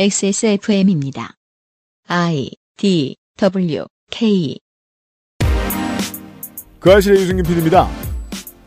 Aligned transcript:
XSFM입니다. 0.00 1.34
I 2.06 2.52
D 2.76 3.16
W 3.36 3.84
K 4.12 4.56
그 6.78 6.92
아실의 6.92 7.20
유승균 7.20 7.44
PD입니다. 7.44 7.90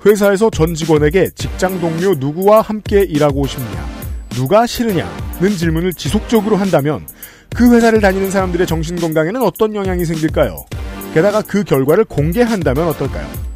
회사에서 0.05 0.49
전 0.49 0.75
직원에게 0.75 1.29
직장 1.35 1.79
동료 1.79 2.15
누구와 2.15 2.59
함께 2.59 3.03
일하고 3.03 3.47
싶냐, 3.47 3.87
누가 4.31 4.67
싫으냐는 4.67 5.55
질문을 5.57 5.93
지속적으로 5.93 6.57
한다면 6.57 7.07
그 7.55 7.73
회사를 7.73 8.01
다니는 8.01 8.29
사람들의 8.29 8.67
정신 8.67 8.97
건강에는 8.97 9.41
어떤 9.41 9.73
영향이 9.73 10.03
생길까요? 10.03 10.65
게다가 11.13 11.41
그 11.41 11.63
결과를 11.63 12.03
공개한다면 12.03 12.89
어떨까요? 12.89 13.50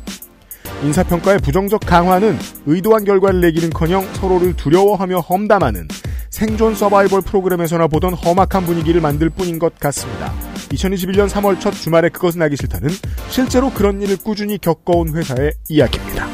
인사평가의 0.84 1.40
부정적 1.40 1.82
강화는 1.82 2.38
의도한 2.66 3.06
결과를 3.06 3.42
내기는커녕 3.42 4.14
서로를 4.14 4.56
두려워하며 4.56 5.20
험담하는 5.20 5.88
생존 6.30 6.76
서바이벌 6.76 7.22
프로그램에서나 7.22 7.88
보던 7.88 8.14
험악한 8.14 8.66
분위기를 8.66 9.00
만들 9.00 9.30
뿐인 9.30 9.58
것 9.58 9.80
같습니다. 9.80 10.34
2021년 10.70 11.30
3월 11.30 11.60
첫 11.60 11.72
주말에 11.72 12.10
그것은 12.10 12.42
알기 12.42 12.58
싫다는 12.58 12.90
실제로 13.30 13.72
그런 13.72 14.02
일을 14.02 14.18
꾸준히 14.18 14.58
겪어온 14.58 15.16
회사의 15.16 15.54
이야기입니다. 15.70 16.28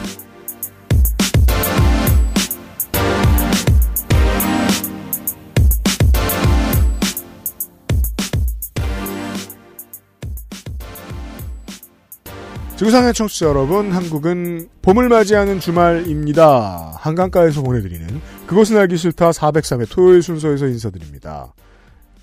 지구상의 12.81 13.13
청취자 13.13 13.45
여러분, 13.45 13.91
한국은 13.91 14.67
봄을 14.81 15.07
맞이하는 15.07 15.59
주말입니다. 15.59 16.93
한강가에서 16.97 17.61
보내드리는 17.61 18.07
그것은 18.47 18.75
알기 18.75 18.97
싫다 18.97 19.29
403회 19.29 19.87
토요일 19.91 20.23
순서에서 20.23 20.65
인사드립니다. 20.65 21.53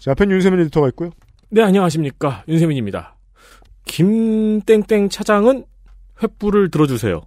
제 0.01 0.11
앞엔 0.11 0.33
윤세민 0.33 0.59
에디터가 0.63 0.89
있고요. 0.89 1.11
네, 1.51 1.63
안녕하십니까. 1.63 2.43
윤세민입니다. 2.49 3.15
김땡땡 3.85 5.11
차장은 5.11 5.65
횃불을 6.19 6.73
들어주세요. 6.73 7.21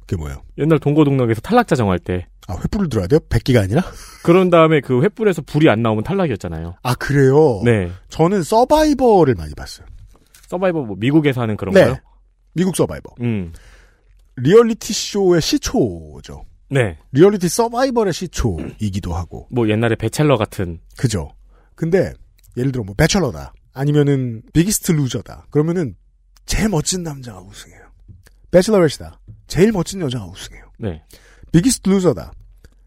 그게 0.00 0.16
뭐예요? 0.16 0.42
옛날 0.58 0.80
동고동락에서 0.80 1.40
탈락자 1.42 1.76
정할 1.76 2.00
때. 2.00 2.26
아, 2.48 2.56
횃불을 2.56 2.90
들어야 2.90 3.06
돼요? 3.06 3.20
100기가 3.28 3.62
아니라? 3.62 3.82
그런 4.24 4.50
다음에 4.50 4.80
그 4.80 5.00
횃불에서 5.02 5.46
불이 5.46 5.70
안 5.70 5.82
나오면 5.82 6.02
탈락이었잖아요. 6.02 6.74
아, 6.82 6.94
그래요? 6.96 7.60
네. 7.64 7.92
저는 8.08 8.42
서바이벌을 8.42 9.36
많이 9.36 9.54
봤어요. 9.54 9.86
서바이버 10.48 10.82
뭐 10.82 10.96
미국에서 10.98 11.40
하는 11.42 11.56
그런 11.56 11.72
네. 11.72 11.84
거요? 11.84 11.96
미국 12.56 12.74
서바이버. 12.74 13.14
음. 13.20 13.52
리얼리티 14.36 14.92
쇼의 14.92 15.42
시초죠. 15.42 16.44
네. 16.70 16.98
리얼리티 17.12 17.48
서바이벌의 17.48 18.14
시초이기도 18.14 19.14
하고. 19.14 19.46
뭐 19.50 19.68
옛날에 19.68 19.94
Bachelor 19.94 20.38
같은. 20.38 20.80
그죠. 20.96 21.30
근데 21.74 22.14
예를 22.56 22.72
들어 22.72 22.82
뭐 22.82 22.94
Bachelor다. 22.94 23.52
아니면은 23.74 24.42
Biggest 24.54 24.92
Loser다. 24.92 25.48
그러면은 25.50 25.96
제일 26.46 26.70
멋진 26.70 27.02
남자가 27.02 27.40
우승해요. 27.40 27.82
Bachelorette이다. 28.50 29.20
제일 29.46 29.70
멋진 29.72 30.00
여자가 30.00 30.24
우승해요. 30.26 30.64
네. 30.78 31.02
Biggest 31.52 31.90
Loser다. 31.90 32.32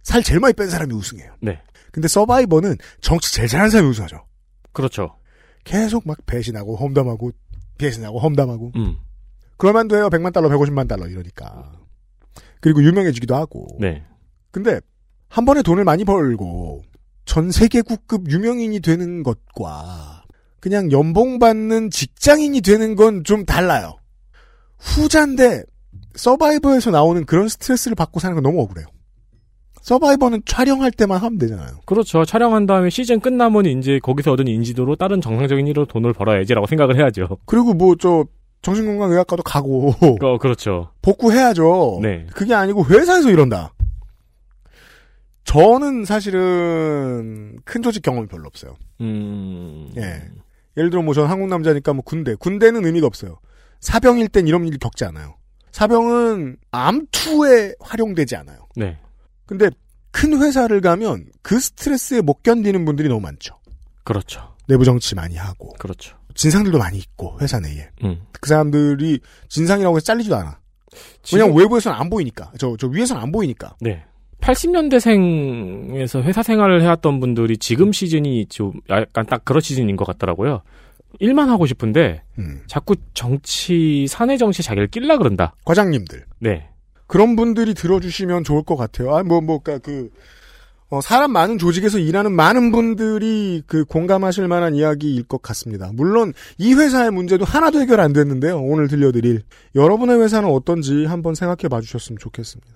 살 0.02 0.23
제일 0.23 0.40
많이 0.40 0.53
뺀 0.56 0.67
사람이 0.67 0.92
우승해요. 0.95 1.36
네. 1.42 1.62
근데 1.92 2.08
Survivor는 2.08 2.75
정치 3.02 3.31
제일 3.34 3.47
잘하는 3.47 3.70
사람이 3.70 3.90
우승하죠. 3.90 4.25
그렇죠. 4.72 5.16
계속 5.64 6.08
막 6.08 6.17
배신하고 6.25 6.75
험담하고 6.75 7.31
배신하고 7.78 8.17
험담하고. 8.17 8.72
음. 8.75 8.97
그러면 9.60 9.88
돼요. 9.88 10.10
100만 10.10 10.34
달러, 10.34 10.50
150만 10.50 10.88
달러 10.88 11.06
이러니까. 11.08 11.72
그리고 12.62 12.82
유명해지기도 12.84 13.36
하고. 13.36 13.68
네. 13.80 14.04
근데 14.52 14.80
한 15.28 15.46
번에 15.46 15.62
돈을 15.62 15.84
많이 15.84 16.04
벌고 16.06 16.82
전 17.26 17.52
세계국급 17.52 18.32
유명인이 18.32 18.80
되는 18.80 19.22
것과 19.22 20.24
그냥 20.60 20.92
연봉 20.92 21.38
받는 21.40 21.92
직장인이 21.92 22.62
되는 22.62 22.96
건 22.96 23.24
좀 23.24 23.46
달라요. 23.46 23.98
후자인데 24.80 25.64
서바이버에서 26.16 26.92
나오는 26.92 27.25
그런 27.25 27.48
스트레스를 27.48 27.96
받고 27.96 28.19
사는 28.19 28.34
건 28.36 28.44
너무 28.44 28.62
억울해요. 28.62 28.88
서바이버는 29.81 30.42
촬영할 30.46 30.92
때만 30.92 31.19
하면 31.19 31.38
되잖아요. 31.38 31.80
그렇죠. 31.86 32.25
촬영한 32.25 32.66
다음에 32.66 32.90
시즌 32.90 33.19
끝나면 33.19 33.66
이제 33.66 34.00
거기서 34.02 34.34
얻은 34.34 34.48
인지도로 34.48 34.96
다른 34.96 35.22
정상적인 35.22 35.68
일로 35.68 35.86
돈을 35.86 36.14
벌어야지라고 36.14 36.68
생각을 36.68 36.98
해야죠. 36.98 37.38
그리고 37.46 37.74
뭐 37.74 37.96
저 37.96 38.25
정신건강의학과도 38.62 39.44
가고 39.44 39.94
어, 40.22 40.38
그렇죠. 40.38 40.92
복구해야죠. 41.02 42.00
네. 42.02 42.25
그게 42.34 42.53
아니고 42.53 42.86
회사에서 42.86 43.30
이런다. 43.30 43.74
저는 45.46 46.06
사실은 46.06 47.58
큰 47.66 47.81
조직 47.81 48.03
경험이 48.03 48.28
별로 48.28 48.46
없어요. 48.48 48.75
음. 49.02 49.90
예. 49.98 50.22
예를 50.78 50.90
들어 50.92 51.02
뭐 51.02 51.14
전 51.14 51.28
한국 51.30 51.48
남자니까 51.50 51.94
뭐 51.94 52.03
군대. 52.03 52.36
군대는 52.36 52.86
의미가 52.86 53.08
없어요. 53.08 53.40
사병일 53.80 54.28
땐 54.30 54.48
이런 54.48 54.68
일을 54.68 54.78
겪지 54.78 55.06
않아요. 55.06 55.36
사병은 55.72 56.58
암투에 56.72 57.75
활용되지 57.80 58.36
않아요. 58.36 58.68
네. 58.75 58.98
근데 59.46 59.69
큰 60.12 60.40
회사를 60.42 60.81
가면 60.81 61.25
그 61.42 61.59
스트레스에 61.59 62.22
못 62.22 62.44
견디는 62.44 62.86
분들이 62.86 63.08
너무 63.09 63.22
많죠. 63.22 63.56
그렇죠. 64.03 64.56
내부 64.68 64.84
정치 64.86 65.16
많이 65.16 65.36
하고 65.38 65.74
그렇죠. 65.80 66.16
진상들도 66.35 66.78
많이 66.78 66.97
있고 66.97 67.38
회사 67.41 67.59
내에 67.59 67.90
음. 68.03 68.22
그 68.40 68.50
사람들이 68.50 69.19
진상이라고 69.50 69.97
해서 69.97 70.06
잘리지도 70.06 70.35
않아. 70.35 70.59
왜냐면 71.34 71.56
외부에서는 71.57 71.97
안 71.97 72.09
보이니까 72.09 72.51
저 72.57 72.75
저 72.78 72.88
위에서는 72.88 73.22
안 73.22 73.31
보이니까. 73.31 73.75
네. 73.81 74.03
80년대생에서 74.41 76.23
회사 76.23 76.41
생활을 76.44 76.81
해왔던 76.81 77.19
분들이 77.19 77.57
지금 77.57 77.91
시즌이 77.91 78.45
좀 78.47 78.73
약간 78.89 79.25
딱 79.25 79.44
그런 79.45 79.62
시즌인 79.62 79.95
것 79.95 80.06
같더라고요. 80.06 80.62
일만 81.19 81.50
하고 81.50 81.66
싶은데 81.66 82.23
음. 82.38 82.62
자꾸 82.68 82.95
정치 83.13 84.06
사내 84.07 84.38
정치 84.38 84.63
자기를 84.63 84.88
낄라 84.88 85.18
그런다. 85.18 85.56
과장님들 85.66 86.25
네. 86.39 86.69
그런 87.07 87.35
분들이 87.35 87.73
들어주시면 87.73 88.44
좋을 88.44 88.63
것 88.63 88.75
같아요. 88.75 89.16
아, 89.16 89.23
뭐, 89.23 89.41
뭐, 89.41 89.59
그니까 89.59 89.81
그, 89.84 90.09
어, 90.89 91.01
사람 91.01 91.31
많은 91.31 91.59
조직에서 91.59 92.00
일하는 92.00 92.31
많은 92.31 92.72
분들이 92.72 93.61
그 93.67 93.85
공감하실 93.85 94.47
만한 94.47 94.73
이야기일 94.73 95.23
것 95.23 95.41
같습니다. 95.41 95.91
물론 95.94 96.33
이 96.57 96.73
회사의 96.73 97.11
문제도 97.11 97.45
하나도 97.45 97.79
해결 97.79 98.00
안 98.00 98.11
됐는데요. 98.11 98.59
오늘 98.59 98.88
들려드릴 98.88 99.44
여러분의 99.75 100.19
회사는 100.19 100.50
어떤지 100.50 101.05
한번 101.05 101.35
생각해 101.35 101.69
봐 101.69 101.79
주셨으면 101.79 102.17
좋겠습니다. 102.19 102.73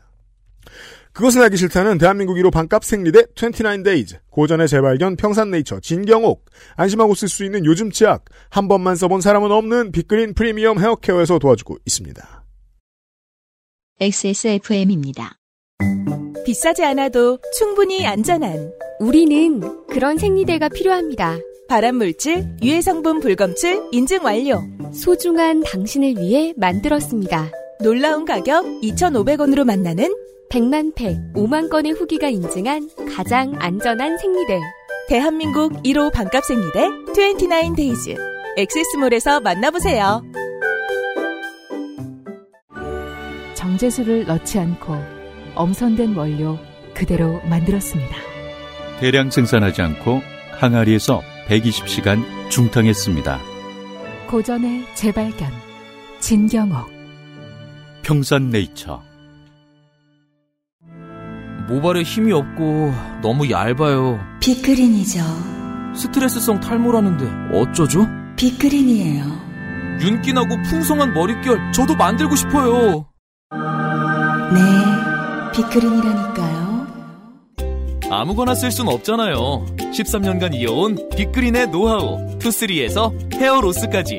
그것은 1.12 1.42
알기 1.44 1.58
싫다는 1.58 2.00
대한민국 2.00 2.36
1호 2.36 2.52
반값 2.52 2.84
생리대 2.84 3.26
29days, 3.36 4.18
고전의 4.32 4.68
재발견 4.68 5.16
평산네이처 5.16 5.80
진경옥, 5.80 6.46
안심하고 6.76 7.14
쓸 7.14 7.28
수 7.28 7.46
있는 7.46 7.66
요즘 7.66 7.92
치약, 7.92 8.26
한 8.50 8.68
번만 8.68 8.96
써본 8.96 9.22
사람은 9.22 9.52
없는 9.52 9.92
빅그린 9.92 10.34
프리미엄 10.34 10.80
헤어케어에서 10.80 11.38
도와주고 11.38 11.78
있습니다. 11.86 12.44
XSFM입니다. 14.00 15.38
비싸지 16.46 16.84
않아도 16.84 17.40
충분히 17.58 18.06
안전한 18.06 18.72
우리는 19.00 19.62
그런 19.88 20.18
생리대가 20.18 20.70
필요합니다. 20.70 21.38
발암물질, 21.68 22.58
유해성분 22.62 23.22
불검출 23.22 23.90
인증 23.92 24.24
완료. 24.24 24.62
소중한 24.94 25.64
당신을 25.64 26.18
위해 26.18 26.54
만들었습니다. 26.58 27.50
놀라운 27.82 28.26
가격 28.26 28.66
2,500원으로 28.82 29.66
만나는 29.66 30.14
100만 30.52 30.94
팩, 30.96 31.18
5만 31.34 31.70
건의 31.70 31.94
후기가 31.94 32.30
인증한 32.30 32.90
가장 33.16 33.56
안전한 33.58 34.18
생리대. 34.18 34.60
대한민국 35.08 35.74
1호 35.84 36.12
반값 36.12 36.46
생리대 36.46 36.90
29days. 37.14 38.16
엑세스몰에서 38.58 39.40
만나보세요. 39.40 40.22
정제수를 43.56 44.26
넣지 44.26 44.60
않고 44.60 45.13
엄선된 45.56 46.16
원료 46.16 46.60
그대로 46.94 47.42
만들었습니다. 47.46 48.16
대량 49.00 49.30
생산하지 49.30 49.82
않고 49.82 50.22
항아리에서 50.60 51.22
120시간 51.48 52.24
중탕했습니다. 52.50 53.40
고전의 54.28 54.86
재발견 54.96 55.52
진경옥 56.20 56.90
평산네이처 58.04 59.02
모발에 61.68 62.04
힘이 62.04 62.34
없고 62.34 62.94
너무 63.22 63.50
얇아요. 63.50 64.20
빅그린이죠. 64.42 65.22
스트레스성 65.96 66.60
탈모라는데 66.60 67.58
어쩌죠? 67.58 68.06
빅그린이에요. 68.36 69.24
윤기나고 70.02 70.50
풍성한 70.70 71.14
머릿결 71.14 71.72
저도 71.72 71.96
만들고 71.96 72.36
싶어요. 72.36 73.08
네, 74.54 74.60
빅그린이라니까요. 75.54 76.88
아무거나 78.10 78.54
쓸 78.56 78.72
순 78.72 78.88
없잖아요. 78.88 79.66
13년간 79.78 80.54
이어온 80.56 81.10
빅그린의 81.16 81.68
노하우 81.68 82.38
투쓰리에서 82.40 83.14
헤어로스까지. 83.34 84.18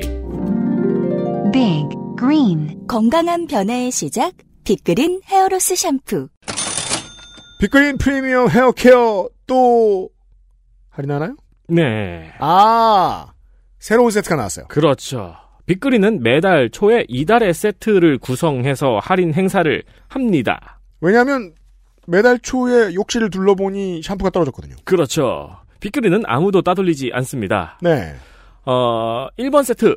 빅 1.53 1.85
그린 2.17 2.85
건강한 2.87 3.47
변화의 3.47 3.91
시작 3.91 4.33
빅그린 4.63 5.21
헤어로스 5.25 5.75
샴푸. 5.75 6.29
빅그린 7.59 7.97
프리미엄 7.97 8.49
헤어케어 8.49 9.29
또 9.47 10.09
할인하나요? 10.89 11.35
네. 11.67 12.31
아, 12.39 13.27
새로운 13.79 14.11
세트가 14.11 14.35
나왔어요. 14.35 14.67
그렇죠. 14.67 15.35
빅그린은 15.65 16.21
매달 16.21 16.69
초에 16.69 17.05
이달의 17.07 17.53
세트를 17.53 18.17
구성해서 18.19 18.99
할인 19.01 19.33
행사를 19.33 19.83
합니다. 20.07 20.79
왜냐하면 21.01 21.53
매달 22.07 22.39
초에 22.39 22.93
욕실을 22.93 23.29
둘러보니 23.29 24.01
샴푸가 24.03 24.29
떨어졌거든요. 24.29 24.75
그렇죠. 24.83 25.57
빅그린은 25.79 26.23
아무도 26.25 26.61
따돌리지 26.61 27.11
않습니다. 27.13 27.77
네. 27.81 28.15
어, 28.65 29.27
1번 29.37 29.63
세트, 29.63 29.95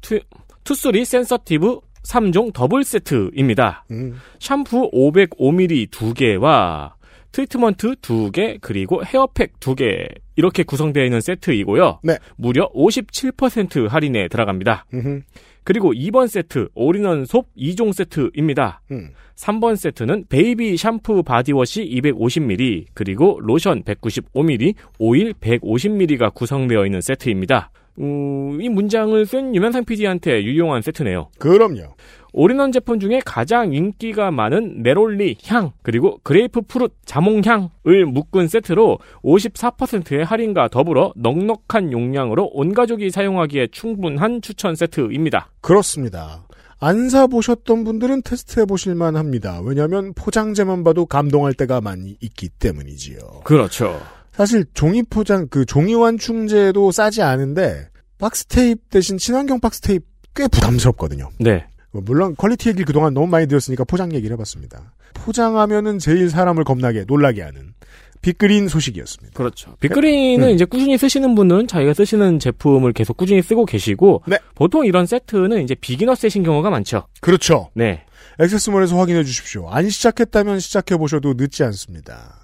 투, 0.00 0.20
투쓰리 0.64 1.04
sensitive 1.04 1.80
3종 2.08 2.52
더블 2.52 2.84
세트입니다. 2.84 3.84
음. 3.90 4.18
샴푸 4.40 4.90
505ml 4.92 5.90
2개와 5.90 6.92
트리트먼트 7.32 7.96
2개, 7.96 8.58
그리고 8.60 9.04
헤어팩 9.04 9.60
2개, 9.60 10.08
이렇게 10.36 10.62
구성되어 10.62 11.04
있는 11.04 11.20
세트이고요. 11.20 12.00
네. 12.02 12.16
무려 12.36 12.70
57% 12.72 13.88
할인에 13.88 14.28
들어갑니다. 14.28 14.86
음흠. 14.94 15.20
그리고 15.68 15.92
2번 15.92 16.28
세트, 16.28 16.70
all-in-one 16.74 17.26
soap 17.26 17.44
2종 17.54 17.92
세트입니다. 17.92 18.80
음. 18.90 19.10
3번 19.36 19.76
세트는 19.76 20.24
베이비 20.30 20.78
샴푸 20.78 21.22
바디워시 21.22 21.84
250ml, 21.84 22.86
그리고 22.94 23.38
로션 23.42 23.82
195ml, 23.82 24.72
오일 24.98 25.34
150ml가 25.34 26.32
구성되어 26.32 26.86
있는 26.86 27.02
세트입니다. 27.02 27.70
음, 27.98 28.58
이 28.62 28.70
문장을 28.70 29.26
쓴 29.26 29.54
유명상 29.54 29.84
PD한테 29.84 30.42
유용한 30.42 30.80
세트네요. 30.80 31.28
그럼요. 31.38 31.96
올인원 32.32 32.72
제품 32.72 33.00
중에 33.00 33.20
가장 33.24 33.72
인기가 33.72 34.30
많은 34.30 34.82
네롤리 34.82 35.38
향 35.46 35.72
그리고 35.82 36.18
grapefruit 36.22 36.92
자몽향을 37.04 38.06
묶은 38.06 38.48
세트로 38.48 38.98
54%의 39.22 40.24
할인과 40.24 40.68
더불어 40.68 41.12
넉넉한 41.16 41.92
용량으로 41.92 42.50
온 42.52 42.74
가족이 42.74 43.10
사용하기에 43.10 43.68
충분한 43.72 44.42
추천 44.42 44.74
세트입니다. 44.74 45.50
그렇습니다. 45.60 46.44
안 46.80 47.08
사보셨던 47.08 47.84
분들은 47.84 48.22
테스트 48.22 48.60
해보실만 48.60 49.16
합니다. 49.16 49.60
왜냐하면 49.64 50.12
포장재만 50.14 50.84
봐도 50.84 51.06
감동할 51.06 51.54
때가 51.54 51.80
많이 51.80 52.16
있기 52.20 52.48
때문이지요. 52.50 53.18
그렇죠. 53.44 54.00
사실 54.32 54.64
종이 54.74 55.02
포장, 55.02 55.48
그 55.48 55.64
종이 55.64 55.94
완충제도 55.94 56.92
싸지 56.92 57.22
않은데 57.22 57.88
박스 58.18 58.44
테이프 58.44 58.80
대신 58.90 59.18
친환경 59.18 59.58
박스 59.58 59.80
테이프 59.80 60.04
꽤 60.34 60.46
부담스럽거든요. 60.46 61.30
네. 61.40 61.66
물론 61.90 62.36
quality 62.36 62.68
얘기를 62.68 62.84
그동안 62.84 63.14
너무 63.14 63.26
많이 63.26 63.46
들었으니까 63.46 63.84
포장 63.84 64.12
얘기를 64.12 64.34
해봤습니다. 64.34 64.92
포장하면은 65.14 65.98
제일 65.98 66.30
사람을 66.30 66.64
겁나게 66.64 67.04
놀라게 67.06 67.42
하는 67.42 67.74
빅그린 68.20 68.68
소식이었습니다. 68.68 69.36
그렇죠. 69.36 69.76
빅그린은 69.80 70.48
음. 70.48 70.54
이제 70.54 70.64
꾸준히 70.64 70.98
쓰시는 70.98 71.34
분은 71.34 71.68
자기가 71.68 71.94
쓰시는 71.94 72.40
제품을 72.40 72.92
계속 72.92 73.16
꾸준히 73.16 73.42
쓰고 73.42 73.64
계시고 73.64 74.22
네. 74.26 74.38
보통 74.54 74.84
이런 74.84 75.06
세트는 75.06 75.62
이제 75.62 75.74
비기너 75.74 76.14
세신 76.14 76.42
경우가 76.42 76.70
많죠. 76.70 77.06
그렇죠. 77.20 77.70
네. 77.74 78.04
액세스몰에서 78.40 78.96
확인해 78.96 79.24
주십시오. 79.24 79.68
안 79.68 79.88
시작했다면 79.88 80.60
시작해 80.60 80.96
보셔도 80.96 81.34
늦지 81.36 81.64
않습니다. 81.64 82.37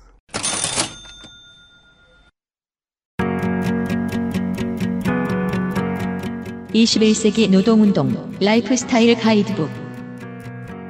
(21세기) 6.74 7.48
노동운동 7.50 8.32
라이프스타일 8.40 9.16
가이드북 9.16 9.70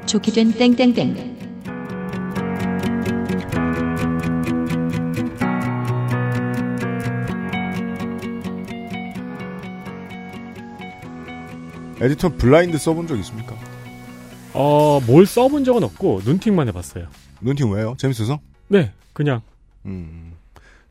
좋게 0.06 0.32
된 0.32 0.52
땡땡땡 0.52 1.34
에디터 12.00 12.36
블라인드 12.36 12.78
써본 12.78 13.06
적 13.06 13.18
있습니까? 13.18 13.54
어, 14.52 15.00
뭘 15.06 15.26
써본 15.26 15.64
적은 15.64 15.82
없고 15.84 16.22
눈팅만 16.24 16.68
해봤어요. 16.68 17.08
눈팅 17.40 17.70
왜요? 17.70 17.94
재밌어서? 17.98 18.40
네, 18.68 18.92
그냥 19.12 19.42
음. 19.84 20.32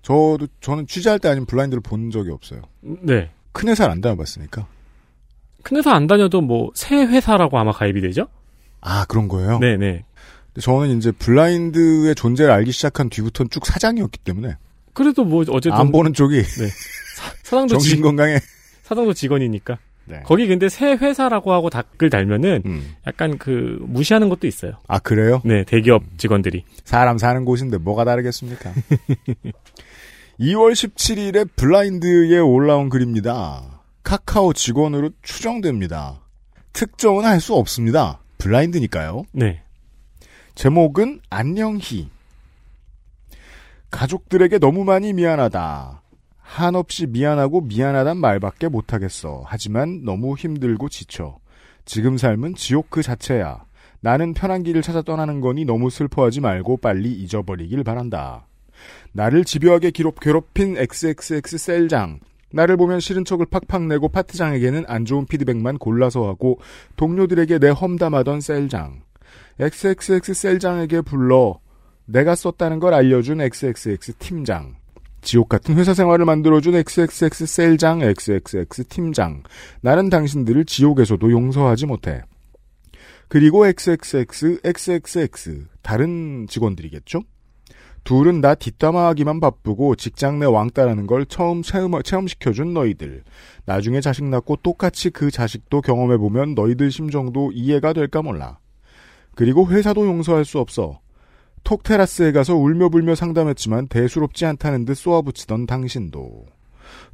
저도 0.03 0.47
저는 0.61 0.85
취재할 0.85 1.17
때 1.17 1.29
아니면 1.29 1.45
블라인드를 1.47 1.81
본 1.81 2.11
적이 2.11 2.31
없어요. 2.31 2.61
네. 2.81 3.31
큰 3.53 3.69
회사를 3.69 3.91
안 3.91 4.01
다녀봤으니까. 4.01 4.67
큰 5.63 5.77
회사 5.77 5.91
안 5.93 6.07
다녀도 6.07 6.41
뭐 6.41 6.71
새 6.75 6.95
회사라고 6.97 7.57
아마 7.57 7.71
가입이 7.71 8.01
되죠? 8.01 8.27
아 8.81 9.05
그런 9.05 9.27
거예요? 9.27 9.59
네, 9.59 9.77
네. 9.77 10.03
저는 10.59 10.97
이제 10.97 11.11
블라인드의 11.11 12.13
존재를 12.15 12.51
알기 12.51 12.71
시작한 12.71 13.09
뒤부터는 13.09 13.49
쭉 13.49 13.65
사장이었기 13.65 14.19
때문에 14.19 14.55
그래도 14.93 15.23
뭐 15.25 15.41
어쨌든 15.49 15.73
안 15.73 15.91
보는 15.91 16.13
쪽이 16.13 16.35
네. 16.41 16.67
사 17.43 17.57
장도 17.57 17.77
지, 17.77 17.89
정신 17.89 18.01
건강에 18.01 18.37
사장도 18.83 19.13
직원이니까. 19.13 19.77
네. 20.05 20.19
거기 20.25 20.47
근데 20.47 20.67
새 20.67 20.91
회사라고 20.93 21.53
하고 21.53 21.69
댓글 21.69 22.09
달면은 22.09 22.61
음. 22.65 22.93
약간 23.07 23.37
그 23.37 23.77
무시하는 23.87 24.27
것도 24.27 24.47
있어요. 24.47 24.73
아 24.87 24.99
그래요? 24.99 25.41
네, 25.45 25.63
대기업 25.63 26.03
직원들이. 26.17 26.65
사람 26.83 27.17
사는 27.17 27.45
곳인데 27.45 27.77
뭐가 27.77 28.03
다르겠습니까? 28.03 28.73
2월 30.39 30.73
17일에 30.73 31.47
블라인드에 31.55 32.37
올라온 32.39 32.89
글입니다. 32.89 33.72
카카오 34.03 34.53
직원으로 34.53 35.11
추정됩니다. 35.21 36.21
특정은 36.73 37.25
할 37.25 37.39
수 37.39 37.55
없습니다. 37.55 38.19
블라인드니까요. 38.37 39.23
네. 39.31 39.61
제목은 40.55 41.21
안녕히. 41.29 42.09
가족들에게 43.89 44.59
너무 44.59 44.83
많이 44.83 45.13
미안하다. 45.13 46.01
한없이 46.37 47.07
미안하고 47.07 47.61
미안하단 47.61 48.17
말밖에 48.17 48.67
못하겠어. 48.67 49.43
하지만 49.45 50.03
너무 50.03 50.35
힘들고 50.35 50.89
지쳐. 50.89 51.37
지금 51.85 52.17
삶은 52.17 52.55
지옥 52.55 52.89
그 52.89 53.01
자체야. 53.01 53.63
나는 54.01 54.33
편한 54.33 54.63
길을 54.63 54.81
찾아 54.81 55.01
떠나는 55.01 55.39
거니 55.41 55.63
너무 55.63 55.89
슬퍼하지 55.89 56.41
말고 56.41 56.77
빨리 56.77 57.13
잊어버리길 57.13 57.83
바란다. 57.83 58.47
나를 59.13 59.45
집요하게 59.45 59.91
괴롭힌 59.91 60.77
XXX 60.77 61.57
셀장. 61.57 62.19
나를 62.53 62.77
보면 62.77 62.99
싫은 62.99 63.25
척을 63.25 63.47
팍팍 63.47 63.83
내고 63.87 64.07
파트장에게는 64.09 64.85
안 64.87 65.05
좋은 65.05 65.25
피드백만 65.25 65.79
골라서 65.79 66.27
하고 66.27 66.59
동료들에게 66.95 67.59
내 67.59 67.69
험담하던 67.69 68.41
셀장. 68.41 69.01
XXX 69.59 70.33
셀장에게 70.33 71.01
불러 71.01 71.59
내가 72.05 72.35
썼다는 72.35 72.79
걸 72.79 72.93
알려준 72.93 73.41
XXX 73.41 74.13
팀장. 74.19 74.75
지옥 75.21 75.49
같은 75.49 75.77
회사 75.77 75.93
생활을 75.93 76.25
만들어준 76.25 76.75
XXX 76.75 77.45
셀장, 77.45 78.01
XXX 78.01 78.83
팀장. 78.85 79.43
나는 79.81 80.09
당신들을 80.09 80.65
지옥에서도 80.65 81.31
용서하지 81.31 81.85
못해. 81.85 82.21
그리고 83.29 83.65
XXX, 83.65 84.59
XXX. 84.63 85.65
다른 85.81 86.45
직원들이겠죠? 86.47 87.21
둘은 88.03 88.41
나 88.41 88.53
뒷담화하기만 88.53 89.39
바쁘고 89.39 89.95
직장 89.95 90.39
내 90.39 90.45
왕따라는 90.45 91.07
걸 91.07 91.25
처음 91.25 91.61
체험, 91.61 92.01
체험시켜준 92.01 92.73
너희들. 92.73 93.23
나중에 93.65 94.01
자식 94.01 94.25
낳고 94.25 94.57
똑같이 94.57 95.09
그 95.09 95.31
자식도 95.31 95.81
경험해보면 95.81 96.53
너희들 96.53 96.91
심정도 96.91 97.51
이해가 97.53 97.93
될까 97.93 98.21
몰라. 98.21 98.59
그리고 99.35 99.67
회사도 99.67 100.05
용서할 100.05 100.45
수 100.45 100.59
없어. 100.59 100.99
톡 101.63 101.83
테라스에 101.83 102.33
가서 102.33 102.55
울며불며 102.55 103.15
상담했지만 103.15 103.87
대수롭지 103.87 104.45
않다는 104.45 104.83
듯 104.83 104.95
쏘아붙이던 104.95 105.65
당신도. 105.65 106.45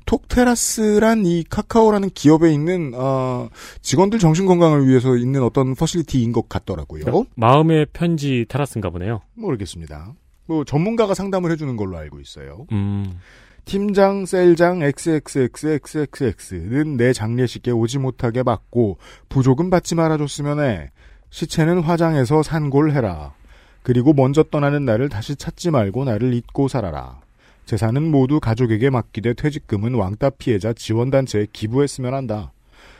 톡 0.07 0.27
테라스란 0.27 1.25
이 1.27 1.43
카카오라는 1.47 2.09
기업에 2.15 2.51
있는 2.51 2.93
어, 2.95 3.47
직원들 3.81 4.17
정신 4.17 4.47
건강을 4.47 4.87
위해서 4.87 5.15
있는 5.15 5.43
어떤 5.43 5.75
facility인 5.75 6.31
것 6.31 6.49
같더라고요. 6.49 7.03
마음의 7.35 7.87
편지 7.93 8.45
테라스인가 8.49 8.89
보네요. 8.89 9.21
모르겠습니다. 9.35 10.13
뭐 10.49 10.65
전문가가 10.65 11.13
상담을 11.13 11.51
해주는 11.51 11.77
걸로 11.77 11.95
알고 11.97 12.19
있어요. 12.19 12.65
음. 12.71 13.19
팀장, 13.65 14.25
셀장 14.25 14.81
XXXXXX는 14.81 16.97
내 16.97 17.13
장례식에 17.13 17.69
오지 17.69 17.99
못하게 17.99 18.41
막고 18.41 18.97
부족은 19.29 19.69
받지 19.69 19.93
말아줬으면 19.93 20.59
해. 20.59 20.89
시체는 21.29 21.81
화장해서 21.81 22.41
산골해라. 22.41 23.35
그리고 23.83 24.13
먼저 24.13 24.41
떠나는 24.41 24.85
나를 24.85 25.07
다시 25.07 25.35
찾지 25.35 25.69
말고 25.69 26.05
나를 26.05 26.33
잊고 26.33 26.67
살아라. 26.67 27.19
재산은 27.67 28.09
모두 28.09 28.39
가족에게 28.39 28.89
맡기되 28.89 29.35
퇴직금은 29.35 29.93
왕따 29.93 30.31
피해자 30.31 30.73
지원단체에 30.73 31.45
기부했으면 31.53 32.15
한다. 32.15 32.51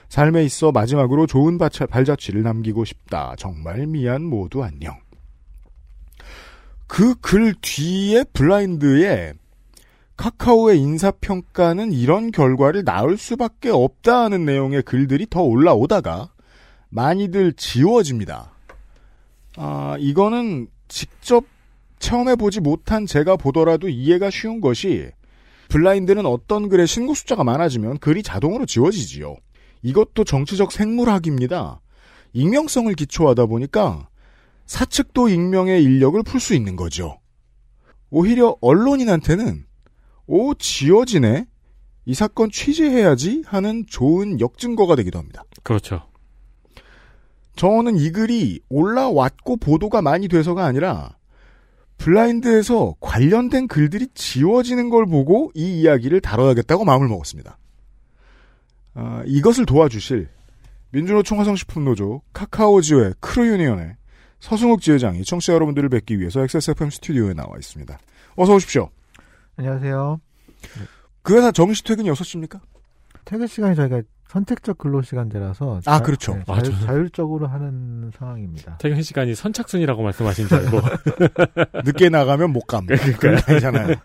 삶에 0.10 0.44
있어 0.44 0.72
마지막으로 0.72 1.26
좋은 1.26 1.58
발자취를 1.58 2.44
남기고 2.44 2.86
싶다. 2.86 3.34
정말 3.40 3.88
미안 3.88 4.24
모두 4.24 4.64
안녕. 4.64 5.00
그 6.90 7.14
글 7.22 7.54
뒤에 7.62 8.24
블라인드에 8.34 9.34
카카오의 10.18 10.80
인사평가는 10.82 11.94
이런 11.94 12.32
결과를 12.32 12.84
낳을 12.84 13.16
수밖에 13.16 13.70
없다는 13.70 14.44
내용의 14.44 14.82
글들이 14.82 15.28
더 15.30 15.44
올라오다가 15.44 16.32
많이들 16.90 17.54
지워집니다. 17.54 18.52
아, 19.56 19.96
이거는 20.00 20.68
직접 20.88 21.46
체험해보지 22.00 22.60
못한 22.60 23.06
제가 23.06 23.38
보더라도 23.38 23.88
이해가 23.88 24.32
쉬운 24.32 24.60
것이 24.60 25.12
블라인드는 25.70 26.26
어떤 26.26 26.70
글에 26.70 26.88
신고 26.88 27.14
숫자가 27.14 27.44
많아지면 27.44 28.00
글이 28.00 28.24
자동으로 28.24 28.66
지워지지요. 28.66 29.36
이것도 29.84 30.24
정치적 30.24 30.72
생물학입니다. 30.72 31.82
익명성을 32.34 32.92
기초하다 32.96 33.46
보니까 33.46 34.10
사측도 34.70 35.30
익명의 35.30 35.84
인력을 35.84 36.22
풀 36.22 36.40
수 36.40 36.54
있는 36.54 36.76
거죠. 36.76 37.20
오히려 38.12 38.56
언론인한테는 38.62 39.66
오 40.28 40.54
지워지네 40.54 41.48
이 42.06 42.14
사건 42.14 42.52
취재해야지 42.52 43.42
하는 43.48 43.86
좋은 43.88 44.40
역증거가 44.40 44.96
되기도 44.96 45.18
합니다. 45.18 45.44
그렇죠. 45.64 46.04
저는 47.56 47.98
이 47.98 48.12
글이 48.12 48.62
올라왔고 48.70 49.58
보도가 49.58 50.04
많이 50.04 50.28
돼서가 50.28 50.66
아니라 50.66 51.18
블라인드에서 51.98 52.94
관련된 53.00 53.68
글들이 53.68 54.08
지워지는 54.14 54.92
걸 54.92 55.08
보고 55.08 55.52
이 55.56 55.82
이야기를 55.82 56.22
다뤄야겠다고 56.22 56.86
마음을 56.86 57.08
먹었습니다. 57.08 57.58
아, 58.94 59.24
이것을 59.26 59.66
도와주실 59.66 60.30
민주노총 60.92 61.40
화섬식품노조 61.40 62.22
카카오지회 62.34 63.14
크루유니언의 63.20 63.99
서승욱 64.40 64.82
지회장이 64.82 65.24
청취자 65.24 65.54
여러분들을 65.54 65.90
뵙기 65.90 66.20
위해서 66.20 66.42
XSFM 66.42 66.90
스튜디오에 66.90 67.34
나와 67.34 67.50
있습니다. 67.58 67.98
어서 68.36 68.54
오십시오. 68.56 68.90
안녕하세요. 69.58 70.20
그 71.22 71.36
회사 71.36 71.52
정시 71.52 71.84
퇴근이 71.84 72.10
6시입니까? 72.10 72.60
퇴근 73.26 73.48
시간이 73.48 73.76
저희가 73.76 74.02
선택적 74.30 74.78
근로 74.78 75.02
시간제라서 75.02 75.82
아, 75.86 76.00
그렇죠. 76.02 76.36
네. 76.36 76.44
자율, 76.46 76.80
자율적으로 76.82 77.48
하는 77.48 78.12
상황입니다. 78.18 78.78
퇴근 78.78 79.02
시간이 79.02 79.36
선착순이라고 79.36 80.04
말씀하신 80.04 80.48
줄 80.48 80.58
알고. 80.58 80.82
늦게 81.84 82.10
나가면 82.10 82.52
못 82.52 82.62
감. 82.68 82.86
그런 82.86 83.36
거 83.38 83.52
아니잖아요. 83.52 83.96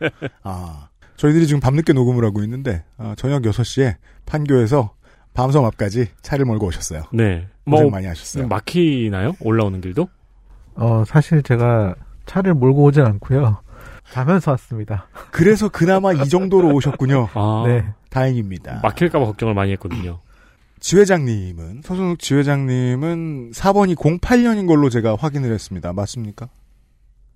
아, 0.43 0.89
저희들이 1.17 1.47
지금 1.47 1.61
밤늦게 1.61 1.93
녹음을 1.93 2.25
하고 2.25 2.43
있는데 2.43 2.85
아, 2.97 3.15
저녁 3.17 3.43
6시에 3.43 3.97
판교에서 4.27 4.95
밤섬 5.35 5.65
앞까지 5.67 6.09
차를 6.23 6.47
몰고 6.47 6.67
오셨어요. 6.67 7.03
네. 7.13 7.47
고생 7.67 7.85
뭐 7.85 7.91
많이 7.91 8.07
하셨어요. 8.07 8.49
막히나요? 8.49 9.33
올라오는 9.41 9.81
길도? 9.81 10.09
어, 10.77 11.05
사실 11.07 11.43
제가 11.43 11.95
차를 12.27 12.55
몰고 12.55 12.85
오진 12.85 13.05
않고요. 13.05 13.59
자면서 14.11 14.53
왔습니다. 14.53 15.09
그래서 15.31 15.69
그나마 15.69 16.13
이 16.13 16.29
정도로 16.29 16.73
오셨군요. 16.75 17.29
아, 17.35 17.65
네. 17.67 17.85
다행입니다. 18.11 18.81
막힐까봐 18.83 19.25
걱정을 19.25 19.55
많이 19.55 19.73
했거든요. 19.73 20.21
지회장님은 20.81 21.81
서순욱 21.83 22.19
지회장님은 22.19 23.53
4번이 23.53 23.97
08년인 23.97 24.67
걸로 24.67 24.91
제가 24.91 25.17
확인을 25.17 25.53
했습니다. 25.53 25.93
맞습니까? 25.93 26.49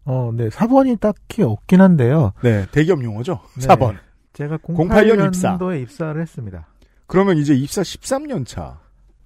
어, 0.04 0.30
네. 0.34 0.48
4번이 0.48 1.00
딱히 1.00 1.42
없긴 1.42 1.80
한데요. 1.80 2.32
네, 2.42 2.66
대기업 2.70 3.02
용어죠. 3.02 3.40
네. 3.58 3.66
4번. 3.66 3.96
제가 4.34 4.58
08년 4.58 5.26
입사. 5.26 5.56
08년도에 5.58 5.82
입사 5.82 6.12
를 6.12 6.22
했습니다. 6.22 6.66
그러면 7.06 7.38
이제 7.38 7.54
입사 7.54 7.82
13년 7.82 8.46
차. 8.46 8.78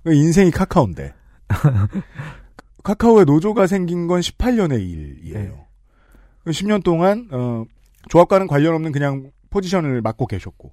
인생이 0.07 0.51
카카오인데. 0.51 1.13
카카오의 2.83 3.25
노조가 3.27 3.67
생긴 3.67 4.07
건 4.07 4.21
18년의 4.21 4.81
일이에요. 4.81 5.67
10년 6.47 6.83
동안 6.83 7.29
어, 7.31 7.65
조합과는 8.09 8.47
관련 8.47 8.75
없는 8.75 8.93
그냥 8.93 9.31
포지션을 9.51 10.01
맡고 10.03 10.27
계셨고. 10.27 10.73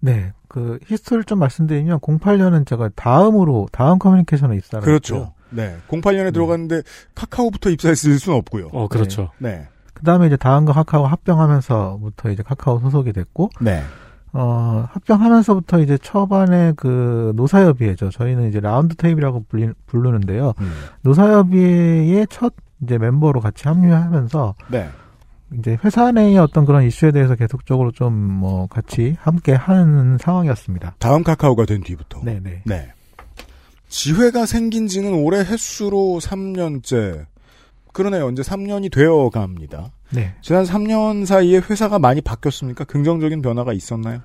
네. 0.00 0.32
그 0.48 0.78
히스토리를 0.86 1.24
좀 1.24 1.38
말씀드리면 1.38 2.00
08년은 2.00 2.66
제가 2.66 2.90
다음으로 2.94 3.68
다음 3.72 3.98
커뮤니케이션에 3.98 4.56
입사를 4.56 4.84
그렇죠. 4.84 5.14
했고요. 5.14 5.34
네. 5.50 5.76
08년에 5.88 6.32
들어갔는데 6.32 6.82
카카오부터 7.14 7.70
입사했을 7.70 8.18
수는 8.18 8.38
없고요. 8.38 8.70
어, 8.72 8.88
그렇죠. 8.88 9.30
네. 9.38 9.68
그다음에 9.94 10.26
이제 10.28 10.36
다음과 10.36 10.72
카카오 10.72 11.06
합병하면서부터 11.06 12.30
이제 12.30 12.42
카카오 12.42 12.78
소속이 12.80 13.12
됐고 13.12 13.50
네. 13.60 13.82
어, 14.32 14.86
합병하면서부터 14.90 15.80
이제 15.80 15.96
초반에 15.98 16.72
그 16.76 17.32
노사협의회죠. 17.36 18.10
저희는 18.10 18.48
이제 18.48 18.60
라운드 18.60 18.94
테이블이라고 18.96 19.44
불리, 19.48 19.70
부르는데요. 19.86 20.54
음. 20.60 20.72
노사협의회의 21.02 22.26
첫 22.30 22.52
이제 22.82 22.98
멤버로 22.98 23.40
같이 23.40 23.66
합류하면서 23.66 24.54
네. 24.70 24.88
이제 25.58 25.78
회사 25.82 26.12
내의 26.12 26.36
어떤 26.38 26.64
그런 26.66 26.84
이슈에 26.84 27.10
대해서 27.10 27.34
계속적으로 27.34 27.90
좀 27.92 28.12
뭐 28.12 28.66
같이 28.68 29.16
함께 29.20 29.52
하는 29.52 30.16
상황이었습니다. 30.18 30.94
다음 30.98 31.24
카카오가 31.24 31.64
된 31.64 31.82
뒤부터. 31.82 32.20
네네. 32.22 32.62
네. 32.64 32.92
지회가 33.88 34.46
생긴 34.46 34.86
지는 34.86 35.12
올해 35.14 35.40
횟수로 35.40 36.20
3년째. 36.20 37.26
그러네요. 37.92 38.30
이제 38.30 38.42
3년이 38.42 38.92
되어 38.92 39.30
갑니다. 39.30 39.90
네. 40.10 40.34
지난 40.42 40.64
3년 40.64 41.26
사이에 41.26 41.58
회사가 41.58 41.98
많이 41.98 42.20
바뀌었습니까? 42.20 42.84
긍정적인 42.84 43.42
변화가 43.42 43.72
있었나요? 43.72 44.22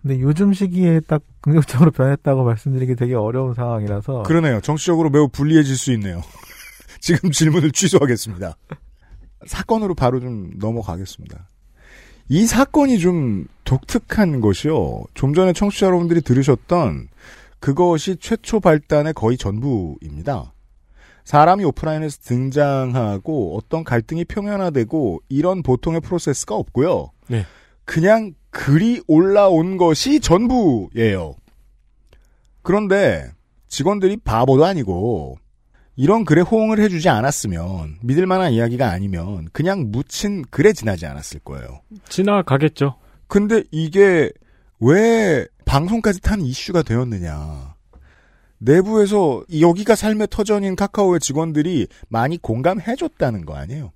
근데 0.00 0.20
요즘 0.20 0.52
시기에 0.52 1.00
딱 1.00 1.22
긍정적으로 1.40 1.90
변했다고 1.90 2.44
말씀드리기 2.44 2.96
되게 2.96 3.14
어려운 3.14 3.54
상황이라서 3.54 4.22
그러네요. 4.22 4.60
정치적으로 4.60 5.10
매우 5.10 5.28
불리해질 5.28 5.76
수 5.76 5.92
있네요. 5.92 6.22
지금 7.00 7.30
질문을 7.30 7.72
취소하겠습니다. 7.72 8.56
사건으로 9.46 9.94
바로 9.94 10.20
좀 10.20 10.50
넘어가겠습니다. 10.58 11.48
이 12.28 12.46
사건이 12.46 12.98
좀 12.98 13.46
독특한 13.64 14.40
것이요. 14.40 15.04
좀 15.14 15.34
전에 15.34 15.52
청취자 15.52 15.86
여러분들이 15.86 16.20
들으셨던 16.20 17.08
그것이 17.58 18.16
최초 18.20 18.60
발단의 18.60 19.14
거의 19.14 19.36
전부입니다. 19.36 20.52
사람이 21.24 21.64
오프라인에서 21.64 22.18
등장하고 22.22 23.56
어떤 23.56 23.84
갈등이 23.84 24.24
표면화되고 24.24 25.20
이런 25.28 25.62
보통의 25.62 26.00
프로세스가 26.00 26.54
없고요. 26.54 27.10
네. 27.28 27.44
그냥 27.84 28.34
글이 28.50 29.02
올라온 29.06 29.76
것이 29.76 30.20
전부예요. 30.20 31.36
그런데 32.62 33.30
직원들이 33.68 34.18
바보도 34.18 34.64
아니고 34.64 35.38
이런 35.96 36.24
글에 36.24 36.40
호응을 36.40 36.78
해주지 36.78 37.08
않았으면 37.08 37.98
믿을 38.02 38.26
만한 38.26 38.52
이야기가 38.52 38.90
아니면 38.90 39.48
그냥 39.52 39.90
묻힌 39.90 40.42
글에 40.50 40.72
지나지 40.72 41.06
않았을 41.06 41.40
거예요. 41.40 41.80
지나가겠죠. 42.08 42.96
근데 43.26 43.62
이게 43.70 44.30
왜 44.80 45.46
방송까지 45.64 46.20
탄 46.20 46.40
이슈가 46.40 46.82
되었느냐. 46.82 47.69
내부에서 48.60 49.42
여기가 49.60 49.94
삶의 49.94 50.28
터전인 50.30 50.76
카카오의 50.76 51.18
직원들이 51.20 51.88
많이 52.08 52.38
공감해줬다는 52.38 53.44
거 53.44 53.54
아니에요. 53.56 53.92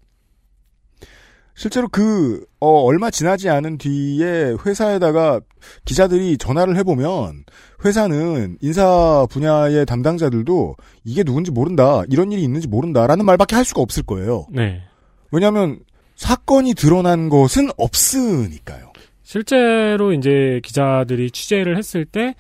실제로 1.55 1.87
그, 1.87 2.45
어, 2.59 2.81
얼마 2.81 3.11
지나지 3.11 3.49
않은 3.49 3.79
뒤에 3.79 4.57
회사에다가 4.67 5.41
기자들이 5.85 6.37
전화를 6.37 6.77
해보면 6.79 7.45
회사는 7.85 8.59
인사 8.61 9.25
분야의 9.31 9.87
담당자들도 9.87 10.75
이게 11.05 11.23
누군지 11.23 11.53
모른다, 11.53 12.03
이런 12.11 12.33
일이 12.33 12.43
있는지 12.43 12.67
모른다라는 12.67 13.25
말밖에 13.25 13.55
할 13.55 13.65
수가 13.65 13.83
없을 13.83 14.03
거예요. 14.03 14.47
네. 14.51 14.83
왜냐하면 15.31 15.79
사건이 16.17 16.75
드러난 16.75 17.29
것은 17.29 17.71
없으니까요. 17.77 18.93
실제로 19.23 20.13
이제 20.13 20.61
기자들이 20.65 21.31
취재를 21.31 21.79
했을 21.79 22.05
때 22.05 22.35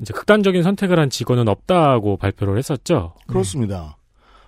이제 0.00 0.12
극단적인 0.12 0.62
선택을 0.62 0.98
한 0.98 1.10
직원은 1.10 1.48
없다고 1.48 2.16
발표를 2.16 2.58
했었죠. 2.58 3.14
그렇습니다. 3.26 3.96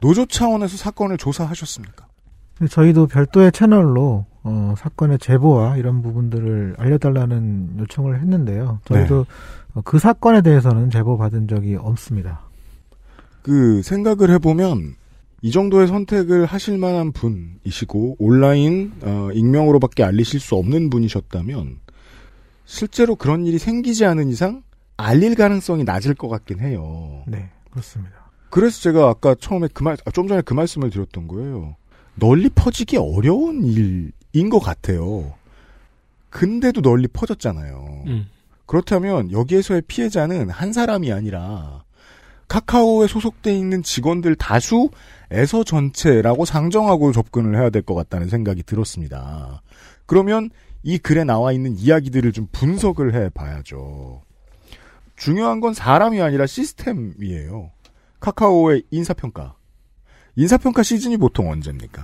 노조 0.00 0.26
차원에서 0.26 0.76
사건을 0.76 1.18
조사하셨습니까? 1.18 2.06
저희도 2.70 3.06
별도의 3.06 3.52
채널로 3.52 4.26
어, 4.42 4.74
사건의 4.78 5.18
제보와 5.18 5.76
이런 5.76 6.02
부분들을 6.02 6.76
알려달라는 6.78 7.78
요청을 7.80 8.20
했는데요. 8.20 8.80
저희도 8.84 9.26
어, 9.74 9.80
그 9.84 9.98
사건에 9.98 10.40
대해서는 10.40 10.90
제보 10.90 11.18
받은 11.18 11.48
적이 11.48 11.76
없습니다. 11.76 12.40
그 13.42 13.82
생각을 13.82 14.30
해보면 14.30 14.94
이 15.42 15.50
정도의 15.50 15.86
선택을 15.86 16.46
하실 16.46 16.78
만한 16.78 17.12
분이시고 17.12 18.16
온라인 18.18 18.92
어, 19.02 19.28
익명으로밖에 19.32 20.02
알리실 20.02 20.40
수 20.40 20.56
없는 20.56 20.90
분이셨다면 20.90 21.78
실제로 22.64 23.16
그런 23.16 23.46
일이 23.46 23.58
생기지 23.58 24.04
않은 24.06 24.28
이상 24.28 24.62
알릴 24.96 25.34
가능성이 25.34 25.84
낮을 25.84 26.14
것 26.14 26.28
같긴 26.28 26.60
해요. 26.60 27.22
네, 27.26 27.50
그렇습니다. 27.70 28.14
그래서 28.50 28.80
제가 28.80 29.08
아까 29.08 29.34
처음에 29.34 29.68
그 29.72 29.82
말, 29.82 29.96
아, 30.06 30.10
좀 30.10 30.28
전에 30.28 30.40
그 30.42 30.54
말씀을 30.54 30.90
드렸던 30.90 31.28
거예요. 31.28 31.76
널리 32.14 32.48
퍼지기 32.48 32.96
어려운 32.96 33.64
일인 33.64 34.48
것 34.50 34.58
같아요. 34.60 35.34
근데도 36.30 36.80
널리 36.80 37.08
퍼졌잖아요. 37.08 38.04
음. 38.06 38.26
그렇다면 38.66 39.30
여기에서의 39.32 39.82
피해자는 39.86 40.50
한 40.50 40.72
사람이 40.72 41.12
아니라 41.12 41.84
카카오에 42.48 43.06
소속돼 43.06 43.56
있는 43.56 43.82
직원들 43.82 44.36
다수에서 44.36 45.64
전체라고 45.64 46.44
상정하고 46.44 47.12
접근을 47.12 47.56
해야 47.56 47.70
될 47.70 47.82
것 47.82 47.94
같다는 47.94 48.28
생각이 48.28 48.62
들었습니다. 48.62 49.62
그러면 50.06 50.50
이 50.82 50.98
글에 50.98 51.24
나와 51.24 51.52
있는 51.52 51.76
이야기들을 51.76 52.32
좀 52.32 52.46
분석을 52.52 53.14
해 53.14 53.28
봐야죠. 53.30 54.22
중요한 55.16 55.60
건 55.60 55.74
사람이 55.74 56.20
아니라 56.20 56.46
시스템이에요. 56.46 57.70
카카오의 58.20 58.84
인사평가. 58.90 59.56
인사평가 60.36 60.82
시즌이 60.82 61.16
보통 61.16 61.50
언제입니까? 61.50 62.02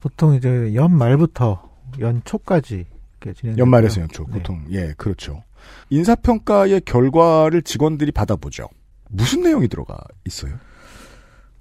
보통 0.00 0.34
이제 0.34 0.74
연 0.74 0.96
말부터 0.96 1.70
연 2.00 2.22
초까지 2.24 2.86
그렇게 3.18 3.38
진행. 3.38 3.58
연말에서 3.58 4.00
연초 4.00 4.26
보통 4.26 4.64
예 4.70 4.94
그렇죠. 4.96 5.44
인사평가의 5.90 6.80
결과를 6.82 7.62
직원들이 7.62 8.10
받아보죠. 8.12 8.68
무슨 9.10 9.42
내용이 9.42 9.68
들어가 9.68 9.96
있어요? 10.26 10.54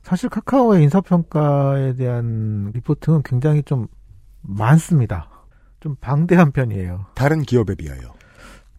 사실 0.02 0.30
카카오의 0.30 0.84
인사평가에 0.84 1.94
대한 1.94 2.72
리포트는 2.74 3.22
굉장히 3.24 3.62
좀 3.64 3.88
많습니다. 4.42 5.30
좀 5.80 5.96
방대한 5.96 6.52
편이에요. 6.52 7.08
다른 7.14 7.42
기업에 7.44 7.76
비하여. 7.76 8.14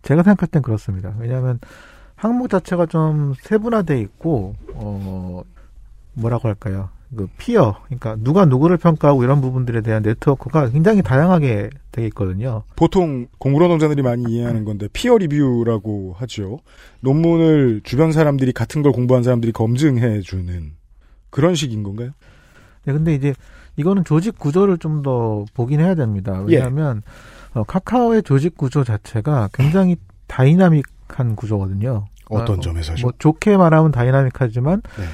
제가 0.02 0.22
생각할 0.22 0.48
땐 0.48 0.62
그렇습니다. 0.62 1.14
왜냐하면 1.18 1.58
항목 2.16 2.48
자체가 2.48 2.86
좀 2.86 3.34
세분화돼 3.42 3.98
있고 4.00 4.54
어 4.74 5.42
뭐라고 6.14 6.48
할까요? 6.48 6.90
그 7.14 7.28
피어, 7.36 7.76
그러니까 7.84 8.16
누가 8.20 8.46
누구를 8.46 8.78
평가하고 8.78 9.22
이런 9.22 9.42
부분들에 9.42 9.82
대한 9.82 10.02
네트워크가 10.02 10.70
굉장히 10.70 11.02
다양하게 11.02 11.68
되어 11.90 12.06
있거든요. 12.06 12.62
보통 12.74 13.26
공부노동자들이 13.38 14.00
많이 14.00 14.24
이해하는 14.32 14.64
건데 14.64 14.88
피어 14.94 15.18
리뷰라고 15.18 16.14
하죠. 16.18 16.60
논문을 17.00 17.82
주변 17.84 18.12
사람들이 18.12 18.52
같은 18.52 18.80
걸 18.82 18.92
공부한 18.92 19.22
사람들이 19.22 19.52
검증해 19.52 20.20
주는 20.22 20.72
그런 21.28 21.54
식인 21.54 21.82
건가요? 21.82 22.12
네, 22.86 22.92
근데 22.94 23.14
이제 23.14 23.34
이거는 23.76 24.04
조직 24.04 24.38
구조를 24.38 24.78
좀 24.78 25.02
더 25.02 25.44
보긴 25.52 25.80
해야 25.80 25.94
됩니다. 25.94 26.40
왜냐하면 26.46 27.02
예. 27.04 27.10
어, 27.54 27.64
카카오의 27.64 28.22
조직 28.22 28.56
구조 28.56 28.84
자체가 28.84 29.50
굉장히 29.52 29.96
다이나믹한 30.26 31.36
구조거든요. 31.36 32.06
어떤 32.30 32.58
어, 32.58 32.60
점에서죠? 32.60 33.02
뭐 33.02 33.12
좋게 33.18 33.56
말하면 33.56 33.92
다이나믹하지만 33.92 34.80
네. 34.80 35.04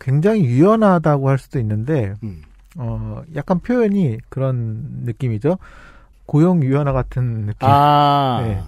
굉장히 0.00 0.44
유연하다고 0.44 1.28
할 1.28 1.38
수도 1.38 1.58
있는데 1.60 2.14
음. 2.22 2.42
어 2.76 3.22
약간 3.36 3.60
표현이 3.60 4.18
그런 4.30 5.02
느낌이죠. 5.04 5.58
고용 6.26 6.62
유연화 6.62 6.92
같은 6.92 7.46
느낌. 7.46 7.68
아. 7.68 8.42
네. 8.44 8.62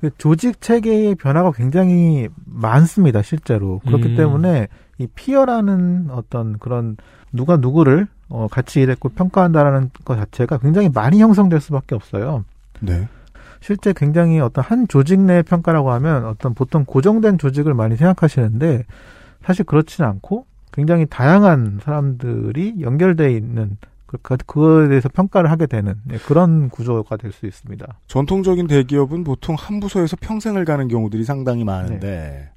그 0.00 0.10
조직 0.18 0.60
체계의 0.60 1.14
변화가 1.14 1.52
굉장히 1.52 2.28
많습니다, 2.44 3.22
실제로. 3.22 3.78
그렇기 3.80 4.08
음. 4.08 4.16
때문에 4.16 4.66
이 4.98 5.06
피어라는 5.06 6.08
어떤 6.10 6.58
그런 6.58 6.96
누가 7.32 7.56
누구를 7.56 8.06
어, 8.28 8.48
같이 8.50 8.80
일했고 8.80 9.10
평가한다라는 9.10 9.90
것 10.04 10.16
자체가 10.16 10.58
굉장히 10.58 10.88
많이 10.88 11.20
형성될 11.20 11.60
수밖에 11.60 11.94
없어요. 11.94 12.44
네. 12.80 13.08
실제 13.60 13.92
굉장히 13.92 14.40
어떤 14.40 14.64
한 14.64 14.88
조직 14.88 15.20
내 15.20 15.42
평가라고 15.42 15.92
하면 15.92 16.24
어떤 16.26 16.54
보통 16.54 16.84
고정된 16.84 17.38
조직을 17.38 17.74
많이 17.74 17.96
생각하시는데 17.96 18.84
사실 19.44 19.64
그렇지는 19.64 20.08
않고 20.10 20.46
굉장히 20.72 21.06
다양한 21.06 21.80
사람들이 21.82 22.76
연결돼 22.80 23.32
있는 23.32 23.76
그, 24.06 24.18
그, 24.20 24.36
그거에 24.44 24.88
대해서 24.88 25.08
평가를 25.08 25.50
하게 25.50 25.66
되는 25.66 25.94
네, 26.04 26.18
그런 26.18 26.68
구조가 26.70 27.16
될 27.16 27.32
수 27.32 27.46
있습니다. 27.46 27.86
전통적인 28.08 28.66
대기업은 28.66 29.24
보통 29.24 29.54
한 29.58 29.80
부서에서 29.80 30.16
평생을 30.20 30.64
가는 30.64 30.88
경우들이 30.88 31.24
상당히 31.24 31.64
많은데 31.64 32.00
네. 32.00 32.48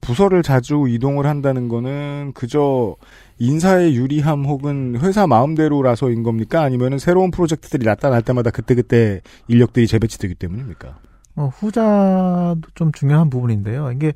부서를 0.00 0.42
자주 0.42 0.86
이동을 0.88 1.26
한다는 1.26 1.68
거는 1.68 2.32
그저 2.34 2.94
인사의 3.38 3.96
유리함 3.96 4.44
혹은 4.44 4.98
회사 5.00 5.26
마음대로라서인 5.26 6.22
겁니까? 6.22 6.62
아니면은 6.62 6.98
새로운 6.98 7.30
프로젝트들이 7.30 7.84
나타날 7.84 8.22
때마다 8.22 8.50
그때그때 8.50 9.20
인력들이 9.48 9.86
재배치되기 9.86 10.34
때문입니까? 10.36 10.96
어, 11.36 11.50
후자도 11.54 12.62
좀 12.74 12.92
중요한 12.92 13.28
부분인데요. 13.28 13.92
이게 13.92 14.14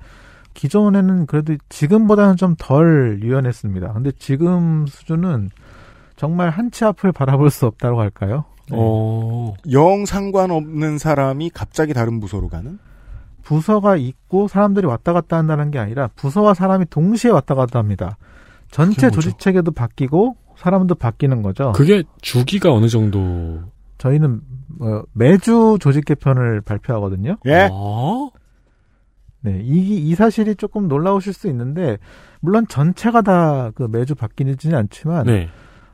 기존에는 0.55 1.27
그래도 1.27 1.57
지금보다는 1.69 2.37
좀 2.37 2.55
덜 2.59 3.21
유연했습니다. 3.23 3.93
근데 3.93 4.11
지금 4.19 4.87
수준은 4.87 5.51
정말 6.17 6.51
한치 6.51 6.85
앞을 6.85 7.13
바라볼 7.13 7.51
수 7.51 7.67
없다고 7.67 8.01
할까요? 8.01 8.45
네. 8.71 8.77
어... 8.79 9.55
영 9.73 10.07
상관없는 10.07 10.99
사람이 10.99 11.51
갑자기 11.51 11.95
다른 11.95 12.21
부서로 12.21 12.49
가는? 12.49 12.79
부서가 13.43 13.97
있고 13.97 14.49
사람들이 14.49 14.87
왔다 14.87 15.13
갔다 15.13 15.37
한다는 15.37 15.71
게 15.71 15.79
아니라 15.79 16.09
부서와 16.15 16.55
사람이 16.55 16.87
동시에 16.91 17.31
왔다 17.31 17.55
갔다 17.55 17.79
합니다. 17.79 18.17
전체 18.71 19.11
조직 19.11 19.39
체계도 19.39 19.73
바뀌고 19.73 20.37
사람도 20.57 20.95
바뀌는 20.95 21.43
거죠. 21.43 21.73
그게 21.73 22.03
주기가 22.21 22.73
어느 22.73 22.89
정도? 22.89 23.61
저희는 23.99 24.41
어, 24.81 25.03
매주 25.13 25.79
조직 25.81 26.05
개편을 26.05 26.61
발표하거든요. 26.63 27.37
예. 27.47 27.69
아? 27.71 28.31
네, 29.43 29.61
이, 29.63 30.09
이 30.09 30.15
사실이 30.15 30.57
조금 30.57 30.87
놀라우실 30.89 31.33
수 31.33 31.49
있는데, 31.49 31.97
물론 32.41 32.67
전체가 32.69 33.23
다 33.23 33.73
그 33.75 33.89
매주 33.91 34.15
바뀌지는 34.15 34.77
않지만, 34.77 35.27
네. 35.27 35.49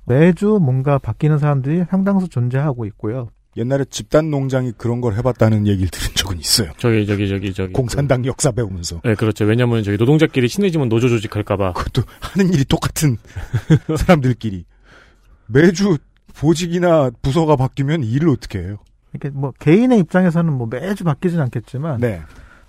매주 0.04 0.58
뭔가 0.60 0.98
바뀌는 0.98 1.38
사람들이 1.38 1.84
상당수 1.88 2.28
존재하고 2.28 2.86
있고요. 2.86 3.28
옛날에 3.56 3.84
집단 3.90 4.30
농장이 4.30 4.72
그런 4.76 5.00
걸 5.00 5.14
해봤다는 5.14 5.66
얘기를 5.66 5.88
들은 5.88 6.14
적은 6.14 6.38
있어요. 6.38 6.72
저기 6.76 7.06
저기 7.06 7.28
저기 7.28 7.54
저기 7.54 7.72
공산당 7.72 8.22
그, 8.22 8.28
역사 8.28 8.50
배우면서. 8.50 9.00
네, 9.04 9.14
그렇죠. 9.14 9.44
왜냐하면 9.44 9.82
저기 9.82 9.96
노동자끼리 9.96 10.48
친해지면 10.48 10.88
노조 10.88 11.08
조직할까봐. 11.08 11.72
그것도 11.72 12.02
하는 12.20 12.52
일이 12.52 12.64
똑같은 12.64 13.16
사람들끼리 13.96 14.64
매주 15.46 15.96
보직이나 16.34 17.10
부서가 17.22 17.56
바뀌면 17.56 18.04
일을 18.04 18.28
어떻게 18.28 18.58
해요? 18.58 18.76
이렇게 19.12 19.30
뭐 19.30 19.52
개인의 19.58 20.00
입장에서는 20.00 20.52
뭐 20.52 20.66
매주 20.66 21.04
바뀌진 21.04 21.40
않겠지만, 21.40 22.00
네. 22.00 22.20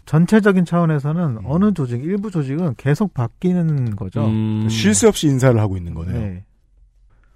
전체적인 0.05 0.63
차원에서는 0.63 1.21
음. 1.21 1.41
어느 1.45 1.73
조직, 1.73 2.01
일부 2.01 2.31
조직은 2.31 2.75
계속 2.77 3.13
바뀌는 3.13 3.97
거죠. 3.97 4.25
음. 4.25 4.69
쉴 4.69 4.93
새 4.93 5.05
없이 5.07 5.27
인사를 5.27 5.59
하고 5.59 5.75
있는 5.75 5.93
거네요. 5.93 6.17
네. 6.17 6.43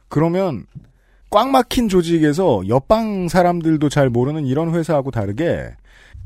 그러면 0.07 0.65
꽉 1.31 1.49
막힌 1.49 1.87
조직에서 1.87 2.67
옆방 2.67 3.29
사람들도 3.29 3.87
잘 3.87 4.09
모르는 4.09 4.45
이런 4.45 4.73
회사하고 4.75 5.11
다르게 5.11 5.73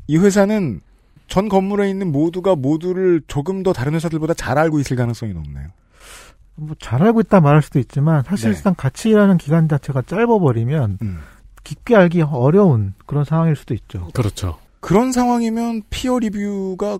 이 0.08 0.18
회사는 0.18 0.80
전 1.28 1.48
건물에 1.48 1.88
있는 1.88 2.10
모두가 2.10 2.56
모두를 2.56 3.22
조금 3.28 3.62
더 3.62 3.72
다른 3.72 3.94
회사들보다 3.94 4.34
잘 4.34 4.58
알고 4.58 4.80
있을 4.80 4.96
가능성이 4.96 5.32
높네요. 5.32 5.68
뭐 6.56 6.74
잘 6.80 7.02
알고 7.02 7.20
있다 7.20 7.40
말할 7.40 7.62
수도 7.62 7.78
있지만 7.78 8.24
사실상 8.24 8.74
네. 8.74 8.76
같이 8.82 9.10
일하는 9.10 9.36
기간 9.38 9.68
자체가 9.68 10.02
짧아버리면 10.02 10.98
음. 11.02 11.18
깊게 11.62 11.94
알기 11.94 12.22
어려운 12.22 12.94
그런 13.06 13.24
상황일 13.24 13.54
수도 13.56 13.74
있죠. 13.74 14.08
그렇죠. 14.12 14.58
그런 14.80 15.12
상황이면 15.12 15.82
피어 15.90 16.18
리뷰가 16.18 16.98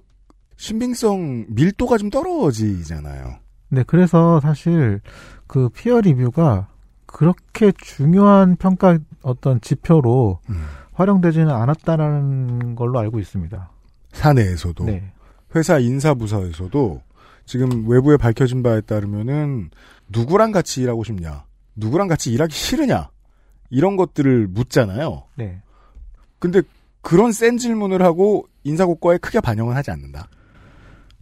신빙성 0.57 1.47
밀도가 1.49 1.99
좀 1.99 2.11
떨어지잖아요. 2.11 3.37
네, 3.71 3.85
그래서 3.87 4.41
사실 4.41 5.01
그 5.47 5.69
피어 5.71 6.01
리뷰가 6.01 6.69
그렇게 7.17 7.73
중요한 7.79 8.57
평가 8.57 8.99
어떤 9.23 9.59
지표로 9.63 10.39
음. 10.51 10.67
활용되지는 10.93 11.49
않았다라는 11.49 12.75
걸로 12.75 12.99
알고 12.99 13.19
있습니다. 13.19 13.71
사내에서도 14.13 14.85
네. 14.85 15.13
회사 15.55 15.79
인사부서에서도 15.79 17.01
지금 17.47 17.89
외부에 17.89 18.19
밝혀진 18.19 18.63
바에 18.63 18.83
따르면은 18.83 19.71
누구랑 20.11 20.53
같이 20.53 20.83
일하고 20.83 21.05
싶냐, 21.05 21.45
누구랑 21.75 22.07
같이 22.07 22.31
일하기 22.33 22.55
싫으냐 22.55 23.09
이런 23.71 23.97
것들을 23.97 24.49
묻잖아요. 24.49 25.23
네. 25.37 25.63
근데 26.39 26.61
그런 27.01 27.33
센 27.33 27.57
질문을 27.57 28.03
하고 28.03 28.47
인사고과에 28.65 29.17
크게 29.17 29.41
반영을 29.41 29.75
하지 29.75 29.91
않는다. 29.91 30.29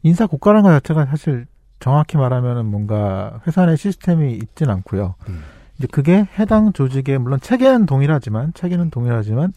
인사고과라는 0.03 0.65
것 0.69 0.71
자체가 0.71 1.07
사실 1.07 1.47
정확히 1.79 2.17
말하면 2.17 2.67
뭔가 2.67 3.41
회사 3.47 3.65
내 3.65 3.77
시스템이 3.77 4.33
있진 4.33 4.71
않고요. 4.71 5.15
음. 5.29 5.45
이제 5.79 5.89
그게 5.91 6.27
해당 6.39 6.73
조직의 6.73 7.19
물론 7.19 7.41
체계는 7.41 7.87
동일하지만 7.87 8.53
체계는 8.55 8.91
동일하지만 8.91 9.53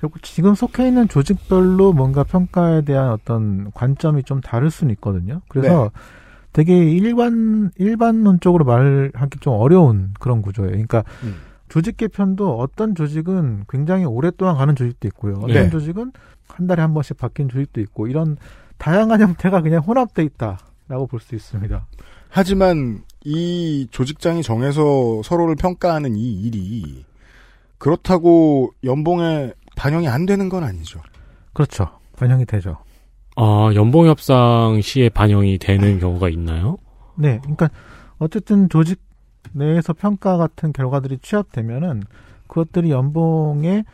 결국 0.00 0.22
지금 0.22 0.54
속해 0.54 0.86
있는 0.86 1.08
조직별로 1.08 1.92
뭔가 1.92 2.24
평가에 2.24 2.82
대한 2.82 3.10
어떤 3.10 3.70
관점이 3.72 4.24
좀 4.24 4.40
다를 4.40 4.70
수는 4.70 4.92
있거든요. 4.94 5.40
그래서 5.48 5.84
네. 5.84 6.00
되게 6.52 6.90
일반 6.90 7.70
일반론적으로 7.76 8.64
말하기 8.64 9.38
좀 9.40 9.54
어려운 9.54 10.14
그런 10.20 10.42
구조예요. 10.42 10.70
그러니까 10.72 11.04
음. 11.22 11.36
조직 11.68 11.96
개편도 11.96 12.58
어떤 12.58 12.94
조직은 12.94 13.64
굉장히 13.68 14.04
오랫동안 14.04 14.56
가는 14.56 14.76
조직도 14.76 15.08
있고요. 15.08 15.34
어떤 15.38 15.48
네. 15.48 15.70
조직은 15.70 16.12
한 16.48 16.66
달에 16.66 16.82
한 16.82 16.94
번씩 16.94 17.16
바뀐 17.16 17.48
조직도 17.48 17.80
있고 17.80 18.06
이런 18.06 18.36
다양한 18.78 19.20
형태가 19.20 19.62
그냥 19.62 19.80
혼합돼 19.82 20.22
있다라고 20.22 21.06
볼 21.08 21.20
수 21.20 21.34
있습니다. 21.34 21.86
하지만 22.34 23.04
이 23.24 23.86
조직장이 23.92 24.42
정해서 24.42 25.22
서로를 25.22 25.54
평가하는 25.54 26.16
이 26.16 26.42
일이 26.42 27.04
그렇다고 27.78 28.72
연봉에 28.82 29.52
반영이 29.76 30.08
안 30.08 30.26
되는 30.26 30.48
건 30.48 30.64
아니죠. 30.64 31.00
그렇죠. 31.52 31.88
반영이 32.16 32.44
되죠. 32.46 32.78
아, 33.36 33.70
연봉 33.76 34.08
협상 34.08 34.80
시에 34.82 35.10
반영이 35.10 35.58
되는 35.58 36.00
경우가 36.00 36.28
있나요? 36.28 36.78
네. 37.14 37.38
그러니까 37.42 37.70
어쨌든 38.18 38.68
조직 38.68 39.00
내에서 39.52 39.92
평가 39.92 40.36
같은 40.36 40.72
결과들이 40.72 41.18
취합되면은 41.22 42.02
그것들이 42.48 42.90
연봉의 42.90 43.84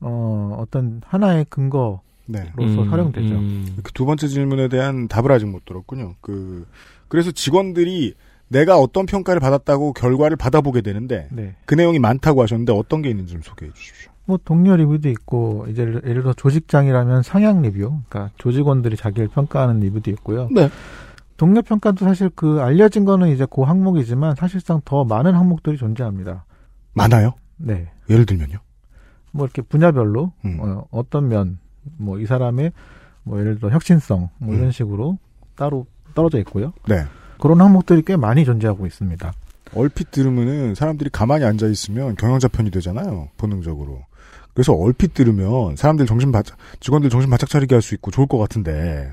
어 0.00 0.56
어떤 0.58 1.00
하나의 1.06 1.46
근거로서 1.48 2.02
네. 2.26 2.52
음, 2.58 2.88
활용되죠. 2.90 3.34
음. 3.34 3.76
그두 3.84 4.04
번째 4.04 4.26
질문에 4.26 4.66
대한 4.66 5.06
답을 5.06 5.30
아직 5.30 5.46
못 5.46 5.64
들었군요. 5.64 6.16
그 6.20 6.66
그래서 7.14 7.30
직원들이 7.30 8.14
내가 8.48 8.76
어떤 8.76 9.06
평가를 9.06 9.38
받았다고 9.38 9.92
결과를 9.92 10.36
받아보게 10.36 10.80
되는데 10.80 11.28
네. 11.30 11.54
그 11.64 11.76
내용이 11.76 12.00
많다고 12.00 12.42
하셨는데 12.42 12.72
어떤 12.72 13.02
게 13.02 13.08
있는지 13.10 13.34
좀 13.34 13.42
소개해 13.42 13.70
주십시오. 13.72 14.10
뭐 14.24 14.36
동료 14.44 14.74
리뷰도 14.74 15.08
있고 15.10 15.64
이제 15.68 15.82
예를 15.82 16.00
들어 16.22 16.32
조직장이라면 16.32 17.22
상향 17.22 17.62
리뷰, 17.62 18.00
그러니까 18.08 18.30
조직원들이 18.38 18.96
자기를 18.96 19.28
평가하는 19.28 19.78
리뷰도 19.78 20.10
있고요. 20.10 20.48
네. 20.50 20.68
동료 21.36 21.62
평가도 21.62 22.04
사실 22.04 22.30
그 22.34 22.60
알려진 22.60 23.04
거는 23.04 23.28
이제 23.28 23.46
그 23.48 23.62
항목이지만 23.62 24.34
사실상 24.34 24.80
더 24.84 25.04
많은 25.04 25.34
항목들이 25.36 25.76
존재합니다. 25.76 26.46
많아요? 26.94 27.34
네. 27.58 27.92
예를 28.10 28.26
들면요. 28.26 28.58
뭐 29.30 29.46
이렇게 29.46 29.62
분야별로 29.62 30.32
음. 30.44 30.58
어, 30.60 30.84
어떤 30.90 31.28
면, 31.28 31.60
뭐 31.96 32.18
이 32.18 32.26
사람의 32.26 32.72
뭐 33.22 33.38
예를 33.38 33.60
들어 33.60 33.70
혁신성 33.70 34.30
뭐 34.38 34.52
음. 34.52 34.58
이런 34.58 34.72
식으로 34.72 35.18
따로 35.54 35.86
떨어져 36.14 36.38
있고요. 36.38 36.72
네. 36.88 37.04
그런 37.40 37.60
항목들이 37.60 38.02
꽤 38.06 38.16
많이 38.16 38.44
존재하고 38.44 38.86
있습니다. 38.86 39.32
얼핏 39.74 40.10
들으면은 40.10 40.74
사람들이 40.74 41.10
가만히 41.10 41.44
앉아 41.44 41.66
있으면 41.66 42.14
경영자 42.16 42.48
편이 42.48 42.70
되잖아요. 42.70 43.28
본능적으로. 43.36 44.02
그래서 44.54 44.72
얼핏 44.72 45.14
들으면 45.14 45.74
사람들 45.76 46.06
정신 46.06 46.30
바짝, 46.32 46.56
직원들 46.80 47.10
정신 47.10 47.28
바짝 47.28 47.48
차리게 47.50 47.74
할 47.74 47.82
수 47.82 47.94
있고 47.94 48.10
좋을 48.12 48.28
것 48.28 48.38
같은데 48.38 49.12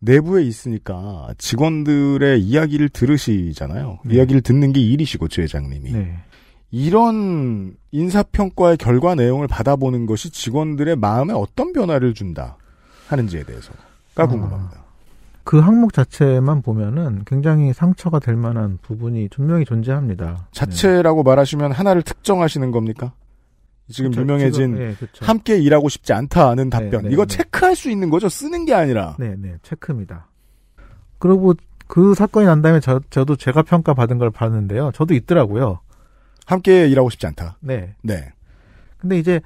내부에 0.00 0.42
있으니까 0.42 1.28
직원들의 1.38 2.40
이야기를 2.42 2.88
들으시잖아요. 2.90 4.00
네. 4.04 4.14
이야기를 4.16 4.40
듣는 4.42 4.72
게 4.72 4.80
일이시고 4.80 5.28
주 5.28 5.40
회장님이. 5.42 5.92
네. 5.92 6.16
이런 6.72 7.76
인사평가의 7.92 8.76
결과 8.76 9.14
내용을 9.14 9.46
받아보는 9.46 10.06
것이 10.06 10.30
직원들의 10.30 10.96
마음에 10.96 11.32
어떤 11.32 11.72
변화를 11.72 12.12
준다 12.12 12.56
하는지에 13.08 13.44
대해서가 13.44 13.78
아. 14.16 14.26
궁금합니다. 14.26 14.85
그 15.46 15.60
항목 15.60 15.92
자체만 15.92 16.60
보면은 16.60 17.22
굉장히 17.24 17.72
상처가 17.72 18.18
될 18.18 18.34
만한 18.34 18.78
부분이 18.82 19.28
분명히 19.28 19.64
존재합니다. 19.64 20.48
자체라고 20.50 21.22
말하시면 21.22 21.70
하나를 21.70 22.02
특정하시는 22.02 22.72
겁니까? 22.72 23.12
지금 23.88 24.10
그쵸, 24.10 24.22
유명해진 24.22 24.74
지금, 24.74 24.82
예, 24.82 24.94
그쵸. 24.94 25.24
함께 25.24 25.56
일하고 25.56 25.88
싶지 25.88 26.12
않다는 26.12 26.68
답변. 26.68 27.04
네, 27.04 27.10
이거 27.12 27.24
네. 27.24 27.36
체크할 27.36 27.76
수 27.76 27.90
있는 27.90 28.10
거죠. 28.10 28.28
쓰는 28.28 28.64
게 28.64 28.74
아니라. 28.74 29.14
네, 29.20 29.36
네, 29.38 29.54
체크입니다. 29.62 30.26
그리고 31.20 31.54
그 31.86 32.14
사건이 32.14 32.44
난 32.44 32.60
다음에 32.60 32.80
저, 32.80 33.00
저도 33.10 33.36
제가 33.36 33.62
평가 33.62 33.94
받은 33.94 34.18
걸 34.18 34.32
봤는데요. 34.32 34.90
저도 34.94 35.14
있더라고요. 35.14 35.78
함께 36.44 36.88
일하고 36.88 37.08
싶지 37.08 37.24
않다. 37.24 37.58
네. 37.60 37.94
네. 38.02 38.32
근데 38.98 39.16
이제 39.16 39.40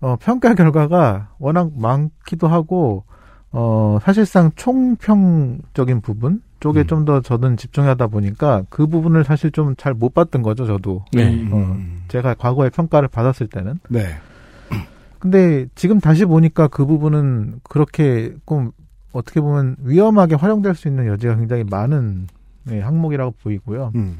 어, 0.00 0.16
평가 0.16 0.54
결과가 0.58 1.36
워낙 1.38 1.70
많기도 1.78 2.48
하고 2.48 3.04
어, 3.50 3.98
사실상 4.02 4.50
총평적인 4.56 6.00
부분 6.02 6.42
쪽에 6.60 6.80
음. 6.80 6.86
좀더 6.86 7.20
저는 7.20 7.56
집중하다 7.56 8.08
보니까 8.08 8.64
그 8.68 8.86
부분을 8.86 9.24
사실 9.24 9.50
좀 9.50 9.74
잘 9.76 9.94
못 9.94 10.12
봤던 10.14 10.42
거죠, 10.42 10.66
저도. 10.66 11.04
네. 11.12 11.48
어, 11.50 11.76
제가 12.08 12.34
과거에 12.34 12.68
평가를 12.70 13.08
받았을 13.08 13.46
때는. 13.48 13.78
네. 13.88 14.06
근데 15.18 15.66
지금 15.74 16.00
다시 16.00 16.24
보니까 16.24 16.68
그 16.68 16.84
부분은 16.84 17.60
그렇게 17.62 18.34
좀 18.46 18.72
어떻게 19.12 19.40
보면 19.40 19.76
위험하게 19.80 20.34
활용될 20.34 20.74
수 20.74 20.88
있는 20.88 21.06
여지가 21.06 21.36
굉장히 21.36 21.64
많은 21.64 22.26
네, 22.64 22.80
항목이라고 22.80 23.34
보이고요. 23.42 23.92
음. 23.94 24.18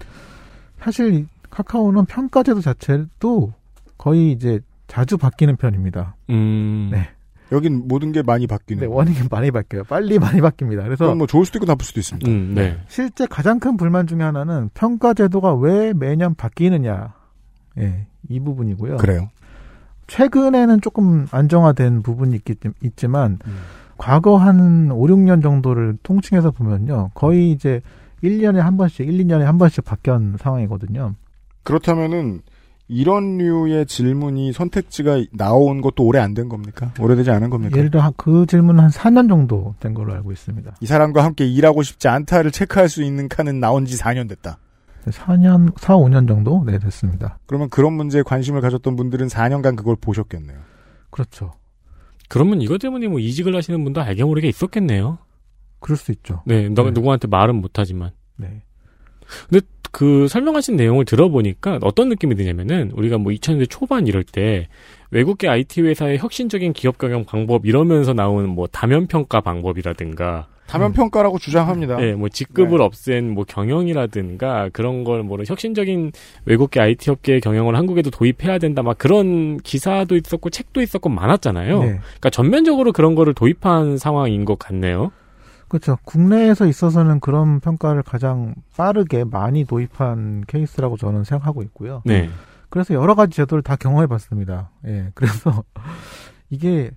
사실 0.80 1.12
이 1.14 1.26
카카오는 1.50 2.04
평가제도 2.06 2.60
자체도 2.60 3.52
거의 3.98 4.32
이제 4.32 4.60
자주 4.86 5.18
바뀌는 5.18 5.56
편입니다. 5.56 6.14
음. 6.30 6.88
네. 6.92 7.08
여긴 7.52 7.88
모든 7.88 8.12
게 8.12 8.22
많이 8.22 8.46
바뀌는. 8.46 8.80
네, 8.80 8.86
원인이 8.86 9.18
많이 9.30 9.50
바뀌어요. 9.50 9.84
빨리 9.84 10.18
많이 10.18 10.40
바뀝니다. 10.40 10.84
그래서 10.84 11.14
뭐 11.14 11.26
좋을 11.26 11.44
수도 11.44 11.58
있고 11.58 11.66
나쁠 11.66 11.84
수도 11.84 12.00
있습니다. 12.00 12.30
음, 12.30 12.54
네. 12.54 12.78
실제 12.88 13.26
가장 13.26 13.58
큰 13.58 13.76
불만 13.76 14.06
중에 14.06 14.22
하나는 14.22 14.70
평가 14.74 15.14
제도가 15.14 15.54
왜 15.54 15.92
매년 15.94 16.34
바뀌느냐. 16.34 17.14
예, 17.78 18.06
이 18.28 18.40
부분이고요. 18.40 18.98
그래요. 18.98 19.30
최근에는 20.08 20.80
조금 20.80 21.26
안정화된 21.30 22.02
부분이 22.02 22.36
있기, 22.36 22.56
있지만 22.82 23.38
음. 23.46 23.58
과거 23.96 24.36
한 24.36 24.90
5, 24.90 25.06
6년 25.06 25.42
정도를 25.42 25.98
통칭해서 26.02 26.50
보면요. 26.50 27.10
거의 27.14 27.50
이제 27.50 27.80
1년에 28.22 28.56
한 28.56 28.76
번씩, 28.76 29.06
1, 29.06 29.26
2년에 29.26 29.42
한 29.42 29.58
번씩 29.58 29.84
바뀌는 29.84 30.36
상황이거든요. 30.38 31.14
그렇다면은 31.62 32.40
이런 32.88 33.36
류의 33.38 33.84
질문이 33.86 34.52
선택지가 34.52 35.22
나온 35.32 35.80
것도 35.82 36.04
오래 36.04 36.18
안 36.20 36.32
된 36.34 36.48
겁니까? 36.48 36.92
오래되지 36.98 37.30
않은 37.30 37.50
겁니까? 37.50 37.76
예를 37.76 37.90
들어 37.90 38.02
한- 38.02 38.12
그 38.16 38.46
질문은 38.46 38.82
한 38.84 38.90
4년 38.90 39.28
정도 39.28 39.74
된 39.80 39.92
걸로 39.94 40.14
알고 40.14 40.32
있습니다. 40.32 40.76
이 40.80 40.86
사람과 40.86 41.22
함께 41.24 41.46
일하고 41.46 41.82
싶지 41.82 42.08
않다를 42.08 42.50
체크할 42.50 42.88
수 42.88 43.02
있는 43.02 43.28
칸은 43.28 43.60
나온 43.60 43.84
지 43.84 43.96
4년 43.98 44.28
됐다. 44.28 44.58
4년, 45.06 45.72
4, 45.78 45.96
5년 45.96 46.26
정도? 46.28 46.62
네, 46.66 46.78
됐습니다. 46.78 47.38
그러면 47.46 47.68
그런 47.70 47.92
문제에 47.94 48.22
관심을 48.22 48.60
가졌던 48.60 48.96
분들은 48.96 49.28
4년간 49.28 49.76
그걸 49.76 49.96
보셨겠네요. 50.00 50.58
그렇죠. 51.10 51.52
그러면 52.28 52.60
이것 52.60 52.78
때문에 52.78 53.08
뭐 53.08 53.18
이직을 53.18 53.54
하시는 53.56 53.82
분도 53.84 54.00
알게 54.02 54.22
모르게 54.24 54.48
있었겠네요. 54.48 55.18
그럴 55.80 55.96
수 55.96 56.10
있죠. 56.12 56.42
네, 56.46 56.68
너, 56.68 56.84
네. 56.84 56.90
누구한테 56.90 57.26
말은 57.28 57.54
못하지만. 57.56 58.10
네. 58.36 58.62
근데 59.48 59.64
그 59.90 60.28
설명하신 60.28 60.76
내용을 60.76 61.04
들어보니까 61.04 61.78
어떤 61.82 62.08
느낌이 62.08 62.34
드냐면은 62.34 62.90
우리가 62.94 63.18
뭐 63.18 63.32
2000년대 63.32 63.66
초반 63.68 64.06
이럴 64.06 64.24
때 64.24 64.68
외국계 65.10 65.48
IT 65.48 65.82
회사의 65.82 66.18
혁신적인 66.18 66.72
기업 66.72 66.98
경영 66.98 67.24
방법 67.24 67.66
이러면서 67.66 68.12
나오는 68.12 68.48
뭐 68.48 68.66
다면 68.66 69.06
평가 69.06 69.40
방법이라든가 69.40 70.46
다면 70.66 70.92
평가라고 70.92 71.38
주장합니다. 71.38 71.96
네, 71.96 72.12
뭐 72.12 72.28
직급을 72.28 72.78
네. 72.78 72.84
없앤 72.84 73.30
뭐 73.30 73.44
경영이라든가 73.44 74.68
그런 74.72 75.02
걸 75.02 75.22
뭐 75.22 75.38
혁신적인 75.46 76.12
외국계 76.44 76.78
IT 76.80 77.10
업계의 77.10 77.40
경영을 77.40 77.74
한국에도 77.74 78.10
도입해야 78.10 78.58
된다 78.58 78.82
막 78.82 78.98
그런 78.98 79.56
기사도 79.58 80.16
있었고 80.16 80.50
책도 80.50 80.82
있었고 80.82 81.08
많았잖아요. 81.08 81.80
네. 81.80 81.86
그러니까 81.86 82.30
전면적으로 82.30 82.92
그런 82.92 83.14
거를 83.14 83.32
도입한 83.32 83.96
상황인 83.96 84.44
것 84.44 84.58
같네요. 84.58 85.10
그렇죠. 85.68 85.98
국내에서 86.04 86.66
있어서는 86.66 87.20
그런 87.20 87.60
평가를 87.60 88.02
가장 88.02 88.54
빠르게 88.76 89.24
많이 89.24 89.64
도입한 89.64 90.44
케이스라고 90.46 90.96
저는 90.96 91.24
생각하고 91.24 91.62
있고요. 91.62 92.02
네. 92.04 92.28
그래서 92.70 92.94
여러 92.94 93.14
가지 93.14 93.32
제도를 93.36 93.62
다 93.62 93.76
경험해 93.76 94.06
봤습니다. 94.06 94.70
예. 94.86 95.10
그래서 95.14 95.64
이게 96.50 96.90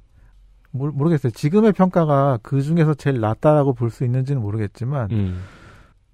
모르, 0.71 0.91
모르겠어요. 0.93 1.31
지금의 1.31 1.73
평가가 1.73 2.39
그 2.43 2.61
중에서 2.61 2.93
제일 2.93 3.19
낫다라고 3.19 3.73
볼 3.73 3.89
수 3.91 4.05
있는지는 4.05 4.41
모르겠지만 4.41 5.09
음. 5.11 5.41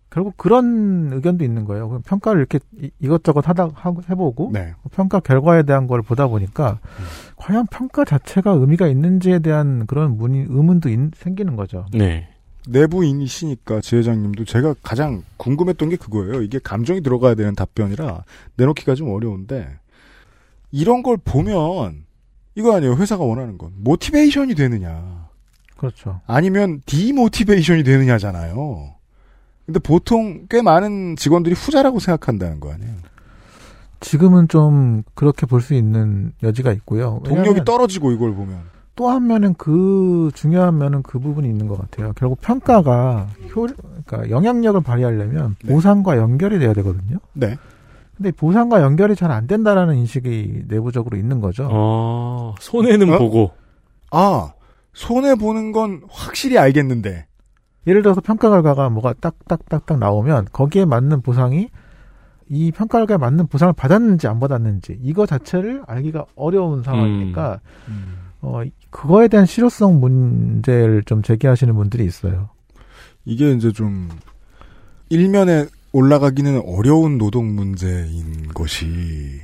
결국 0.09 0.35
그런 0.37 1.11
의견도 1.13 1.43
있는 1.43 1.65
거예요. 1.65 1.89
그럼 1.89 2.01
평가를 2.03 2.39
이렇게 2.39 2.59
이- 2.81 2.89
이것저것 2.99 3.47
하다 3.47 3.69
하고 3.73 4.01
해보고 4.09 4.49
네. 4.53 4.73
평가 4.91 5.19
결과에 5.19 5.63
대한 5.63 5.85
걸 5.85 6.01
보다 6.01 6.27
보니까 6.27 6.79
과연 7.35 7.67
평가 7.67 8.03
자체가 8.05 8.51
의미가 8.51 8.87
있는지에 8.87 9.39
대한 9.39 9.85
그런 9.85 10.17
문의 10.17 10.45
의문도 10.49 10.89
있- 10.89 11.13
생기는 11.15 11.55
거죠. 11.55 11.85
네. 11.93 12.29
내부인이시니까 12.67 13.81
지회장님도 13.81 14.45
제가 14.45 14.75
가장 14.83 15.23
궁금했던 15.37 15.89
게 15.89 15.95
그거예요. 15.95 16.41
이게 16.41 16.59
감정이 16.59 17.01
들어가야 17.01 17.35
되는 17.35 17.55
답변이라 17.55 18.23
내놓기가 18.55 18.95
좀 18.95 19.09
어려운데 19.11 19.77
이런 20.71 21.03
걸 21.03 21.17
보면 21.17 22.05
이거 22.55 22.75
아니에요. 22.75 22.95
회사가 22.95 23.23
원하는 23.23 23.57
건 23.57 23.71
모티베이션이 23.77 24.55
되느냐 24.55 25.27
그렇죠. 25.77 26.21
아니면 26.25 26.81
디모티베이션이 26.85 27.83
되느냐잖아요. 27.83 28.95
근데 29.65 29.79
보통 29.79 30.47
꽤 30.49 30.61
많은 30.61 31.15
직원들이 31.17 31.53
후자라고 31.55 31.99
생각한다는 31.99 32.59
거 32.59 32.71
아니에요. 32.71 32.93
지금은 33.99 34.47
좀 34.47 35.03
그렇게 35.13 35.45
볼 35.45 35.61
수 35.61 35.73
있는 35.73 36.31
여지가 36.43 36.71
있고요. 36.73 37.21
동력이 37.25 37.65
떨어지고 37.65 38.11
이걸 38.11 38.33
보면 38.33 38.61
또 38.97 39.09
한 39.09 39.27
면은 39.27 39.53
그 39.53 40.31
중요한 40.33 40.77
면은 40.77 41.03
그 41.03 41.19
부분이 41.19 41.47
있는 41.47 41.67
것 41.67 41.79
같아요. 41.79 42.11
결국 42.17 42.41
평가가 42.41 43.27
효, 43.55 43.67
그러니까 44.05 44.29
영향력을 44.29 44.81
발휘하려면 44.81 45.55
네. 45.63 45.71
보상과 45.71 46.17
연결이 46.17 46.59
돼야 46.59 46.73
되거든요. 46.73 47.19
네. 47.33 47.55
근데 48.17 48.31
보상과 48.31 48.81
연결이 48.81 49.15
잘 49.15 49.31
안 49.31 49.45
된다라는 49.45 49.95
인식이 49.97 50.63
내부적으로 50.67 51.15
있는 51.15 51.39
거죠. 51.39 51.69
어, 51.71 52.55
손해는 52.59 53.13
어? 53.13 53.17
보고. 53.19 53.51
아 54.11 54.53
손해 54.93 55.35
보는 55.35 55.71
건 55.71 56.01
확실히 56.09 56.57
알겠는데 56.57 57.27
예를 57.85 58.01
들어서 58.01 58.19
평가 58.19 58.49
결과가 58.49 58.89
뭐가 58.89 59.13
딱딱딱딱 59.21 59.99
나오면 59.99 60.47
거기에 60.51 60.85
맞는 60.85 61.21
보상이 61.21 61.69
이 62.49 62.71
평가 62.71 62.97
결과에 62.97 63.17
맞는 63.17 63.45
보상을 63.47 63.73
받았는지 63.73 64.27
안 64.27 64.39
받았는지 64.39 64.97
이거 65.03 65.25
자체를 65.27 65.83
알기가 65.85 66.25
어려운 66.35 66.81
상황이니까 66.81 67.59
어 68.47 68.63
그거에 68.89 69.27
대한 69.27 69.45
실효성 69.45 69.99
문제를 69.99 71.03
좀 71.03 71.21
제기하시는 71.21 71.73
분들이 71.75 72.05
있어요. 72.05 72.49
이게 73.25 73.51
이제 73.51 73.71
좀 73.71 74.09
일면에 75.09 75.67
올라가기는 75.91 76.61
어려운 76.65 77.17
노동 77.17 77.55
문제인 77.55 78.47
것이 78.53 79.41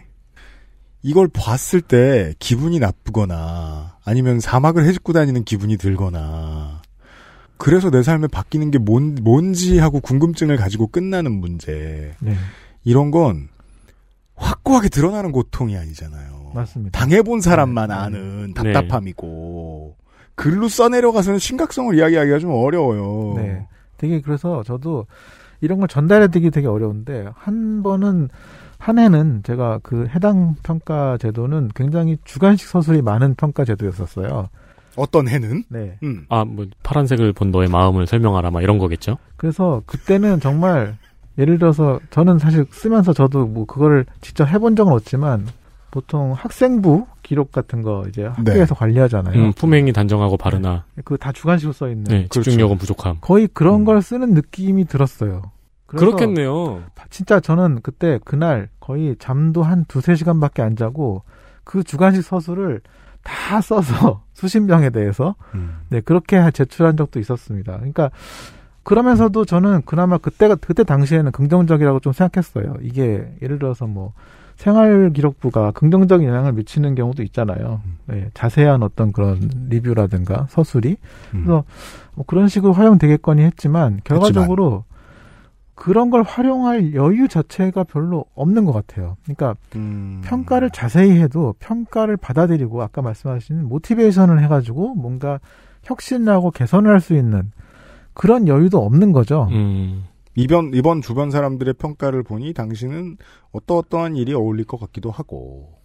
이걸 1.02 1.28
봤을 1.28 1.82
때 1.82 2.34
기분이 2.40 2.80
나쁘거나 2.80 3.98
아니면 4.06 4.40
사막을 4.40 4.86
헤집고 4.86 5.12
다니는 5.12 5.44
기분이 5.44 5.78
들거나 5.78 6.82
그래서 7.58 7.90
내 7.90 8.04
삶에 8.04 8.28
바뀌는 8.28 8.72
게 8.72 8.78
뭔, 8.78 9.16
뭔지 9.22 9.80
하고 9.80 10.00
궁금증을 10.00 10.56
가지고 10.58 10.88
끝나는 10.88 11.32
문제 11.32 12.14
네. 12.20 12.36
이런 12.84 13.12
건 13.12 13.50
확고하게 14.36 14.90
드러나는 14.90 15.32
고통이 15.32 15.78
아니잖아요. 15.78 16.33
맞습니다. 16.54 17.00
당해본 17.00 17.42
사람만 17.42 17.92
아는 17.92 18.54
답답함이고 18.54 19.96
글로 20.36 20.68
써내려가서는 20.68 21.40
심각성을 21.40 21.98
이야기하기가 21.98 22.40
좀 22.40 22.52
어려워요. 22.52 23.34
네. 23.36 23.68
되게 23.98 24.22
그래서 24.22 24.64
저도 24.64 25.06
이런 25.62 25.80
걸 25.80 25.88
전달해드리기 25.88 26.52
되게 26.52 26.68
어려운데 26.68 27.28
한 27.36 27.84
번은 27.84 28.30
한 28.78 29.00
해는 29.00 29.44
제가 29.44 29.80
그 29.82 30.08
해당 30.14 30.56
평가 30.62 31.18
제도는 31.18 31.70
굉장히 31.74 32.18
주관식 32.26 32.68
서술이 32.68 33.02
많은 33.02 33.36
평가 33.36 33.64
제도였었어요. 33.64 34.50
어떤 34.96 35.28
해는? 35.28 35.64
네. 35.70 35.98
음. 36.04 36.26
아, 36.30 36.44
뭐 36.44 36.66
파란색을 36.84 37.34
본 37.34 37.52
너의 37.52 37.70
마음을 37.70 38.06
설명하라 38.06 38.52
막 38.52 38.62
이런 38.62 38.78
거겠죠. 38.78 39.18
그래서 39.38 39.82
그때는 39.86 40.40
정말 40.40 40.98
예를 41.38 41.58
들어서 41.58 42.00
저는 42.10 42.40
사실 42.40 42.66
쓰면서 42.72 43.14
저도 43.14 43.48
뭐 43.48 43.66
그거를 43.66 44.06
직접 44.22 44.46
해본 44.46 44.76
적은 44.76 44.92
없지만 44.92 45.48
보통 45.94 46.34
학생부 46.34 47.06
기록 47.22 47.52
같은 47.52 47.84
거 47.84 48.04
이제 48.10 48.24
학교에서 48.24 48.74
관리하잖아요. 48.74 49.40
음, 49.40 49.54
품행이 49.54 49.94
단정하고 49.94 50.38
바르나. 50.38 50.86
그다 51.06 51.32
주관식으로 51.32 51.72
써 51.72 51.88
있는. 51.88 52.06
네, 52.06 52.28
집중력은 52.32 52.80
부족함. 52.80 53.18
거의 53.22 53.48
그런 53.48 53.86
걸 53.86 54.02
쓰는 54.02 54.34
느낌이 54.34 54.86
들었어요. 54.86 55.44
그렇겠네요. 55.86 56.82
진짜 57.12 57.40
저는 57.40 57.82
그때 57.84 58.20
그날 58.26 58.70
거의 58.80 59.16
잠도 59.20 59.62
한 59.62 59.86
두세 59.86 60.16
시간밖에 60.16 60.64
안 60.64 60.76
자고 60.76 61.22
그 61.64 61.84
주관식 61.84 62.24
서술을 62.24 62.82
다 63.22 63.62
써서 63.62 64.24
수십 64.34 64.62
명에 64.62 64.90
대해서 64.90 65.36
네 65.90 66.02
그렇게 66.02 66.42
제출한 66.50 66.98
적도 66.98 67.20
있었습니다. 67.20 67.74
그러니까 67.74 68.10
그러면서도 68.82 69.46
저는 69.46 69.84
그나마 69.86 70.18
그때가 70.18 70.56
그때 70.56 70.84
당시에는 70.84 71.32
긍정적이라고 71.32 72.00
좀 72.00 72.14
생각했어요. 72.14 72.78
이게 72.82 73.32
예를 73.44 73.60
들어서 73.60 73.86
뭐 73.86 74.14
생활 74.64 75.12
기록부가 75.12 75.72
긍정적인 75.72 76.26
영향을 76.26 76.54
미치는 76.54 76.96
경우도 76.96 77.22
있잖아요. 77.24 77.82
네, 78.06 78.30
자세한 78.34 78.82
어떤 78.82 79.12
그런 79.12 79.50
리뷰라든가 79.68 80.46
서술이 80.50 80.96
그래서 81.32 81.66
뭐 82.16 82.26
그런 82.26 82.48
식으로 82.48 82.72
활용되겠거니 82.72 83.42
했지만 83.44 84.00
결과적으로 84.06 84.86
그런 85.76 86.10
걸 86.12 86.22
활용할 86.22 86.94
여유 86.94 87.28
자체가 87.28 87.84
별로 87.84 88.24
없는 88.36 88.64
것 88.64 88.72
같아요. 88.72 89.18
그러니까 89.24 89.56
음. 89.76 90.22
평가를 90.24 90.70
자세히 90.70 91.20
해도 91.20 91.56
평가를 91.60 92.16
받아들이고 92.16 92.82
아까 92.82 93.02
말씀하신 93.02 93.68
모티베이션을 93.68 94.42
해가지고 94.44 94.96
뭔가 94.96 95.42
혁신하고 95.84 96.52
개선을 96.52 96.90
할 96.90 97.02
수 97.02 97.16
있는 97.16 97.52
그런 98.14 98.48
여유도 98.48 98.78
없는 98.86 99.12
거죠. 99.12 99.50
음. 99.52 100.06
이번 100.36 100.74
이번 100.74 101.02
주변 101.02 101.32
사람들의 101.32 101.76
평가를 101.76 102.24
보니 102.24 102.54
당신은 102.54 103.18
어떠어떠한 103.52 104.16
일이 104.16 104.34
어울릴 104.34 104.66
것 104.66 104.80
같기도 104.80 105.12
하고 105.12 105.80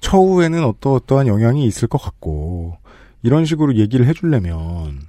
처우에는 0.00 0.64
어떠어떠한 0.64 1.26
영향이 1.26 1.64
있을 1.64 1.88
것 1.88 1.98
같고 1.98 2.76
이런 3.22 3.44
식으로 3.44 3.76
얘기를 3.76 4.06
해주려면 4.06 5.00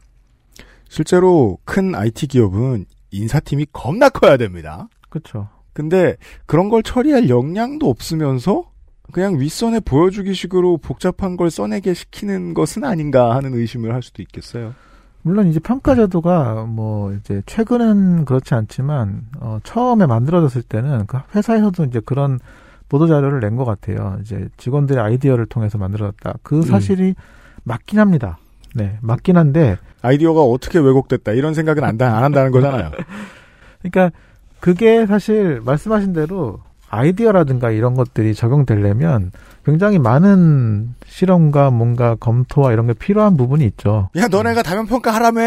실제로 0.90 1.60
큰 1.66 1.94
IT 1.94 2.28
기업은 2.28 2.86
인사팀이 3.12 3.68
겁나 3.72 4.10
커야 4.10 4.38
됩니다. 4.38 4.90
그렇죠. 5.10 5.50
근데 5.74 6.18
그런 6.46 6.70
걸 6.70 6.84
처리할 6.84 7.30
역량도 7.30 7.88
없으면서 7.90 8.72
그냥 9.12 9.40
윗선에 9.40 9.80
보여주기 9.82 10.34
식으로 10.34 10.78
복잡한 10.78 11.38
걸 11.38 11.50
써내게 11.50 11.94
시키는 11.94 12.54
것은 12.54 12.84
아닌가 12.84 13.36
하는 13.36 13.54
의심을 13.54 13.94
할 13.94 14.04
수도 14.04 14.22
있겠어요. 14.22 14.74
물론 15.22 15.48
이제 15.48 15.60
평가 15.60 15.96
제도가 15.96 16.66
뭐 16.68 17.12
이제 17.14 17.42
최근은 17.46 18.26
그렇지 18.26 18.54
않지만 18.56 19.22
어 19.40 19.60
처음에 19.64 20.06
만들어졌을 20.06 20.62
때는 20.62 21.06
그 21.08 21.18
회사에서도 21.36 21.84
이제 21.86 22.00
그런 22.06 22.40
보도 22.88 23.06
자료를 23.08 23.40
낸 23.42 23.56
것 23.56 23.66
같아요. 23.66 24.18
이제 24.22 24.48
직원들의 24.58 25.04
아이디어를 25.04 25.46
통해서 25.46 25.78
만들어졌다. 25.78 26.36
그 26.42 26.62
사실이 26.64 27.16
맞긴 27.64 28.00
합니다. 28.00 28.38
네, 28.76 28.98
맞긴 29.02 29.36
한데 29.38 29.78
아이디어가 30.02 30.42
어떻게 30.42 30.80
왜곡됐다 30.80 31.34
이런 31.34 31.54
생각은 31.54 31.84
안, 31.84 32.02
안 32.02 32.24
한다는 32.24 32.52
거잖아요. 32.52 32.92
그러니까 33.82 34.18
그게 34.60 35.06
사실 35.06 35.62
말씀하신 35.64 36.14
대로 36.14 36.60
아이디어라든가 36.90 37.72
이런 37.72 37.94
것들이 37.94 38.34
적용되려면 38.34 39.32
굉장히 39.70 40.00
많은 40.00 40.96
실험과 41.06 41.70
뭔가 41.70 42.16
검토와 42.16 42.74
이런 42.74 42.88
게 42.88 42.94
필요한 42.94 43.38
부분이 43.38 43.64
있죠. 43.66 44.10
야, 44.16 44.28
너네가 44.28 44.64
다면 44.64 44.88
평가하라며. 44.88 45.42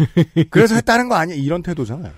그래서 0.48 0.76
했다는 0.76 1.10
거 1.10 1.16
아니야? 1.16 1.36
이런 1.36 1.62
태도잖아요. 1.62 2.10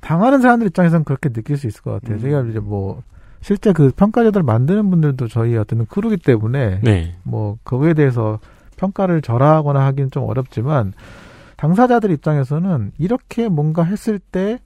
당하는 0.00 0.40
사람들 0.40 0.66
입장에서는 0.66 1.04
그렇게 1.04 1.28
느낄 1.28 1.56
수 1.56 1.68
있을 1.68 1.82
것 1.82 1.92
같아요. 1.92 2.16
음. 2.16 2.20
제가 2.20 2.42
이제 2.50 2.58
뭐 2.58 3.02
실제 3.42 3.72
그 3.72 3.92
평가제도를 3.94 4.42
만드는 4.42 4.90
분들도 4.90 5.28
저희 5.28 5.56
어떤 5.56 5.86
크루기 5.86 6.16
때문에 6.16 6.80
네. 6.82 7.14
뭐 7.22 7.58
그거에 7.62 7.94
대해서 7.94 8.40
평가를 8.76 9.22
절하하거나 9.22 9.84
하기는 9.86 10.10
좀 10.10 10.24
어렵지만 10.24 10.92
당사자들 11.56 12.10
입장에서는 12.10 12.90
이렇게 12.98 13.48
뭔가 13.48 13.84
했을 13.84 14.18
때 14.18 14.58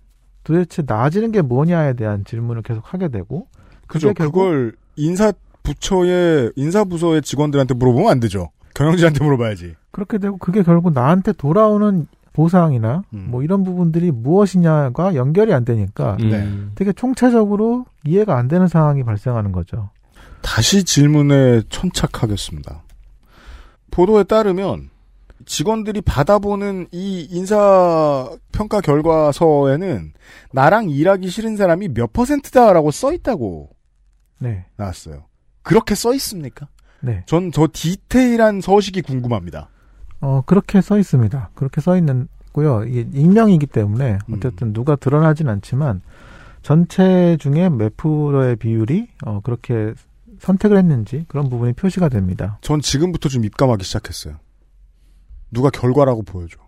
도대체 0.44 0.82
나아지는 0.86 1.30
게 1.30 1.42
뭐냐에 1.42 1.92
대한 1.92 2.24
질문을 2.24 2.62
계속 2.62 2.94
하게 2.94 3.08
되고 3.08 3.48
그죠. 3.86 4.14
결국 4.14 4.40
그걸 4.40 4.72
인사 4.96 5.32
부처의 5.66 6.52
인사 6.54 6.84
부서의 6.84 7.22
직원들한테 7.22 7.74
물어보면 7.74 8.08
안 8.08 8.20
되죠. 8.20 8.50
경영진한테 8.74 9.24
물어봐야지. 9.24 9.74
그렇게 9.90 10.18
되고 10.18 10.36
그게 10.36 10.62
결국 10.62 10.92
나한테 10.92 11.32
돌아오는 11.32 12.06
보상이나 12.32 13.02
음. 13.14 13.28
뭐 13.30 13.42
이런 13.42 13.64
부분들이 13.64 14.10
무엇이냐가 14.10 15.14
연결이 15.14 15.52
안 15.52 15.64
되니까 15.64 16.16
음. 16.20 16.72
되게 16.74 16.92
총체적으로 16.92 17.86
이해가 18.04 18.36
안 18.36 18.46
되는 18.46 18.68
상황이 18.68 19.02
발생하는 19.02 19.52
거죠. 19.52 19.90
다시 20.42 20.84
질문에 20.84 21.62
천착하겠습니다. 21.68 22.84
보도에 23.90 24.22
따르면 24.24 24.90
직원들이 25.46 26.02
받아보는 26.02 26.88
이 26.92 27.26
인사 27.30 28.28
평가 28.52 28.80
결과서에는 28.80 30.12
나랑 30.52 30.90
일하기 30.90 31.28
싫은 31.28 31.56
사람이 31.56 31.88
몇 31.94 32.12
퍼센트다라고 32.12 32.90
써 32.90 33.12
있다고 33.12 33.70
네. 34.38 34.66
나왔어요. 34.76 35.24
그렇게 35.66 35.94
써 35.94 36.14
있습니까? 36.14 36.68
네. 37.00 37.22
전더 37.26 37.68
디테일한 37.72 38.60
서식이 38.60 39.02
궁금합니다. 39.02 39.68
어, 40.20 40.42
그렇게 40.46 40.80
써 40.80 40.98
있습니다. 40.98 41.50
그렇게 41.54 41.80
써 41.80 41.96
있는 41.96 42.28
고요. 42.52 42.84
이게 42.84 43.06
익명이기 43.12 43.66
때문에 43.66 44.18
음. 44.28 44.34
어쨌든 44.34 44.72
누가 44.72 44.96
드러나진 44.96 45.48
않지만 45.48 46.00
전체 46.62 47.36
중에 47.38 47.68
몇 47.68 47.96
프로의 47.96 48.56
비율이 48.56 49.08
어, 49.24 49.40
그렇게 49.40 49.92
선택을 50.38 50.78
했는지 50.78 51.24
그런 51.28 51.48
부분이 51.50 51.74
표시가 51.74 52.08
됩니다. 52.08 52.58
전 52.62 52.80
지금부터 52.80 53.28
좀 53.28 53.44
입감하기 53.44 53.84
시작했어요. 53.84 54.36
누가 55.50 55.70
결과라고 55.70 56.22
보여줘. 56.22 56.58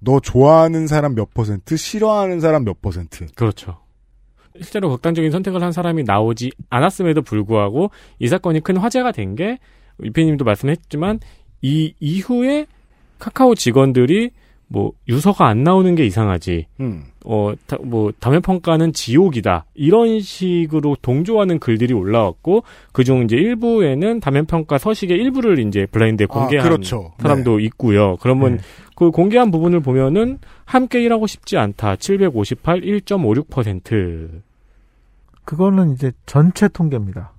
너 0.00 0.20
좋아하는 0.20 0.86
사람 0.86 1.14
몇 1.14 1.32
퍼센트, 1.34 1.76
싫어하는 1.76 2.40
사람 2.40 2.64
몇 2.64 2.80
퍼센트. 2.80 3.26
그렇죠. 3.34 3.80
실제로 4.60 4.90
극단적인 4.90 5.30
선택을 5.30 5.62
한 5.62 5.72
사람이 5.72 6.02
나오지 6.04 6.50
않았음에도 6.70 7.22
불구하고 7.22 7.90
이 8.18 8.28
사건이 8.28 8.60
큰 8.60 8.76
화제가 8.76 9.12
된 9.12 9.34
게 9.36 9.58
유피님도 10.02 10.44
말씀했지만 10.44 11.20
이 11.62 11.92
이후에 12.00 12.66
카카오 13.18 13.54
직원들이 13.54 14.30
뭐 14.68 14.92
유서가 15.08 15.46
안 15.48 15.62
나오는 15.64 15.94
게 15.94 16.04
이상하지. 16.04 16.66
음. 16.80 17.04
어, 17.24 17.52
다, 17.66 17.78
뭐, 17.82 18.12
다면 18.20 18.42
평가는 18.42 18.92
지옥이다. 18.92 19.64
이런 19.74 20.20
식으로 20.20 20.96
동조하는 21.00 21.58
글들이 21.58 21.94
올라왔고, 21.94 22.64
그중 22.92 23.24
이제 23.24 23.36
일부에는 23.36 24.20
다면 24.20 24.44
평가 24.46 24.76
서식의 24.76 25.16
일부를 25.16 25.58
이제 25.66 25.86
블라인드에 25.86 26.26
아, 26.30 26.32
공개한 26.34 26.68
그렇죠. 26.68 27.12
사람도 27.18 27.60
있고요. 27.60 28.16
그러면 28.20 28.56
네. 28.56 28.62
그 28.94 29.10
공개한 29.10 29.50
부분을 29.50 29.80
보면은 29.80 30.38
함께 30.66 31.02
일하고 31.02 31.26
싶지 31.26 31.56
않다. 31.56 31.96
758, 31.96 32.82
1.56%. 32.82 34.42
그거는 35.48 35.92
이제 35.92 36.12
전체 36.26 36.68
통계입니다. 36.68 37.32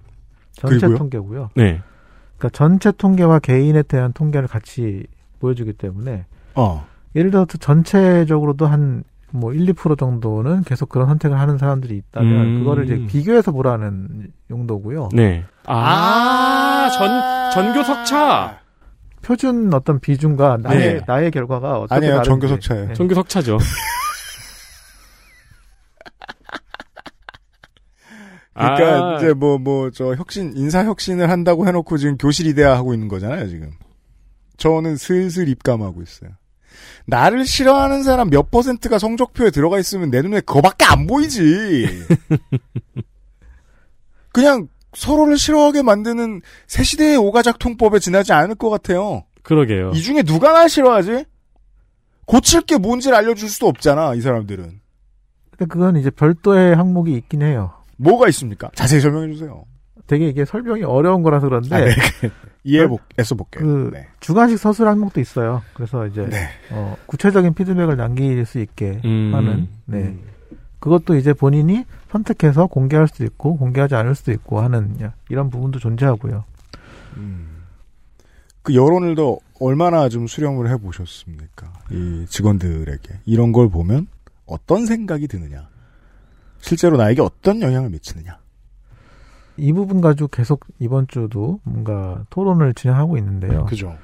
전체 0.53 0.77
그리고요? 0.79 0.97
통계고요. 0.97 1.49
네. 1.55 1.81
그러니까 2.37 2.49
전체 2.57 2.91
통계와 2.91 3.39
개인에 3.39 3.83
대한 3.83 4.13
통계를 4.13 4.47
같이 4.47 5.05
보여주기 5.39 5.73
때문에 5.73 6.25
어. 6.55 6.87
예를 7.15 7.31
들어서 7.31 7.57
전체적으로도 7.57 8.65
한 8.67 9.03
뭐 9.31 9.53
1, 9.53 9.65
2% 9.73 9.97
정도는 9.97 10.63
계속 10.63 10.89
그런 10.89 11.07
선택을 11.07 11.39
하는 11.39 11.57
사람들이 11.57 11.95
있다면 11.97 12.31
음. 12.31 12.59
그거를 12.59 12.85
이제 12.85 13.05
비교해서 13.07 13.51
보라는 13.51 14.31
용도고요. 14.49 15.09
네. 15.13 15.43
아, 15.65 16.89
전, 16.97 17.51
전교 17.63 17.83
석차! 17.83 18.59
표준 19.21 19.71
어떤 19.73 19.99
비중과 19.99 20.57
나의 20.61 20.79
네. 20.79 21.01
나의 21.05 21.29
결과가 21.31 21.79
어떻게 21.79 21.95
아니에요. 21.95 22.11
다른지. 22.13 22.29
전교 22.29 22.47
석차예요. 22.47 22.87
네. 22.87 22.93
전교 22.93 23.13
석차죠. 23.15 23.57
그러니까 28.53 29.15
아. 29.15 29.17
이제 29.17 29.33
뭐 29.33 29.57
뭐 29.57 29.91
저 29.91 30.15
혁신 30.15 30.53
인사 30.55 30.83
혁신을 30.83 31.29
한다고 31.29 31.67
해놓고 31.67 31.97
지금 31.97 32.17
교실 32.17 32.47
이대화 32.47 32.75
하고 32.75 32.93
있는 32.93 33.07
거잖아요 33.07 33.47
지금. 33.47 33.71
저는 34.57 34.97
슬슬 34.97 35.47
입감하고 35.47 36.01
있어요. 36.01 36.31
나를 37.05 37.45
싫어하는 37.45 38.03
사람 38.03 38.29
몇 38.29 38.51
퍼센트가 38.51 38.99
성적표에 38.99 39.51
들어가 39.51 39.79
있으면 39.79 40.12
내 40.12 40.21
눈에 40.21 40.41
그거밖에 40.41 40.85
안 40.85 41.07
보이지. 41.07 41.88
그냥 44.31 44.67
서로를 44.93 45.38
싫어하게 45.38 45.81
만드는 45.81 46.41
새 46.67 46.83
시대의 46.83 47.17
오가작 47.17 47.59
통법에 47.59 47.99
지나지 47.99 48.33
않을 48.33 48.55
것 48.55 48.69
같아요. 48.69 49.23
그러게요. 49.43 49.91
이 49.93 50.01
중에 50.01 50.23
누가 50.23 50.51
날 50.51 50.69
싫어하지? 50.69 51.25
고칠 52.25 52.62
게 52.62 52.77
뭔지를 52.77 53.17
알려줄 53.17 53.49
수도 53.49 53.67
없잖아, 53.67 54.13
이 54.13 54.21
사람들은. 54.21 54.79
근데 55.51 55.65
그건 55.67 55.97
이제 55.97 56.09
별도의 56.12 56.75
항목이 56.75 57.13
있긴 57.13 57.41
해요. 57.41 57.73
뭐가 57.99 58.27
있습니까? 58.29 58.71
자세히 58.73 59.01
설명해 59.01 59.33
주세요. 59.33 59.65
되게 60.07 60.27
이게 60.27 60.43
설명이 60.45 60.83
어려운 60.83 61.21
거라서 61.21 61.47
그런데 61.47 61.75
아, 61.75 61.85
네. 61.85 61.91
이해해보, 62.63 62.97
애써 63.19 63.35
볼게요. 63.35 63.63
그 63.63 63.89
네. 63.93 64.07
주관식 64.19 64.57
서술 64.57 64.88
항목도 64.88 65.19
있어요. 65.19 65.62
그래서 65.73 66.07
이제 66.07 66.25
네. 66.25 66.47
어, 66.71 66.95
구체적인 67.05 67.53
피드백을 67.53 67.95
남길 67.95 68.43
수 68.45 68.59
있게 68.59 69.01
음. 69.05 69.31
하는 69.33 69.67
네. 69.85 70.17
그것도 70.79 71.15
이제 71.15 71.33
본인이 71.33 71.85
선택해서 72.12 72.67
공개할 72.67 73.07
수도 73.07 73.23
있고 73.25 73.57
공개하지 73.57 73.95
않을 73.95 74.15
수도 74.15 74.31
있고 74.31 74.62
하는 74.62 74.99
야, 75.01 75.13
이런 75.29 75.49
부분도 75.49 75.79
존재하고요. 75.79 76.43
그 78.62 78.75
여론을 78.75 79.15
더 79.15 79.38
얼마나 79.59 80.09
좀 80.09 80.27
수렴을 80.27 80.69
해보셨습니까? 80.69 81.73
이 81.91 82.25
직원들에게. 82.29 83.19
이런 83.25 83.51
걸 83.51 83.69
보면 83.69 84.07
어떤 84.45 84.85
생각이 84.85 85.27
드느냐. 85.27 85.67
실제로 86.59 86.97
나에게 86.97 87.21
어떤 87.21 87.61
영향을 87.61 87.89
미치느냐. 87.89 88.37
이 89.57 89.73
부분 89.73 90.01
가지고 90.01 90.29
계속 90.29 90.65
이번 90.79 91.07
주도 91.07 91.59
뭔가 91.63 92.23
토론을 92.29 92.73
진행하고 92.73 93.17
있는데요. 93.17 93.65
그죠. 93.65 93.95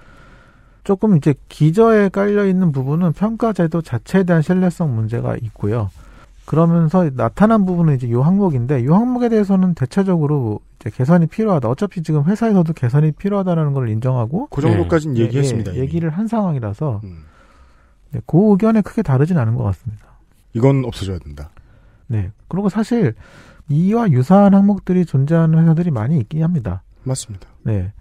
조금 0.83 1.17
이제 1.17 1.33
기저에 1.49 2.09
깔려 2.09 2.45
있는 2.45 2.71
부분은 2.71 3.13
평가 3.13 3.53
제도 3.53 3.81
자체에 3.81 4.23
대한 4.23 4.41
신뢰성 4.41 4.93
문제가 4.93 5.35
있고요. 5.37 5.89
그러면서 6.45 7.09
나타난 7.15 7.65
부분은 7.65 7.95
이제 7.95 8.09
요 8.11 8.21
항목인데 8.21 8.85
요 8.85 8.95
항목에 8.95 9.29
대해서는 9.29 9.73
대체적으로 9.73 10.59
이제 10.79 10.91
개선이 10.91 11.25
필요하다. 11.25 11.69
어차피 11.69 12.03
지금 12.03 12.23
회사에서도 12.25 12.71
개선이 12.73 13.13
필요하다라는 13.13 13.73
걸 13.73 13.89
인정하고 13.89 14.47
그 14.51 14.61
정도까지는 14.61 15.17
예, 15.17 15.21
얘기했습니다. 15.23 15.73
예. 15.75 15.79
얘기를 15.79 16.11
한 16.11 16.27
상황이라서 16.27 17.01
음. 17.03 17.23
네, 18.11 18.21
그 18.27 18.51
의견에 18.51 18.81
크게 18.81 19.01
다르진 19.01 19.39
않은 19.39 19.55
것 19.55 19.63
같습니다. 19.63 20.05
이건 20.53 20.85
없어져야 20.85 21.17
된다. 21.17 21.49
네. 22.07 22.31
그리고 22.47 22.69
사실 22.69 23.15
이와 23.69 24.11
유사한 24.11 24.53
항목들이 24.53 25.05
존재하는 25.05 25.59
회사들이 25.59 25.91
많이 25.91 26.17
있긴 26.19 26.43
합니다. 26.43 26.83
맞습니다. 27.03 27.47
네. 27.63 27.93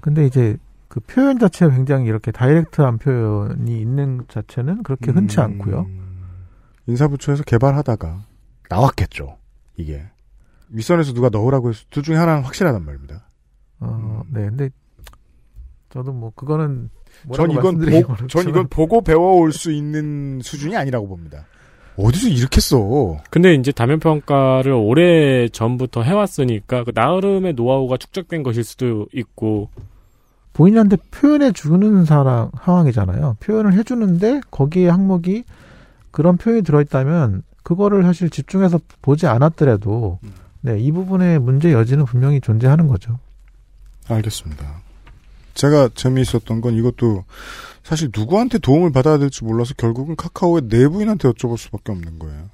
근데 0.00 0.26
이제 0.26 0.56
그 0.88 1.00
표현 1.00 1.38
자체가 1.38 1.74
굉장히 1.74 2.06
이렇게 2.06 2.30
다이렉트한 2.30 2.98
표현이 2.98 3.80
있는 3.80 4.24
자체는 4.28 4.82
그렇게 4.82 5.10
흔치 5.10 5.38
음. 5.38 5.44
않고요. 5.44 5.86
인사부처에서 6.86 7.42
개발하다가 7.42 8.24
나왔겠죠. 8.70 9.36
이게. 9.76 10.06
윗선에서 10.68 11.12
누가 11.12 11.28
넣으라고 11.28 11.70
해서 11.70 11.84
둘 11.90 12.02
중에 12.02 12.16
하나는 12.16 12.42
확실하단 12.44 12.84
말입니다. 12.84 13.28
어, 13.80 14.22
네. 14.28 14.46
근데 14.46 14.70
저도 15.90 16.12
뭐 16.12 16.32
그거는 16.34 16.90
전 17.34 17.50
이건, 17.50 17.78
보, 17.78 18.26
전 18.26 18.48
이건 18.48 18.68
보고 18.68 19.00
배워올 19.00 19.52
수 19.52 19.72
있는 19.72 20.40
수준이 20.42 20.76
아니라고 20.76 21.08
봅니다. 21.08 21.46
어디서 21.98 22.28
이렇게 22.28 22.60
써? 22.60 23.16
근데 23.30 23.54
이제 23.54 23.72
다면 23.72 24.00
평가를 24.00 24.72
오래 24.72 25.48
전부터 25.48 26.02
해왔으니까 26.02 26.84
그 26.84 26.92
나름의 26.94 27.54
노하우가 27.54 27.96
축적된 27.96 28.42
것일 28.42 28.64
수도 28.64 29.06
있고 29.14 29.70
본인한테 30.52 30.96
표현해 31.10 31.52
주는 31.52 32.04
사람 32.04 32.50
상황이잖아요. 32.62 33.36
표현을 33.40 33.74
해주는데 33.74 34.40
거기에 34.50 34.88
항목이 34.88 35.44
그런 36.10 36.36
표현이 36.36 36.62
들어있다면 36.62 37.42
그거를 37.62 38.02
사실 38.04 38.30
집중해서 38.30 38.80
보지 39.02 39.26
않았더라도 39.26 40.18
네, 40.62 40.78
이 40.78 40.92
부분의 40.92 41.38
문제 41.40 41.72
여지는 41.72 42.04
분명히 42.04 42.40
존재하는 42.40 42.88
거죠. 42.88 43.18
알겠습니다. 44.08 44.64
제가 45.54 45.90
재미있었던 45.94 46.60
건 46.60 46.74
이것도 46.74 47.24
사실 47.86 48.10
누구한테 48.12 48.58
도움을 48.58 48.90
받아야 48.90 49.16
될지 49.16 49.44
몰라서 49.44 49.72
결국은 49.76 50.16
카카오의 50.16 50.62
내부인한테 50.64 51.28
여쭤볼 51.28 51.56
수밖에 51.56 51.92
없는 51.92 52.18
거예요. 52.18 52.50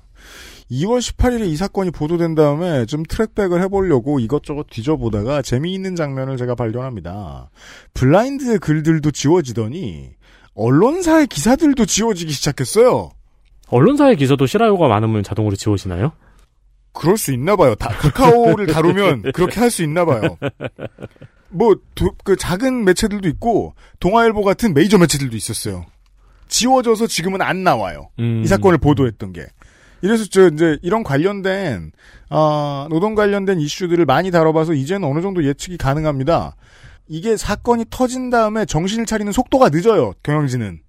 2월 0.71 0.99
18일에 0.99 1.47
이 1.47 1.57
사건이 1.57 1.91
보도된 1.91 2.35
다음에 2.35 2.85
좀 2.85 3.03
트랙백을 3.03 3.63
해보려고 3.63 4.21
이것저것 4.21 4.67
뒤져보다가 4.69 5.41
재미있는 5.41 5.97
장면을 5.97 6.37
제가 6.37 6.55
발견합니다. 6.55 7.49
블라인드의 7.95 8.59
글들도 8.59 9.11
지워지더니 9.11 10.11
언론사의 10.53 11.29
기사들도 11.29 11.87
지워지기 11.87 12.31
시작했어요. 12.31 13.09
언론사의 13.69 14.17
기사도 14.17 14.45
실화요가 14.45 14.87
많으면 14.87 15.23
자동으로 15.23 15.57
지워지나요? 15.57 16.13
그럴 16.93 17.17
수 17.17 17.33
있나 17.33 17.57
봐요. 17.57 17.75
다, 17.75 17.89
카카오를 17.89 18.67
다루면 18.73 19.33
그렇게 19.33 19.61
할 19.61 19.71
수 19.71 19.83
있나 19.83 20.05
봐요. 20.05 20.37
뭐, 21.49 21.75
도- 21.95 22.15
그 22.25 22.37
작은 22.37 22.85
매체들도 22.85 23.29
있고, 23.31 23.75
동아일보 24.01 24.43
같은 24.43 24.73
메이저 24.75 24.99
매체들도 24.99 25.37
있었어요. 25.37 25.87
지워져서 26.49 27.07
지금은 27.07 27.41
안 27.43 27.65
나와요. 27.65 28.11
음. 28.19 28.43
이 28.45 28.47
사건을 28.47 28.79
보도했던 28.79 29.33
게. 29.33 29.47
이래서 30.03 30.25
저 30.31 30.49
이제 30.49 30.79
이런 30.83 31.03
관련된 31.05 31.93
아, 32.29 32.87
노동 32.91 33.15
관련된 33.15 33.61
이슈들을 33.61 34.05
많이 34.05 34.31
다뤄봐서 34.31 34.75
이제는 34.75 35.07
어느 35.09 35.21
정도 35.23 35.45
예측이 35.45 35.77
가능합니다. 35.79 36.57
이게 37.07 37.37
사건이 37.37 37.85
터진 37.91 38.29
다음에 38.31 38.65
정신을 38.65 39.07
차리는 39.07 39.31
속도가 39.33 39.69
늦어요. 39.69 40.13
경영진은. 40.25 40.81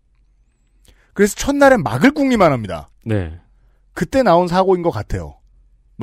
그래서 1.13 1.35
첫날엔 1.35 1.83
막을 1.83 2.11
궁리만 2.11 2.51
합니다. 2.51 2.89
네. 3.05 3.37
그때 3.93 4.23
나온 4.23 4.47
사고인 4.47 4.81
것 4.81 4.89
같아요. 4.89 5.35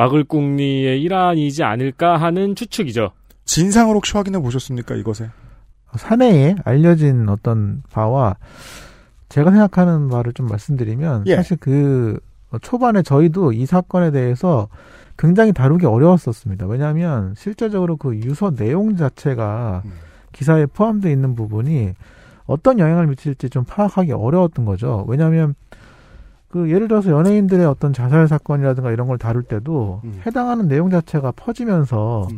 막을 0.01 0.25
궁리의 0.25 1.03
일환이지 1.03 1.63
않을까 1.63 2.17
하는 2.17 2.55
추측이죠. 2.55 3.11
진상을 3.45 3.95
혹시 3.95 4.15
확인해 4.15 4.39
보셨습니까 4.39 4.95
이것에? 4.95 5.29
사내에 5.95 6.55
알려진 6.65 7.29
어떤 7.29 7.83
바와 7.93 8.37
제가 9.29 9.51
생각하는 9.51 10.09
바를 10.09 10.33
좀 10.33 10.47
말씀드리면 10.47 11.25
예. 11.27 11.37
사실 11.37 11.59
그 11.59 12.19
초반에 12.63 13.03
저희도 13.03 13.53
이 13.53 13.67
사건에 13.67 14.11
대해서 14.11 14.69
굉장히 15.19 15.53
다루기 15.53 15.85
어려웠었습니다. 15.85 16.67
왜냐하면 16.67 17.35
실제적으로 17.37 17.99
그 17.99 18.17
유서 18.17 18.53
내용 18.53 18.97
자체가 18.97 19.83
기사에 20.33 20.65
포함되어 20.65 21.11
있는 21.11 21.35
부분이 21.35 21.93
어떤 22.47 22.79
영향을 22.79 23.07
미칠지 23.07 23.51
좀 23.51 23.65
파악하기 23.65 24.13
어려웠던 24.13 24.65
거죠. 24.65 25.05
왜냐하면 25.09 25.55
그 26.51 26.69
예를 26.71 26.89
들어서 26.89 27.11
연예인들의 27.11 27.65
어떤 27.65 27.93
자살 27.93 28.27
사건이라든가 28.29 28.91
이런 28.91 29.07
걸 29.07 29.19
다룰 29.19 29.43
때도 29.43 30.03
해당하는 30.27 30.67
내용 30.69 30.91
자체가 30.91 31.33
퍼지면서 31.33 32.29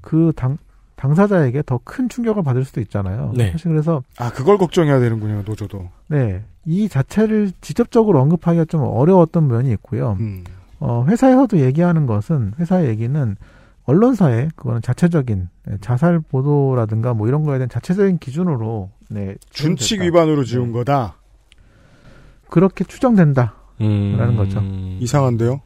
그 0.00 0.32
당, 0.34 0.58
당사자에게 0.96 1.62
더 1.64 1.78
큰 1.84 2.08
충격을 2.08 2.42
받을 2.42 2.64
수도 2.64 2.80
있잖아요. 2.80 3.32
네. 3.36 3.52
사실 3.52 3.70
그래서 3.70 4.02
아 4.18 4.30
그걸 4.32 4.58
걱정해야 4.58 4.98
되는군요 5.00 5.42
노조도. 5.46 5.88
네. 6.08 6.42
이 6.64 6.88
자체를 6.88 7.52
직접적으로 7.60 8.20
언급하기가 8.20 8.64
좀 8.66 8.82
어려웠던 8.82 9.46
면이 9.48 9.70
있고요. 9.72 10.16
음. 10.20 10.44
어, 10.78 11.04
회사에서도 11.08 11.58
얘기하는 11.60 12.06
것은, 12.06 12.54
회사의 12.58 12.88
얘기는 12.88 13.36
언론사의 13.84 14.50
그거는 14.56 14.82
자체적인 14.82 15.48
네, 15.66 15.76
자살 15.80 16.18
보도라든가 16.20 17.14
뭐 17.14 17.28
이런 17.28 17.44
거에 17.44 17.58
대한 17.58 17.68
자체적인 17.68 18.18
기준으로, 18.18 18.90
네. 19.08 19.34
준칙 19.50 19.86
지정됐다. 19.86 20.04
위반으로 20.04 20.44
지은 20.44 20.72
거다. 20.72 21.14
그렇게 22.52 22.84
추정된다. 22.84 23.54
음. 23.80 24.14
라는 24.18 24.36
거죠. 24.36 24.62
이상한데요? 25.00 25.62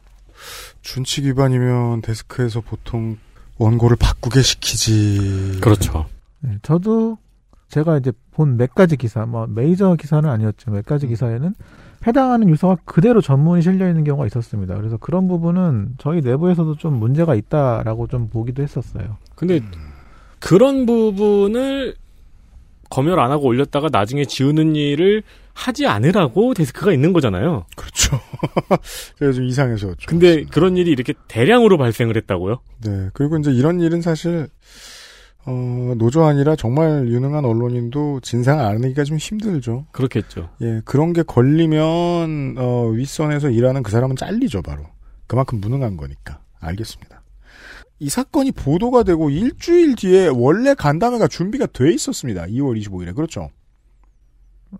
준칙 0.81 1.25
위반이면 1.25 2.01
데스크에서 2.01 2.61
보통 2.61 3.17
원고를 3.57 3.97
바꾸게 3.97 4.41
시키지. 4.41 5.59
그렇죠. 5.59 6.05
네, 6.39 6.57
저도 6.61 7.17
제가 7.67 7.97
이제 7.97 8.13
본 8.31 8.55
몇 8.55 8.73
가지 8.73 8.95
기사, 8.95 9.25
뭐 9.25 9.47
메이저 9.47 9.95
기사는 9.95 10.29
아니었죠. 10.29 10.71
몇 10.71 10.85
가지 10.85 11.07
기사에는 11.07 11.53
해당하는 12.07 12.47
유서가 12.49 12.77
그대로 12.85 13.19
전문이 13.19 13.61
실려 13.63 13.89
있는 13.89 14.05
경우가 14.05 14.25
있었습니다. 14.27 14.75
그래서 14.75 14.95
그런 14.95 15.27
부분은 15.27 15.95
저희 15.97 16.21
내부에서도 16.21 16.75
좀 16.75 16.97
문제가 16.99 17.35
있다라고 17.35 18.07
좀 18.07 18.29
보기도 18.29 18.63
했었어요. 18.63 19.17
근데 19.35 19.59
그런 20.39 20.85
부분을 20.85 21.95
검열 22.89 23.19
안 23.19 23.31
하고 23.31 23.47
올렸다가 23.47 23.89
나중에 23.91 24.23
지우는 24.23 24.77
일을 24.77 25.23
하지 25.57 25.87
않으라고 25.87 26.53
데스크가 26.53 26.93
있는 26.93 27.13
거잖아요. 27.13 27.65
그렇죠. 27.75 28.19
제가 29.17 29.31
좀 29.31 29.45
이상해서. 29.45 29.95
근데 30.05 30.43
그런 30.43 30.77
일이 30.77 30.91
이렇게 30.91 31.13
대량으로 31.27 31.79
발생을 31.79 32.15
했다고요? 32.15 32.59
네. 32.83 33.09
그리고 33.13 33.37
이제 33.37 33.51
이런 33.51 33.81
일은 33.81 34.03
사실 34.03 34.47
어, 35.47 35.95
노조 35.97 36.25
아니라 36.25 36.55
정말 36.55 37.07
유능한 37.07 37.43
언론인도 37.43 38.19
진상을 38.19 38.63
아내기가 38.63 39.03
좀 39.03 39.17
힘들죠. 39.17 39.87
그렇겠죠. 39.91 40.49
예, 40.61 40.81
그런 40.85 41.11
게 41.11 41.23
걸리면 41.23 42.55
어, 42.59 42.89
윗선에서 42.89 43.49
일하는 43.49 43.81
그 43.81 43.89
사람은 43.89 44.15
잘리죠, 44.15 44.61
바로. 44.61 44.83
그만큼 45.25 45.59
무능한 45.59 45.97
거니까. 45.97 46.39
알겠습니다. 46.59 47.23
이 47.99 48.09
사건이 48.09 48.51
보도가 48.51 49.01
되고 49.01 49.31
일주일 49.31 49.95
뒤에 49.95 50.27
원래 50.27 50.75
간담회가 50.75 51.27
준비가 51.27 51.65
돼 51.65 51.91
있었습니다. 51.91 52.45
2월 52.45 52.79
25일에. 52.79 53.15
그렇죠. 53.15 53.49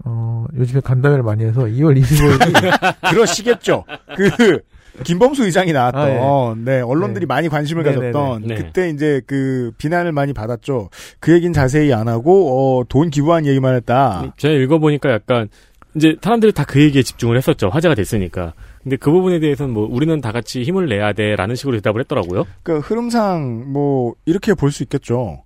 어, 0.06 0.46
요즘에 0.56 0.82
간담회를 0.82 1.24
많이 1.24 1.44
해서 1.44 1.62
2월 1.62 2.00
25일이 2.02 3.00
그러시겠죠. 3.10 3.84
그 4.16 4.60
김범수 5.04 5.46
의장이 5.46 5.74
나왔던 5.74 6.02
아, 6.02 6.56
네 6.58 6.82
언론들이 6.82 7.22
네. 7.22 7.28
많이 7.28 7.50
관심을 7.50 7.84
네네네. 7.84 8.12
가졌던 8.12 8.48
네. 8.48 8.56
그때 8.56 8.90
이제 8.90 9.22
그 9.28 9.72
비난을 9.78 10.12
많이 10.12 10.34
받았죠. 10.34 10.90
그 11.20 11.34
얘기는 11.34 11.54
자세히 11.54 11.94
안 11.94 12.08
하고 12.08 12.80
어, 12.80 12.84
돈 12.90 13.10
기부한 13.10 13.46
얘기만 13.46 13.76
했다. 13.76 14.34
제가 14.38 14.54
읽어보니까 14.56 15.12
약간 15.12 15.50
이제 15.96 16.16
사람들이 16.22 16.52
다 16.52 16.64
그 16.64 16.82
얘기에 16.82 17.02
집중을 17.04 17.38
했었죠. 17.38 17.70
화제가 17.70 17.96
됐으니까. 17.96 18.54
근데 18.84 18.96
그 18.98 19.12
부분에 19.12 19.40
대해서는 19.40 19.74
뭐 19.74 19.88
우리는 19.90 20.20
다 20.22 20.32
같이 20.32 20.64
힘을 20.64 20.88
내야 20.88 21.14
돼라는 21.14 21.56
식으로 21.56 21.76
대답을 21.78 22.02
했더라고요. 22.02 22.46
그 22.64 22.80
흐름상 22.80 23.72
뭐 23.72 24.14
이렇게 24.26 24.54
볼 24.54 24.72
수 24.72 24.84
있겠죠. 24.84 25.44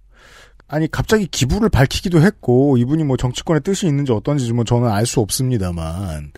아니 0.71 0.89
갑자기 0.89 1.27
기부를 1.27 1.67
밝히기도 1.69 2.21
했고 2.21 2.77
이분이 2.77 3.03
뭐 3.03 3.17
정치권의 3.17 3.61
뜻이 3.61 3.87
있는지 3.87 4.13
어떤지 4.13 4.51
뭐 4.53 4.63
저는 4.63 4.89
알 4.89 5.05
수 5.05 5.19
없습니다만 5.19 6.31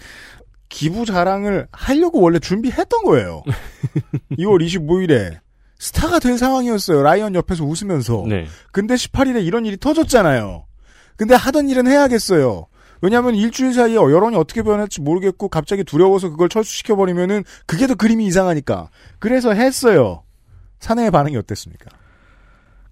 기부 0.69 1.05
자랑을 1.05 1.67
하려고 1.71 2.19
원래 2.19 2.39
준비했던 2.39 3.03
거예요. 3.03 3.43
2월 4.39 4.65
25일에 4.65 5.37
스타가 5.77 6.17
된 6.17 6.37
상황이었어요. 6.37 7.03
라이언 7.03 7.35
옆에서 7.35 7.63
웃으면서. 7.63 8.25
네. 8.27 8.47
근데 8.71 8.95
18일에 8.95 9.45
이런 9.45 9.67
일이 9.67 9.77
터졌잖아요. 9.77 10.65
근데 11.15 11.35
하던 11.35 11.69
일은 11.69 11.85
해야겠어요. 11.85 12.65
왜냐하면 13.03 13.35
일주일 13.35 13.73
사이에 13.73 13.95
여론이 13.95 14.35
어떻게 14.35 14.63
변할지 14.63 15.01
모르겠고 15.01 15.49
갑자기 15.49 15.83
두려워서 15.83 16.29
그걸 16.29 16.49
철수시켜버리면은 16.49 17.43
그게 17.67 17.85
더 17.85 17.93
그림이 17.93 18.25
이상하니까. 18.25 18.89
그래서 19.19 19.53
했어요. 19.53 20.23
사내의 20.79 21.11
반응이 21.11 21.37
어땠습니까? 21.37 21.91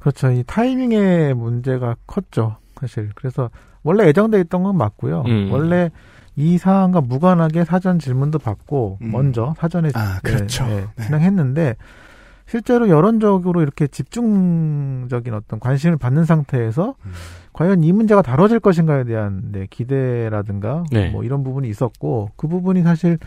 그렇죠. 0.02 0.32
이 0.32 0.44
타이밍의 0.46 1.36
문제가 1.36 1.96
컸죠. 2.08 2.58
사실. 2.80 3.12
그래서 3.14 3.52
원래 3.84 4.08
예정돼 4.08 4.40
있던 4.42 4.64
건 4.64 4.76
맞고요. 4.76 5.24
음. 5.28 5.50
원래 5.52 5.92
이 6.36 6.58
사안과 6.58 7.02
무관하게 7.02 7.66
사전 7.66 8.00
질문도 8.00 8.40
받고 8.40 8.98
음. 9.02 9.12
먼저 9.12 9.54
사전에 9.58 9.92
아, 9.94 10.20
그렇죠. 10.24 10.66
네, 10.66 10.88
네. 10.96 11.04
진행했는데 11.06 11.76
실제로 12.48 12.90
여론적으로 12.90 13.62
이렇게 13.62 13.86
집중적인 13.86 15.34
어떤 15.36 15.60
관심을 15.60 15.98
받는 15.98 16.26
상태에서 16.26 16.96
음. 17.06 17.12
과연 17.54 17.84
이 17.84 17.92
문제가 17.92 18.24
다뤄질 18.24 18.60
것인가에 18.60 19.04
대한 19.04 19.52
네, 19.52 19.68
기대라든가 19.70 20.84
네. 20.92 21.12
뭐 21.12 21.24
이런 21.24 21.44
부분이 21.44 21.70
있었고 21.70 22.32
그 22.36 22.48
부분이 22.48 22.82
사실 22.82 23.20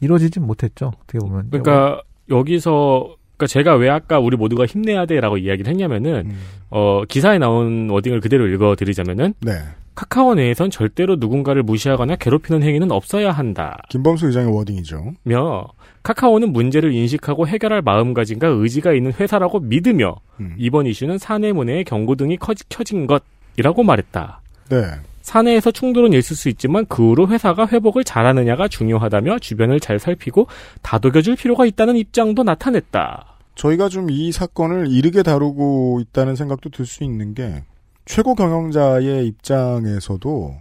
이루어지진 0.00 0.46
못했죠. 0.46 0.92
어떻게 1.02 1.18
보면. 1.18 1.50
그러니까 1.50 2.00
여기서 2.30 3.16
그러니까 3.36 3.46
제가 3.48 3.74
왜 3.76 3.88
아까 3.90 4.18
우리 4.18 4.36
모두가 4.36 4.66
힘내야 4.66 5.06
돼라고 5.06 5.38
이야기를 5.38 5.70
했냐면은 5.70 6.26
음. 6.26 6.38
어 6.70 7.02
기사에 7.08 7.38
나온 7.38 7.88
워딩을 7.90 8.20
그대로 8.20 8.46
읽어 8.48 8.76
드리자면은 8.76 9.34
네. 9.40 9.52
카카오 9.96 10.34
내에선 10.34 10.70
절대로 10.70 11.16
누군가를 11.16 11.62
무시하거나 11.62 12.16
괴롭히는 12.16 12.62
행위는 12.64 12.90
없어야 12.90 13.30
한다. 13.30 13.76
김범수 13.90 14.26
의장의 14.26 14.52
워딩이죠. 14.52 15.12
며 15.22 15.66
카카오는 16.02 16.52
문제를 16.52 16.92
인식하고 16.92 17.46
해결할 17.46 17.80
마음가짐과 17.82 18.46
의지가 18.48 18.92
있는 18.92 19.12
회사라고 19.12 19.60
믿으며 19.60 20.16
음. 20.40 20.54
이번 20.58 20.86
이슈는 20.86 21.18
사내 21.18 21.52
문해의 21.52 21.84
경고등이 21.84 22.36
커지- 22.38 22.64
켜진 22.68 23.06
것이라고 23.06 23.82
말했다. 23.84 24.40
네. 24.70 24.82
사내에서 25.24 25.70
충돌은 25.70 26.12
있을 26.12 26.36
수 26.36 26.50
있지만 26.50 26.84
그 26.86 27.08
후로 27.08 27.28
회사가 27.28 27.66
회복을 27.66 28.04
잘하느냐가 28.04 28.68
중요하다며 28.68 29.38
주변을 29.38 29.80
잘 29.80 29.98
살피고 29.98 30.46
다독여줄 30.82 31.36
필요가 31.36 31.64
있다는 31.64 31.96
입장도 31.96 32.42
나타냈다. 32.42 33.38
저희가 33.54 33.88
좀 33.88 34.10
이 34.10 34.32
사건을 34.32 34.88
이르게 34.92 35.22
다루고 35.22 36.00
있다는 36.02 36.36
생각도 36.36 36.68
들 36.68 36.84
수 36.84 37.04
있는 37.04 37.32
게 37.32 37.64
최고 38.04 38.34
경영자의 38.34 39.26
입장에서도 39.26 40.56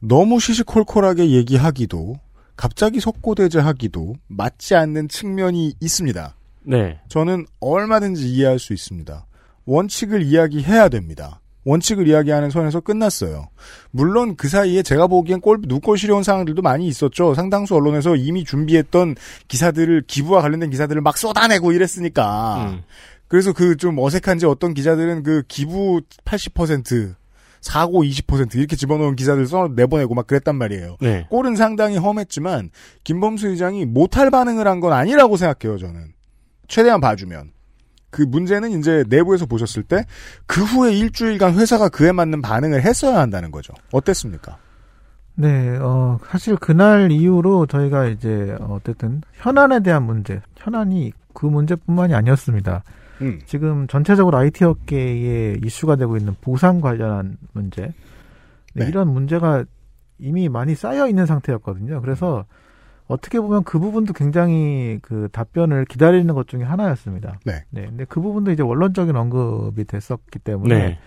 너무 0.00 0.38
시시콜콜하게 0.38 1.30
얘기하기도 1.30 2.14
갑자기 2.56 3.00
속고대제하기도 3.00 4.14
맞지 4.28 4.76
않는 4.76 5.08
측면이 5.08 5.74
있습니다. 5.80 6.34
네. 6.62 7.00
저는 7.08 7.46
얼마든지 7.58 8.28
이해할 8.32 8.60
수 8.60 8.72
있습니다. 8.72 9.26
원칙을 9.64 10.22
이야기해야 10.22 10.88
됩니다. 10.88 11.40
원칙을 11.68 12.08
이야기하는 12.08 12.50
선에서 12.50 12.80
끝났어요. 12.80 13.48
물론 13.90 14.36
그 14.36 14.48
사이에 14.48 14.82
제가 14.82 15.06
보기엔 15.06 15.40
꼴, 15.40 15.58
눈꼴 15.62 15.98
시려운 15.98 16.22
상황들도 16.22 16.62
많이 16.62 16.86
있었죠. 16.88 17.34
상당수 17.34 17.74
언론에서 17.74 18.16
이미 18.16 18.44
준비했던 18.44 19.16
기사들을, 19.48 20.04
기부와 20.06 20.40
관련된 20.40 20.70
기사들을 20.70 21.00
막 21.02 21.18
쏟아내고 21.18 21.72
이랬으니까. 21.72 22.70
음. 22.70 22.82
그래서 23.28 23.52
그 23.52 23.76
좀 23.76 23.98
어색한지 23.98 24.46
어떤 24.46 24.72
기자들은 24.72 25.22
그 25.22 25.42
기부 25.46 26.00
80%, 26.24 27.14
사고 27.60 28.02
20% 28.02 28.54
이렇게 28.54 28.74
집어넣은 28.76 29.16
기사들 29.16 29.46
써 29.46 29.68
내보내고 29.74 30.14
막 30.14 30.26
그랬단 30.26 30.56
말이에요. 30.56 30.96
네. 31.00 31.26
꼴은 31.28 31.56
상당히 31.56 31.96
험했지만 31.98 32.70
김범수 33.04 33.48
의장이 33.48 33.84
못할 33.84 34.30
반응을 34.30 34.66
한 34.66 34.80
건 34.80 34.92
아니라고 34.92 35.36
생각해요. 35.36 35.76
저는 35.76 36.12
최대한 36.68 37.00
봐주면 37.00 37.50
그 38.10 38.22
문제는 38.22 38.78
이제 38.78 39.04
내부에서 39.08 39.46
보셨을 39.46 39.82
때 39.82 40.04
그 40.46 40.64
후에 40.64 40.92
일주일간 40.92 41.54
회사가 41.54 41.88
그에 41.88 42.10
맞는 42.10 42.42
반응을 42.42 42.82
했어야 42.82 43.20
한다는 43.20 43.50
거죠. 43.50 43.74
어땠습니까? 43.92 44.56
네, 45.34 45.76
어, 45.76 46.18
사실 46.26 46.56
그날 46.56 47.12
이후로 47.12 47.66
저희가 47.66 48.06
이제 48.06 48.56
어쨌든 48.60 49.20
현안에 49.34 49.80
대한 49.80 50.02
문제, 50.02 50.40
현안이 50.56 51.12
그 51.32 51.46
문제뿐만이 51.46 52.14
아니었습니다. 52.14 52.82
음. 53.20 53.38
지금 53.46 53.86
전체적으로 53.86 54.36
IT 54.38 54.64
업계에 54.64 55.58
이슈가 55.64 55.94
되고 55.96 56.16
있는 56.16 56.34
보상 56.40 56.80
관련한 56.80 57.36
문제, 57.52 57.82
네, 58.74 58.84
네. 58.84 58.88
이런 58.88 59.12
문제가 59.12 59.64
이미 60.18 60.48
많이 60.48 60.74
쌓여 60.74 61.06
있는 61.08 61.24
상태였거든요. 61.26 62.00
그래서 62.00 62.44
어떻게 63.08 63.40
보면 63.40 63.64
그 63.64 63.78
부분도 63.78 64.12
굉장히 64.12 64.98
그 65.02 65.28
답변을 65.32 65.86
기다리는 65.86 66.32
것 66.34 66.46
중에 66.46 66.62
하나였습니다. 66.62 67.40
네. 67.44 67.64
근데 67.86 68.04
그 68.04 68.20
부분도 68.20 68.52
이제 68.52 68.62
원론적인 68.62 69.16
언급이 69.16 69.84
됐었기 69.84 70.38
때문에 70.38 70.78
네. 70.78 70.98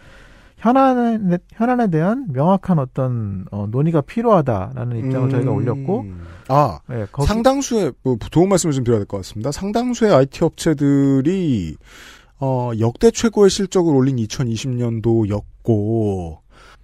현안에 0.58 1.38
현안에 1.54 1.90
대한 1.90 2.28
명확한 2.34 2.78
어떤 2.80 3.46
어, 3.52 3.68
논의가 3.72 4.02
필요하다라는 4.02 4.98
입장을 5.06 5.30
저희가 5.32 5.52
올렸고, 5.52 6.06
아 6.50 6.80
예, 6.92 7.08
거기- 7.12 7.28
상당수의 7.28 7.94
뭐 8.04 8.18
도움 8.32 8.50
말씀을 8.50 8.74
좀 8.74 8.84
드려야 8.84 9.00
될 9.00 9.08
것 9.08 9.18
같습니다. 9.18 9.52
상당수의 9.52 10.14
IT 10.14 10.44
업체들이 10.44 11.78
어, 12.40 12.72
역대 12.80 13.10
최고의 13.12 13.50
실적을 13.50 13.94
올린 13.96 14.18
2020년도였고 14.18 16.38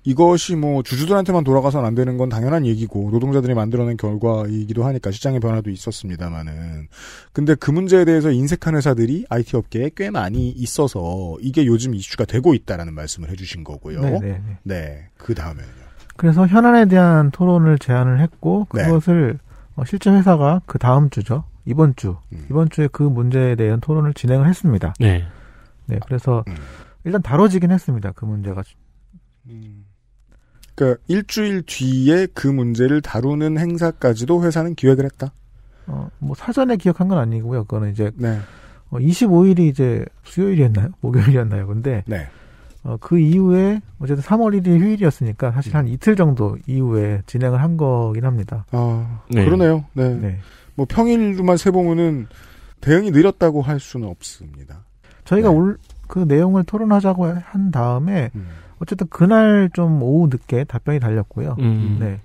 이것이 0.08 0.56
뭐 0.56 0.84
주주들한테만 0.84 1.44
돌아가선 1.44 1.84
안 1.84 1.94
되는 1.94 2.18
건 2.18 2.30
당연한 2.30 2.66
얘기고 2.66 3.10
노동자들이 3.12 3.54
만들어낸 3.54 3.98
결과이기도 3.98 4.86
하니까 4.86 5.12
시장의 5.12 5.42
변화도 5.42 5.70
있었습니다만은 5.70 6.88
근데 7.34 7.56
그 7.56 7.72
문제에 7.72 8.06
대해서 8.06 8.32
인색한 8.32 8.78
회사들이 8.78 9.26
IT 9.30 9.58
업계에 9.58 9.92
꽤 9.98 10.10
많이 10.10 10.48
있어서 10.48 11.36
이게 11.42 11.66
요즘 11.66 11.94
이슈가 11.94 12.24
되고 12.24 12.54
있다라는 12.54 12.94
말씀을 12.94 13.30
해주신 13.32 13.66
거고요. 13.66 14.00
네, 14.00 14.12
네, 14.12 14.20
네. 14.20 14.58
네, 14.64 15.10
그 15.18 15.36
다음에는요. 15.36 15.88
그래서 16.16 16.48
현안에 16.48 16.86
대한 16.86 17.30
토론을 17.32 17.78
제안을 17.78 18.22
했고 18.22 18.66
네. 18.74 18.86
그것을 18.86 19.40
어, 19.76 19.84
실제 19.84 20.10
회사가 20.10 20.62
그 20.66 20.80
다음 20.80 21.10
주죠 21.10 21.44
이번 21.66 21.98
주 21.98 22.16
음. 22.32 22.46
이번 22.50 22.70
주에 22.70 22.88
그 22.90 23.04
문제에 23.04 23.56
대한 23.56 23.82
토론을 23.82 24.14
진행을 24.14 24.48
했습니다. 24.48 24.94
네. 25.02 25.26
네, 25.86 26.00
그래서 26.06 26.46
음. 26.48 26.56
일단 27.04 27.22
다뤄지긴 27.22 27.72
했습니다. 27.72 28.14
그 28.14 28.24
문제가 28.24 28.64
그러니까 30.78 31.02
일주일 31.08 31.64
뒤에 31.66 32.28
그 32.36 32.48
문제를 32.48 33.02
다루는 33.02 33.58
행사까지도 33.58 34.44
회사는 34.44 34.76
기획을 34.76 35.06
했다. 35.06 35.34
어, 35.88 36.08
뭐 36.20 36.36
사전에 36.36 36.78
기억한 36.78 37.08
건 37.08 37.18
아니고요. 37.18 37.64
그거는 37.64 37.92
이제 37.92 38.12
네. 38.16 38.38
어, 38.92 39.00
25일이 39.00 39.62
이제 39.62 40.06
수요일이었나요? 40.24 40.90
목요일이었나요? 41.02 41.66
근데 41.66 42.04
네. 42.06 42.28
어, 42.84 42.96
그 43.02 43.18
이후에 43.18 43.82
어쨌든 43.98 44.24
3월 44.24 44.62
1일이 44.62 44.80
휴일이었으니까 44.80 45.52
사실 45.52 45.76
한 45.76 45.88
이틀 45.88 46.16
정도 46.16 46.56
이후에 46.68 47.24
진행을 47.26 47.60
한 47.60 47.76
거긴 47.76 48.26
합니다. 48.26 48.66
아, 48.70 49.22
네. 49.32 49.46
그러네요. 49.46 49.84
네. 49.94 50.14
네. 50.14 50.40
뭐 50.76 50.86
평일로만 50.88 51.58
세보면은 51.58 52.28
대응이 52.82 53.10
느렸다고 53.10 53.64
할 53.64 53.80
수는 53.80 54.08
없습니다. 54.10 54.86
저희가 55.26 55.50
네. 55.50 55.56
올그 55.56 56.20
내용을 56.28 56.66
토론하자고 56.66 57.26
한 57.26 57.72
다음에 57.72 58.30
음. 58.36 58.48
어쨌든 58.82 59.08
그날 59.10 59.70
좀 59.74 60.02
오후 60.04 60.28
늦게 60.28 60.64
답변이 60.66 61.00
달렸고요. 61.00 61.56
음. 61.60 61.98
네. 62.00 62.20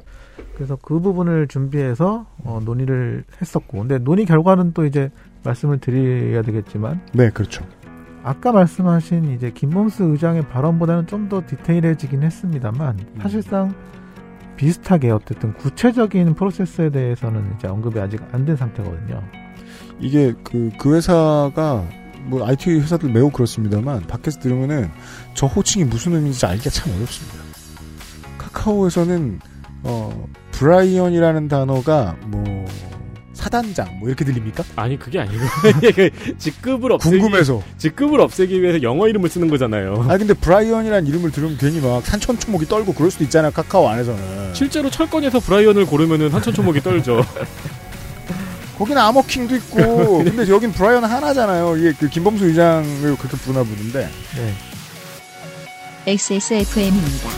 그래서 0.55 0.76
그 0.80 1.00
부분을 1.00 1.48
준비해서 1.48 2.26
어, 2.44 2.61
논의를 2.64 3.24
했었고, 3.40 3.78
근데 3.78 3.98
논의 3.98 4.26
결과는 4.26 4.72
또 4.74 4.84
이제 4.84 5.11
말씀을 5.44 5.78
드려야 5.78 6.42
되겠지만 6.42 7.00
네, 7.14 7.30
그렇죠. 7.30 7.64
아까 8.22 8.53
말씀하신 8.53 9.32
이제 9.32 9.50
김범수 9.50 10.05
의장의 10.05 10.48
발언보다는 10.48 11.07
좀 11.09 11.28
더 11.28 11.42
디테일해지긴 11.46 12.22
했습니다만 12.22 12.98
사실상 13.20 13.74
비슷하게 14.57 15.11
어쨌든 15.11 15.55
구체적인 15.55 16.34
프로세스에 16.34 16.90
대해서는 16.90 17.55
이제 17.57 17.66
언급이 17.66 17.98
아직 17.98 18.20
안 18.32 18.44
된 18.44 18.55
상태거든요. 18.57 19.22
이게 19.98 20.34
그, 20.44 20.70
그 20.78 20.94
회사가 20.94 21.84
뭐 22.25 22.47
IT 22.47 22.70
회사들 22.70 23.11
매우 23.11 23.31
그렇습니다만 23.31 24.03
밖에서 24.07 24.41
들으면은 24.41 24.91
저 25.35 25.47
호칭이 25.47 25.85
무슨 25.85 26.14
의미인지 26.14 26.45
알기가 26.47 26.70
참 26.70 26.93
어렵습니다. 26.95 27.39
카카오에서는 28.39 29.41
어 29.85 30.27
브라이언이라는 30.53 31.49
단어가 31.49 32.16
뭐 32.27 32.64
사단장 33.33 33.99
뭐 33.99 34.09
이렇게 34.09 34.25
들립니까? 34.25 34.62
아니 34.77 34.97
그게 34.97 35.18
아니고 35.18 35.43
직급을 36.39 36.93
없애기 36.93 37.18
궁금해서 37.18 37.62
직급을 37.79 38.20
없애기 38.20 38.62
위해서 38.62 38.83
영어 38.83 39.09
이름을 39.09 39.29
쓰는 39.29 39.49
거잖아요. 39.49 40.07
아 40.09 40.16
근데 40.16 40.33
브라이언이라는 40.35 41.09
이름을 41.09 41.33
들으면 41.33 41.57
괜히 41.59 41.81
막 41.81 42.05
산천초목이 42.07 42.66
떨고 42.66 42.95
그럴 42.95 43.11
수도 43.11 43.25
있잖아요 43.25 43.51
카카오 43.51 43.89
안에서는 43.89 44.55
실제로 44.55 44.91
철권에서 44.91 45.41
브라이언을 45.41 45.87
고르면은 45.87 46.31
산천초목이 46.30 46.80
떨죠. 46.83 47.25
거기는 48.79 49.01
아머킹도 49.01 49.57
있고 49.57 50.25
근데 50.25 50.49
여긴 50.49 50.73
브라이언 50.73 51.05
하나잖아요 51.05 51.77
이게 51.77 51.93
그 51.93 52.09
김범수 52.09 52.47
의장을 52.47 53.16
그렇게 53.16 53.37
부르나 53.37 53.62
보는데 53.62 54.09
네. 54.37 54.55
XSFM입니다. 56.07 57.31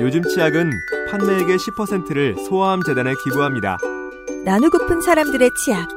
요즘 0.00 0.22
치약은 0.22 0.70
판매액의 1.10 1.56
10%를 1.56 2.36
소아암 2.48 2.82
재단에 2.84 3.12
기부합니다. 3.24 3.78
나누고픈 4.44 5.02
사람들의 5.02 5.50
치약. 5.62 5.88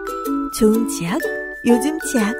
좋은 0.57 0.89
치약, 0.89 1.19
요즘 1.65 1.99
치약. 2.01 2.35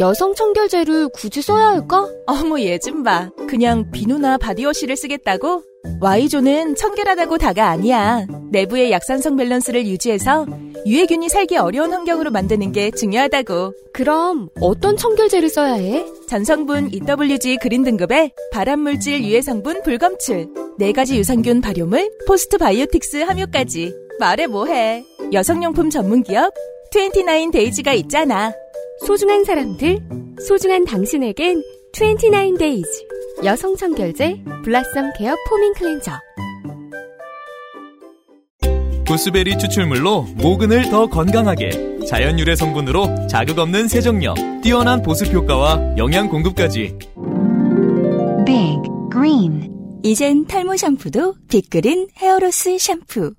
여성 0.00 0.34
청결제를 0.34 1.08
굳이 1.08 1.42
써야 1.42 1.68
할까? 1.68 2.08
어머 2.26 2.60
얘 2.60 2.78
좀 2.78 3.02
봐. 3.02 3.30
그냥 3.48 3.90
비누나 3.90 4.38
바디워시를 4.38 4.96
쓰겠다고? 4.96 5.62
Y존은 6.00 6.76
청결하다고 6.76 7.38
다가 7.38 7.68
아니야. 7.68 8.24
내부의 8.52 8.92
약산성 8.92 9.36
밸런스를 9.36 9.86
유지해서 9.86 10.46
유해균이 10.86 11.28
살기 11.28 11.56
어려운 11.56 11.92
환경으로 11.92 12.30
만드는 12.30 12.70
게 12.72 12.90
중요하다고. 12.92 13.72
그럼 13.92 14.48
어떤 14.60 14.96
청결제를 14.96 15.48
써야 15.48 15.72
해? 15.74 16.06
전성분 16.28 16.90
EWG 16.92 17.56
그린 17.60 17.82
등급의 17.82 18.30
발암물질 18.52 19.24
유해 19.24 19.42
성분 19.42 19.82
불검출, 19.82 20.46
네 20.78 20.92
가지 20.92 21.16
유산균 21.16 21.60
발효물, 21.60 22.08
postbiotics 22.28 23.22
함유까지. 23.22 23.92
말해 24.20 24.46
뭐해. 24.46 25.04
여성용품 25.32 25.90
전문 25.90 26.22
기업 26.22 26.52
29days가 26.92 27.94
있잖아. 27.96 28.52
소중한 29.06 29.44
사람들, 29.44 29.98
소중한 30.46 30.84
당신에겐 30.84 31.62
29days 31.92 32.86
여성 33.44 33.76
청결제 33.76 34.42
Blossom 34.64 35.12
Care 35.16 35.34
Foaming 35.48 35.72
Cleanser. 35.74 36.12
구스베리 39.06 39.56
추출물로 39.56 40.22
모근을 40.36 40.90
더 40.90 41.06
건강하게 41.06 42.04
자연 42.06 42.38
유래 42.38 42.54
성분으로 42.54 43.26
자극 43.28 43.58
없는 43.58 43.88
세정력, 43.88 44.36
뛰어난 44.62 45.02
보습 45.02 45.32
효과와 45.32 45.96
영양 45.96 46.28
공급까지. 46.28 46.98
Big 48.44 48.82
Green. 49.10 49.72
이젠 50.02 50.46
탈모 50.46 50.76
샴푸도 50.76 51.34
빅그린 51.48 52.08
hair 52.18 52.48
loss 52.48 52.78
샴푸 52.78 53.32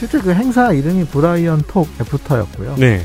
실제 0.00 0.18
그 0.18 0.32
행사 0.32 0.72
이름이 0.72 1.04
브라이언 1.08 1.64
톡 1.68 1.86
애프터였고요. 2.00 2.76
네. 2.76 3.02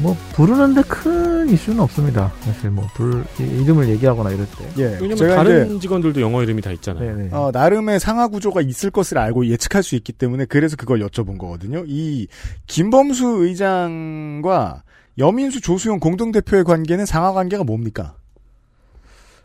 뭐 0.00 0.16
부르는데 0.34 0.82
큰 0.82 1.48
이슈는 1.48 1.80
없습니다. 1.80 2.32
사실 2.42 2.70
뭐 2.70 2.86
불, 2.94 3.24
이름을 3.40 3.88
얘기하거나 3.88 4.30
이럴 4.30 4.46
때. 4.46 4.68
예. 4.78 4.84
왜냐면 5.00 5.16
제가 5.16 5.34
다른 5.34 5.80
직원들도 5.80 6.20
영어 6.20 6.44
이름이 6.44 6.62
다 6.62 6.70
있잖아요. 6.70 7.16
네네. 7.16 7.30
어, 7.32 7.50
나름의 7.52 7.98
상하 7.98 8.28
구조가 8.28 8.60
있을 8.60 8.92
것을 8.92 9.18
알고 9.18 9.46
예측할 9.46 9.82
수 9.82 9.96
있기 9.96 10.12
때문에 10.12 10.44
그래서 10.44 10.76
그걸 10.76 11.00
여쭤본 11.00 11.38
거거든요. 11.38 11.82
이 11.88 12.28
김범수 12.68 13.26
의장과 13.40 14.84
여민수 15.18 15.60
조수영 15.60 15.98
공동 15.98 16.30
대표의 16.30 16.62
관계는 16.62 17.04
상하 17.04 17.32
관계가 17.32 17.64
뭡니까? 17.64 18.14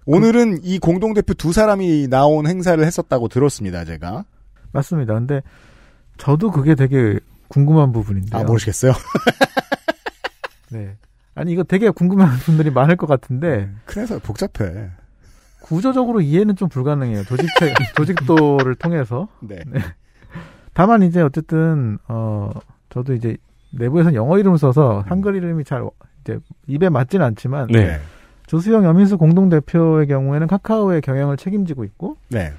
오늘은 0.06 0.60
이 0.62 0.78
공동 0.78 1.16
대표 1.16 1.34
두 1.34 1.54
사람이 1.54 2.08
나온 2.08 2.46
행사를 2.46 2.86
했었다고 2.86 3.30
들었습니다, 3.30 3.84
제가. 3.84 4.26
맞습니다. 4.72 5.16
근데 5.16 5.42
저도 6.18 6.52
그게 6.52 6.76
되게 6.76 7.20
궁금한 7.48 7.92
부분인데요. 7.92 8.42
아, 8.42 8.44
모르시겠어요? 8.44 8.94
네. 10.72 10.96
아니 11.36 11.52
이거 11.52 11.64
되게 11.64 11.90
궁금해하는 11.90 12.40
분들이 12.46 12.72
많을 12.72 12.96
것 12.96 13.08
같은데 13.08 13.70
그래서 13.86 14.20
복잡해. 14.20 14.90
구조적으로 15.62 16.22
이해는 16.22 16.56
좀 16.56 16.70
불가능해요. 16.70 17.24
조직체 17.24 17.74
조직도를 17.96 18.76
통해서. 18.76 19.28
네. 19.42 19.60
다만 20.74 21.02
이제 21.04 21.22
어쨌든 21.22 21.98
어 22.08 22.52
저도 22.90 23.14
이제 23.14 23.36
내부에서 23.72 24.14
영어 24.14 24.38
이름을 24.38 24.58
써서 24.58 25.04
한글 25.08 25.36
이름이 25.36 25.64
잘 25.64 25.84
이제 26.22 26.38
입에 26.68 26.90
맞진 26.90 27.22
않지만 27.22 27.68
네. 27.68 28.00
조수영 28.48 28.86
여민수 28.86 29.18
공동 29.18 29.50
대표의 29.50 30.08
경우에는 30.08 30.48
카카오의 30.48 31.02
경영을 31.02 31.36
책임지고 31.36 31.84
있고 31.84 32.18
네. 32.30 32.54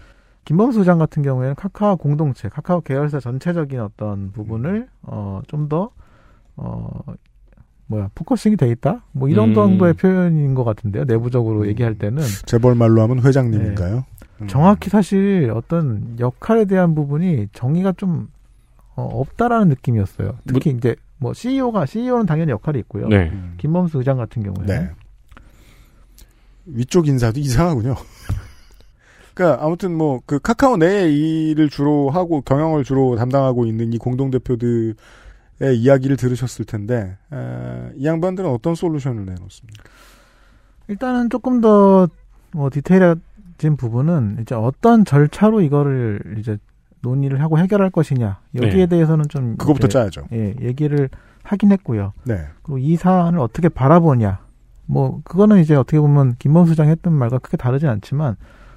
김범수 0.46 0.84
의장 0.84 0.96
같은 0.98 1.22
경우에는 1.22 1.54
카카오 1.56 1.96
공동체, 1.96 2.48
카카오 2.48 2.80
계열사 2.80 3.20
전체적인 3.20 3.78
어떤 3.80 4.32
부분을 4.32 4.88
어 5.02 5.42
좀 5.48 5.68
더 5.68 5.90
어 6.56 6.88
뭐야 7.88 8.10
focusing이 8.14 8.56
돼 8.56 8.68
있다 8.70 9.04
뭐 9.12 9.28
이런 9.28 9.50
음. 9.50 9.54
정도의 9.54 9.92
표현인 9.94 10.54
것 10.54 10.64
같은데요 10.64 11.04
내부적으로 11.04 11.66
얘기할 11.68 11.94
때는 11.96 12.22
재벌 12.46 12.74
말로 12.74 13.02
하면 13.02 13.20
회장님인가요? 13.22 14.04
음. 14.40 14.46
정확히 14.48 14.88
사실 14.90 15.52
어떤 15.54 16.16
역할에 16.18 16.64
대한 16.64 16.94
부분이 16.94 17.48
정의가 17.52 17.92
좀 17.92 18.28
어, 18.96 19.02
없다라는 19.04 19.68
느낌이었어요. 19.68 20.38
특히 20.46 20.70
이제 20.70 20.96
뭐 21.18 21.34
CEO가 21.34 21.84
CEO는 21.86 22.24
당연히 22.26 22.50
역할이 22.52 22.78
있고요. 22.80 23.08
네. 23.08 23.28
음. 23.30 23.54
김범수 23.58 23.98
의장 23.98 24.16
같은 24.16 24.42
경우에는 24.42 24.66
네. 24.66 24.90
위쪽 26.66 27.06
인사도 27.08 27.38
이상하군요. 27.40 27.94
그러니까 29.36 29.64
아무튼 29.64 29.96
뭐 29.96 30.20
그 30.26 30.38
카카오 30.38 30.78
내의 30.78 31.50
일을 31.50 31.68
주로 31.68 32.08
하고 32.10 32.40
경영을 32.40 32.84
주로 32.84 33.16
담당하고 33.16 33.66
있는 33.66 33.92
이 33.92 33.98
공동 33.98 34.30
대표들의 34.30 34.94
이야기를 35.76 36.16
들으셨을 36.16 36.64
텐데 36.64 37.18
에, 37.32 37.92
이 37.96 38.06
양반들은 38.06 38.48
어떤 38.48 38.74
솔루션을 38.74 39.26
내놓습니까? 39.26 39.84
일단은 40.88 41.28
조금 41.30 41.60
더 41.60 42.08
뭐 42.52 42.70
디테일해진 42.70 43.76
부분은 43.76 44.38
이제 44.40 44.54
어떤 44.54 45.04
절차로 45.04 45.60
이거를 45.60 46.36
이제 46.38 46.56
논의를 47.02 47.42
하고 47.42 47.58
해결할 47.58 47.90
것이냐 47.90 48.40
여기에 48.54 48.70
네. 48.70 48.86
대해서는 48.86 49.26
좀 49.28 49.56
그거부터 49.58 49.88
이제, 49.88 49.92
짜야죠. 49.98 50.22
예, 50.32 50.54
얘기를 50.62 51.10
하긴 51.42 51.70
했고요. 51.72 52.14
네. 52.24 52.46
그리고 52.62 52.78
이 52.78 52.96
사안을 52.96 53.38
어떻게 53.40 53.68
바라보냐. 53.68 54.38
뭐 54.86 55.20
그거는 55.24 55.60
이제 55.60 55.74
어떻게 55.74 56.00
보면 56.00 56.36
김범수 56.38 56.76
장 56.76 56.88
했던 56.88 57.12
말과 57.12 57.38
크게 57.38 57.56
다르진 57.58 57.88
않지만 57.88 58.36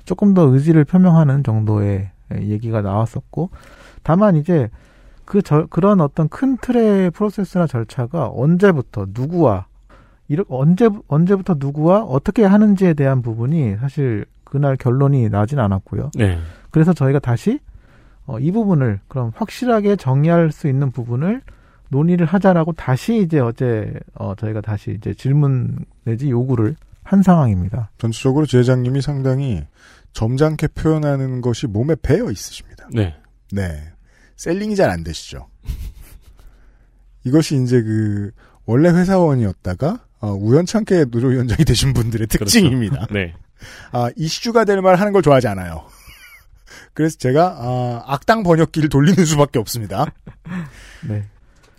조금 0.09 0.33
더 0.33 0.41
의지를 0.41 0.85
표명하는 0.85 1.43
정도의 1.43 2.09
얘기가 2.33 2.81
나왔었고 2.81 3.51
다만 4.01 4.37
이제 4.37 4.71
그 5.23 5.43
저, 5.43 5.67
그런 5.67 6.01
어떤 6.01 6.27
큰 6.29 6.57
틀의 6.57 7.11
프로세스나 7.11 7.67
절차가 7.67 8.31
언제부터 8.33 9.05
누구와 9.13 9.67
이렇 10.27 10.43
언제 10.49 10.89
언제부터 11.07 11.57
누구와 11.59 12.01
어떻게 12.01 12.43
하는지에 12.43 12.95
대한 12.95 13.21
부분이 13.21 13.75
사실 13.79 14.25
그날 14.43 14.75
결론이 14.77 15.29
나진 15.29 15.59
않았고요. 15.59 16.09
네. 16.15 16.39
그래서 16.71 16.91
저희가 16.91 17.19
다시 17.19 17.59
어, 18.25 18.39
이 18.39 18.51
부분을 18.51 19.01
그럼 19.07 19.31
확실하게 19.35 19.95
정리할 19.95 20.51
수 20.51 20.67
있는 20.67 20.89
부분을 20.89 21.43
논의를 21.89 22.25
하자라고 22.25 22.71
다시 22.71 23.19
이제 23.19 23.39
어제 23.39 23.93
어, 24.15 24.33
저희가 24.33 24.61
다시 24.61 24.95
이제 24.97 25.13
질문 25.13 25.85
내지 26.03 26.31
요구를 26.31 26.77
한 27.03 27.23
상황입니다. 27.23 27.89
전체적으로 27.97 28.45
제장님이 28.45 29.01
상당히 29.01 29.65
점잖게 30.19 30.67
표현하는 30.75 31.39
것이 31.39 31.65
몸에 31.65 31.95
배어 32.01 32.29
있으십니다. 32.29 32.89
네. 32.91 33.15
네. 33.53 33.89
셀링이 34.35 34.75
잘 34.75 34.89
안 34.89 35.01
되시죠. 35.01 35.47
이것이 37.23 37.55
이제 37.63 37.81
그 37.81 38.31
원래 38.65 38.89
회사원이었다가 38.89 40.03
어, 40.19 40.31
우연찮게 40.33 41.05
노조위원장이 41.09 41.63
되신 41.63 41.93
분들의 41.93 42.27
특징입니다. 42.27 43.07
네. 43.11 43.33
아, 43.93 44.09
이슈가 44.17 44.65
될 44.65 44.81
말 44.81 44.95
하는 44.95 45.13
걸 45.13 45.21
좋아하지 45.21 45.47
않아요. 45.47 45.85
그래서 46.93 47.17
제가 47.17 47.55
아, 47.57 48.03
악당 48.05 48.43
번역기를 48.43 48.89
돌리는 48.89 49.23
수밖에 49.23 49.57
없습니다. 49.57 50.05
네. 51.07 51.23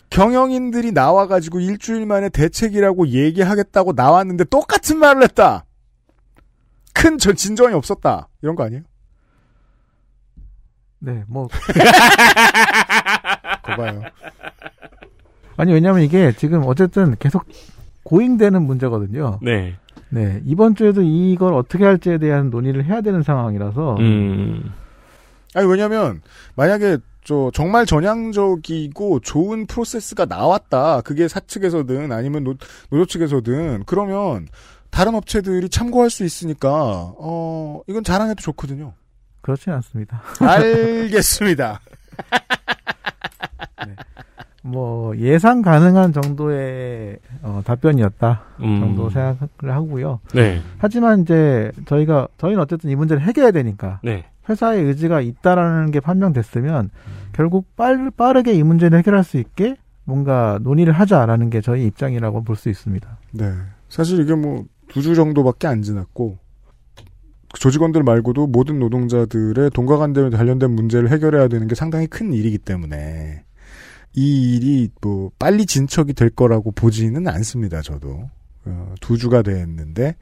경영인들이 0.09 0.93
나와가지고 0.93 1.61
일주일 1.61 2.07
만에 2.07 2.31
대책이라고 2.31 3.09
얘기하겠다고 3.09 3.93
나왔는데 3.93 4.45
똑같은 4.45 4.99
말을 4.99 5.25
했다. 5.25 5.67
큰 6.95 7.19
전- 7.19 7.37
진전이 7.37 7.75
없었다. 7.75 8.29
이런 8.43 8.57
거 8.57 8.65
아니에요? 8.65 8.83
네, 11.01 11.25
뭐 11.29 11.49
거 13.63 13.77
봐요. 13.77 14.03
아니 15.57 15.73
왜냐면 15.73 16.03
이게 16.03 16.33
지금 16.33 16.63
어쨌든 16.67 17.17
계속 17.19 17.45
고잉되는 18.05 18.63
문제거든요. 18.63 19.39
네. 19.43 19.77
네, 20.11 20.41
이번 20.45 20.75
주에도 20.75 21.03
이걸 21.03 21.55
어떻게 21.55 21.85
할지에 21.85 22.19
대한 22.19 22.51
논의를 22.51 22.85
해야 22.85 23.01
되는 23.01 23.23
상황이라서 23.23 23.97
음. 23.99 24.73
아니 25.55 25.67
왜냐면 25.69 26.21
만약에 26.57 26.99
저 27.23 27.51
정말 27.55 27.87
전향적이고 27.87 29.21
좋은 29.21 29.67
프로세스가 29.67 30.25
나왔다. 30.25 31.03
그게 31.03 31.29
사측에서든 31.29 32.11
아니면 32.13 32.45
노, 32.45 32.55
노조 32.91 33.05
측에서든 33.07 33.85
그러면 33.87 34.49
다른 34.91 35.15
업체들이 35.15 35.69
참고할 35.69 36.11
수 36.11 36.25
있으니까 36.25 36.69
어 37.19 37.81
이건 37.87 38.05
자랑해도 38.05 38.41
좋거든요. 38.43 38.93
그렇진 39.41 39.73
않습니다. 39.73 40.21
알겠습니다. 40.41 41.81
네. 43.87 43.97
뭐 44.63 45.17
예상 45.17 45.63
가능한 45.63 46.13
정도의 46.13 47.19
어, 47.43 47.63
답변이었다 47.65 48.43
음. 48.61 48.81
정도 48.81 49.09
생각을 49.09 49.75
하고요. 49.75 50.21
네. 50.35 50.61
하지만 50.79 51.23
이제 51.23 51.73
저희가 51.87 52.29
저희는 52.37 52.61
어쨌든 52.61 52.91
이 52.91 52.95
문제를 52.97 53.23
해결해야 53.23 53.53
되니까 53.53 54.01
네. 54.03 54.27
회사의 54.49 54.83
의지가 54.85 55.21
있다라는 55.23 55.91
게 55.93 56.01
판명됐으면 56.01 56.91
결국 57.33 57.75
빨, 57.77 58.11
빠르게 58.11 58.53
이 58.53 58.63
문제를 58.63 58.99
해결할 58.99 59.25
수 59.25 59.39
있게 59.39 59.77
뭔가 60.05 60.59
논의를 60.61 60.93
하자라는 60.93 61.49
게 61.51 61.61
저희 61.61 61.87
입장이라고 61.87 62.43
볼 62.43 62.57
수 62.57 62.69
있습니다. 62.69 63.09
네. 63.33 63.53
사실 63.89 64.21
이게 64.21 64.35
뭐 64.35 64.65
두 64.91 65.03
주 65.03 65.15
정도밖에 65.15 65.67
안 65.67 65.83
지났고 65.83 66.39
조직원들 67.59 68.03
말고도 68.03 68.47
모든 68.47 68.79
노동자들의 68.79 69.71
돈과 69.71 69.97
관련된 69.97 70.31
관련된 70.31 70.71
문제를 70.71 71.11
해결해야 71.11 71.49
되는 71.49 71.67
게 71.67 71.75
상당히 71.75 72.07
큰 72.07 72.33
일이기 72.33 72.59
때문에 72.59 73.45
이 74.15 74.57
일이 74.57 74.89
뭐 75.01 75.31
빨리 75.39 75.67
진척이 75.67 76.13
될 76.15 76.31
거라고 76.31 76.71
보지는 76.73 77.27
않습니다. 77.29 77.83
저도 77.83 78.29
어, 78.67 78.95
두 79.01 79.17
주가 79.17 79.43
됐는데 79.43 80.17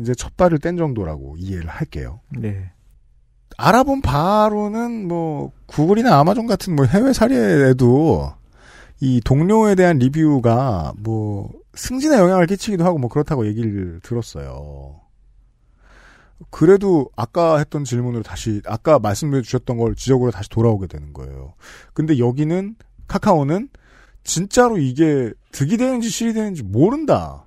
이제 0.00 0.14
첫 0.14 0.36
발을 0.36 0.58
뗀 0.58 0.76
정도라고 0.76 1.36
이해를 1.38 1.68
할게요. 1.68 2.20
네. 2.36 2.70
알아본 3.56 4.02
바로는 4.02 5.08
뭐 5.08 5.52
구글이나 5.66 6.18
아마존 6.18 6.46
같은 6.46 6.76
뭐 6.76 6.84
해외 6.84 7.12
사례에도 7.12 8.32
이 9.00 9.20
동료에 9.24 9.74
대한 9.74 9.98
리뷰가 9.98 10.92
뭐 10.98 11.50
승진에 11.78 12.16
영향을 12.18 12.46
끼치기도 12.46 12.84
하고 12.84 12.98
뭐 12.98 13.08
그렇다고 13.08 13.46
얘기를 13.46 14.00
들었어요. 14.02 15.00
그래도 16.50 17.08
아까 17.16 17.58
했던 17.58 17.84
질문으로 17.84 18.22
다시 18.22 18.60
아까 18.66 18.98
말씀해 18.98 19.42
주셨던 19.42 19.76
걸 19.76 19.94
지적으로 19.94 20.30
다시 20.30 20.48
돌아오게 20.50 20.86
되는 20.88 21.12
거예요. 21.12 21.54
근데 21.94 22.18
여기는 22.18 22.76
카카오는 23.06 23.68
진짜로 24.24 24.78
이게 24.78 25.32
득이 25.52 25.76
되는지 25.76 26.08
실이 26.10 26.32
되는지 26.32 26.62
모른다는 26.64 27.38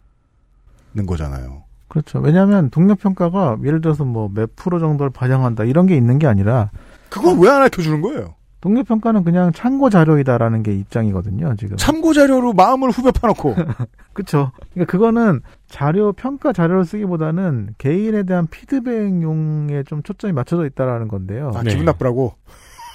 거잖아요. 1.06 1.64
그렇죠. 1.88 2.20
왜냐하면 2.20 2.70
동료 2.70 2.96
평가가 2.96 3.58
예를 3.66 3.82
들어서 3.82 4.06
뭐 4.06 4.30
몇 4.34 4.56
프로 4.56 4.80
정도를 4.80 5.10
반영한다 5.12 5.66
이런 5.66 5.88
게 5.88 5.96
있는 5.98 6.20
게 6.20 6.28
아니라 6.28 6.72
그걸 7.10 7.38
왜 7.38 7.50
안 7.50 7.58
알려주는 7.64 8.02
거예요? 8.02 8.36
동료 8.62 8.84
평가는 8.84 9.24
그냥 9.24 9.52
참고 9.54 9.90
자료이다라는 9.90 10.62
게 10.62 10.74
입장이거든요. 10.76 11.56
지금. 11.58 11.78
참고 11.78 12.14
자료로 12.14 12.54
마음을 12.54 12.92
후벼 12.92 13.12
파놓고. 13.12 13.56
그렇죠. 14.14 14.52
그러니까 14.74 14.92
그거는 14.92 15.42
자료 15.68 16.14
평가 16.14 16.54
자료를 16.54 16.86
쓰기보다는 16.86 17.74
개인에 17.80 18.24
대한 18.24 18.46
피드백용에 18.48 19.84
좀 19.84 20.04
초점이 20.04 20.32
맞춰져 20.34 20.66
있다라는 20.68 21.08
건데요. 21.08 21.52
아, 21.56 21.64
기분 21.64 21.86
나쁘라고. 21.86 22.36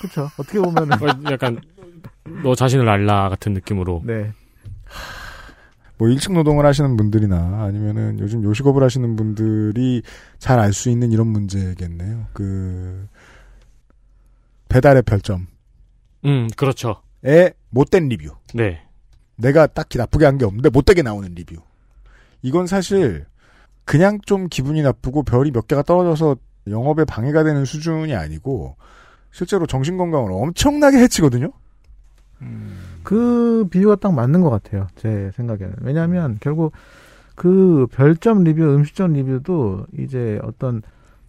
그렇죠. 0.00 0.30
어떻게 0.38 0.60
보면 0.60 0.92
어, 1.02 1.30
약간 1.32 1.60
너 2.44 2.54
자신을 2.54 2.88
알라 2.88 3.28
같은 3.28 3.52
느낌으로. 3.52 4.02
네. 4.04 4.30
뭐 5.98 6.08
일찍 6.08 6.32
노동을 6.32 6.64
하시는 6.66 6.96
분들이나 6.96 7.64
아니면은 7.64 8.20
요즘 8.20 8.44
요식업을 8.44 8.82
하시는 8.82 9.16
분들이 9.16 10.02
잘 10.38 10.60
알 10.60 10.72
수 10.72 10.90
있는 10.90 11.10
이런 11.10 11.26
문제겠네요. 11.28 12.26
그 12.34 13.08
배달의 14.68 15.02
별점. 15.02 15.46
음, 16.26 16.48
그렇죠. 16.56 16.96
에 17.24 17.52
못된 17.70 18.08
리뷰. 18.08 18.34
네. 18.54 18.82
내가 19.36 19.66
딱히 19.66 19.98
나쁘게 19.98 20.24
한 20.24 20.38
게 20.38 20.44
없는데 20.44 20.70
못되게 20.70 21.02
나오는 21.02 21.28
리뷰. 21.34 21.56
이건 22.42 22.66
사실 22.66 23.24
그냥 23.84 24.18
좀 24.24 24.48
기분이 24.48 24.82
나쁘고 24.82 25.22
별이 25.22 25.50
몇 25.52 25.66
개가 25.66 25.82
떨어져서 25.82 26.36
영업에 26.68 27.04
방해가 27.04 27.44
되는 27.44 27.64
수준이 27.64 28.14
아니고 28.14 28.76
실제로 29.30 29.66
정신 29.66 29.96
건강을 29.96 30.32
엄청나게 30.32 30.98
해치거든요. 30.98 31.52
그 33.02 33.66
비유가 33.70 33.96
딱 33.96 34.12
맞는 34.12 34.40
것 34.40 34.50
같아요. 34.50 34.88
제 34.96 35.30
생각에는. 35.36 35.76
왜냐하면 35.80 36.36
결국 36.40 36.72
그 37.34 37.86
별점 37.92 38.44
리뷰, 38.44 38.62
음식점 38.74 39.12
리뷰도 39.12 39.86
이제 39.98 40.38
어떤 40.42 40.82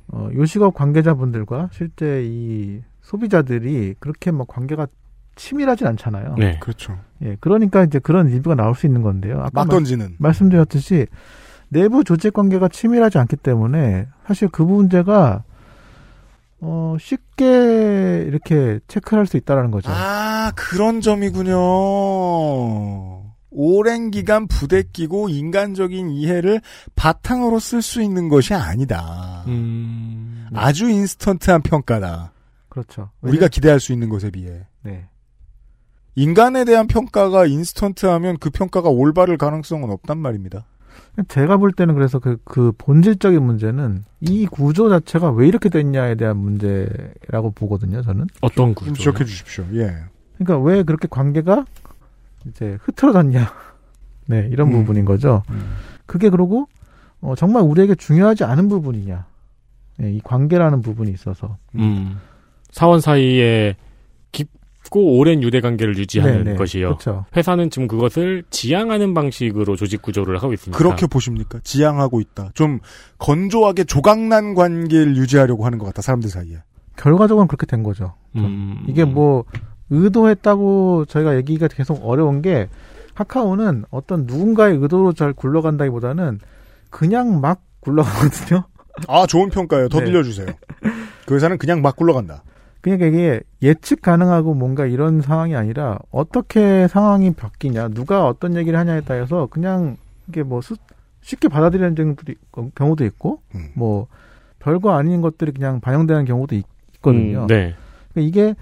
어, 0.09 0.29
요식업 0.33 0.73
관계자분들과 0.73 1.69
실제 1.73 2.23
이 2.25 2.81
소비자들이 3.08 3.95
그렇게 3.99 4.32
뭐 4.32 4.45
관계가 4.45 4.88
치밀하진 5.36 5.88
않잖아요. 5.88 6.36
네. 6.38 6.60
그렇죠. 6.60 6.97
예, 7.22 7.38
그러니까 7.39 7.84
이제 7.84 7.99
그런 7.99 8.28
리뷰가 8.28 8.55
나올 8.55 8.76
수 8.76 8.86
있는 8.86 9.01
건데요. 9.01 9.39
아까 9.39 9.51
막 9.53 9.70
던지는. 9.70 10.16
말, 10.18 10.34
씀드렸듯이 10.34 11.08
내부 11.70 12.03
조직 12.03 12.34
관계가 12.34 12.68
치밀하지 12.68 13.18
않기 13.18 13.38
때문에 13.38 14.08
사실 14.26 14.49
그 14.49 14.62
문제가 14.62 15.43
어, 16.60 16.97
쉽게 16.99 18.26
이렇게 18.28 18.80
체크할 18.88 19.26
수 19.26 19.38
있다라는 19.38 19.72
거죠. 19.72 19.89
아, 19.93 20.51
그런 20.55 20.99
점이군요. 20.99 21.55
오랜 23.51 24.12
기간 24.12 24.47
부대끼고 24.47 25.30
인간적인 25.30 26.10
이해를 26.10 26.60
바탕으로 26.95 27.60
쓸 27.60 27.82
수 27.82 28.01
있는 28.01 28.28
것이 28.28 28.53
아니다. 28.53 29.43
음. 29.47 30.47
아주 30.53 30.89
인스턴트한 30.89 31.62
평가다. 31.62 32.34
그렇죠. 32.78 33.09
우리가 33.21 33.47
기대할 33.47 33.80
수 33.80 33.91
있는 33.91 34.07
것에 34.09 34.30
비해. 34.30 34.67
네. 34.84 35.07
인간에 36.15 36.63
대한 36.63 36.86
평가가 36.86 37.47
인스턴트하면 37.47 38.38
그 38.39 38.51
평가가 38.51 38.89
올바를 38.89 39.38
가능성은 39.38 39.89
없단 39.89 40.19
말입니다. 40.19 40.65
제가 41.28 41.57
볼 41.57 41.71
때는 41.71 41.95
그래서 41.95 42.19
그, 42.19 42.38
그 42.43 42.71
본질적인 42.78 43.41
문제는 43.41 44.03
이 44.21 44.45
구조 44.45 44.89
자체가 44.89 45.32
왜 45.32 45.47
이렇게 45.47 45.69
됐냐에 45.69 46.15
대한 46.15 46.38
문제라고 46.38 47.51
보거든요, 47.51 48.03
저는. 48.03 48.28
어떤 48.41 48.67
좀 48.67 48.73
구조? 48.75 48.93
지적해 48.93 49.25
주십시오. 49.25 49.65
예. 49.73 49.95
그러니까 50.38 50.59
왜 50.59 50.84
그렇게 50.84 51.07
관계가 51.09 51.65
이제 52.45 52.78
흐트러졌냐. 52.82 53.51
네, 54.28 54.47
이런 54.51 54.67
음. 54.67 54.73
부분인 54.73 55.05
거죠. 55.05 55.41
그게 56.05 56.30
그러고, 56.30 56.67
어, 57.21 57.34
정말 57.36 57.63
우리에게 57.63 57.95
중요하지 57.95 58.43
않은 58.43 58.69
부분이냐. 58.69 59.25
네, 59.97 60.13
이 60.13 60.21
관계라는 60.23 60.84
부분이 60.84 61.11
있어서. 61.11 61.57
음. 61.75 62.19
사원 62.72 63.01
사이에 63.01 63.76
깊고 64.32 65.18
오랜 65.18 65.41
유대 65.43 65.61
관계를 65.61 65.97
유지하는 65.97 66.43
네, 66.43 66.51
네. 66.51 66.57
것이요. 66.57 66.88
그렇죠. 66.97 67.26
회사는 67.36 67.70
지금 67.70 67.88
그것을 67.88 68.43
지향하는 68.49 69.13
방식으로 69.13 69.76
조직 69.76 70.01
구조를 70.01 70.38
하고 70.38 70.53
있습니다. 70.53 70.78
그렇게 70.78 71.07
보십니까? 71.07 71.59
지향하고 71.63 72.22
있다. 72.22 72.51
좀 72.53 72.80
건조하게 73.18 73.84
조각난 73.86 74.53
관계를 74.55 75.18
유지하려고 75.18 75.65
하는 75.65 75.78
것 75.78 75.86
같다. 75.86 76.01
사람들 76.01 76.30
사이에. 76.30 76.57
결과적으로는 76.95 77.47
그렇게 77.47 77.65
된 77.65 77.84
거죠. 77.84 78.13
음. 78.36 78.84
이게 78.88 79.05
뭐 79.05 79.43
의도했다고 79.89 81.05
저희가 81.05 81.36
얘기가 81.38 81.68
계속 81.68 82.01
어려운 82.03 82.41
게 82.41 82.68
카카오는 83.15 83.86
어떤 83.89 84.26
누군가의 84.26 84.78
의도로 84.78 85.13
잘 85.13 85.34
굴러간다기보다는 85.34 86.39
그냥 86.89 87.41
막 87.41 87.61
굴러가거든요. 87.80 88.63
아, 89.07 89.26
좋은 89.28 89.49
평가예요. 89.49 89.89
더 89.89 89.99
네. 89.99 90.05
들려주세요. 90.05 90.47
그 91.26 91.36
회사는 91.36 91.57
그냥 91.57 91.82
막 91.82 91.95
굴러간다. 91.95 92.43
그러니까 92.95 93.05
이게 93.17 93.41
예측 93.61 94.01
가능하고 94.01 94.53
뭔가 94.53 94.85
이런 94.85 95.21
상황이 95.21 95.55
아니라 95.55 95.97
어떻게 96.11 96.88
상황이 96.88 97.31
바뀌냐, 97.33 97.89
누가 97.89 98.27
어떤 98.27 98.55
얘기를 98.55 98.77
하냐에 98.77 99.01
따라서 99.01 99.47
그냥 99.47 99.97
이게 100.27 100.43
뭐 100.43 100.61
수- 100.61 100.75
쉽게 101.21 101.47
받아들이는 101.47 101.95
경우도, 101.95 102.31
있- 102.31 102.38
경우도 102.75 103.05
있고, 103.05 103.41
음. 103.55 103.69
뭐 103.73 104.07
별거 104.59 104.91
아닌 104.91 105.21
것들이 105.21 105.51
그냥 105.51 105.79
반영되는 105.81 106.25
경우도 106.25 106.55
있, 106.55 106.65
거든요 107.01 107.41
음, 107.43 107.47
네. 107.47 107.75
그러니까 108.13 108.27
이게 108.29 108.55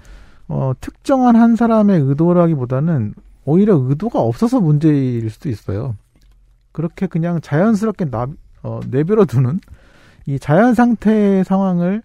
어, 0.48 0.72
특정한 0.80 1.36
한 1.36 1.56
사람의 1.56 2.00
의도라기보다는 2.00 3.14
오히려 3.44 3.76
의도가 3.76 4.20
없어서 4.20 4.60
문제일 4.60 5.28
수도 5.30 5.48
있어요. 5.48 5.96
그렇게 6.72 7.06
그냥 7.06 7.40
자연스럽게 7.40 8.10
나, 8.10 8.26
어, 8.62 8.80
내버려 8.90 9.24
두는 9.24 9.60
이 10.26 10.38
자연 10.38 10.74
상태의 10.74 11.44
상황을 11.44 12.02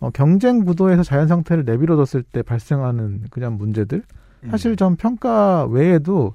어, 0.00 0.10
경쟁 0.10 0.64
구도에서 0.64 1.02
자연 1.02 1.28
상태를 1.28 1.64
내버려뒀을 1.64 2.22
때 2.22 2.42
발생하는 2.42 3.24
그냥 3.30 3.56
문제들 3.58 4.02
사실 4.50 4.76
전 4.76 4.96
평가 4.96 5.66
외에도 5.66 6.34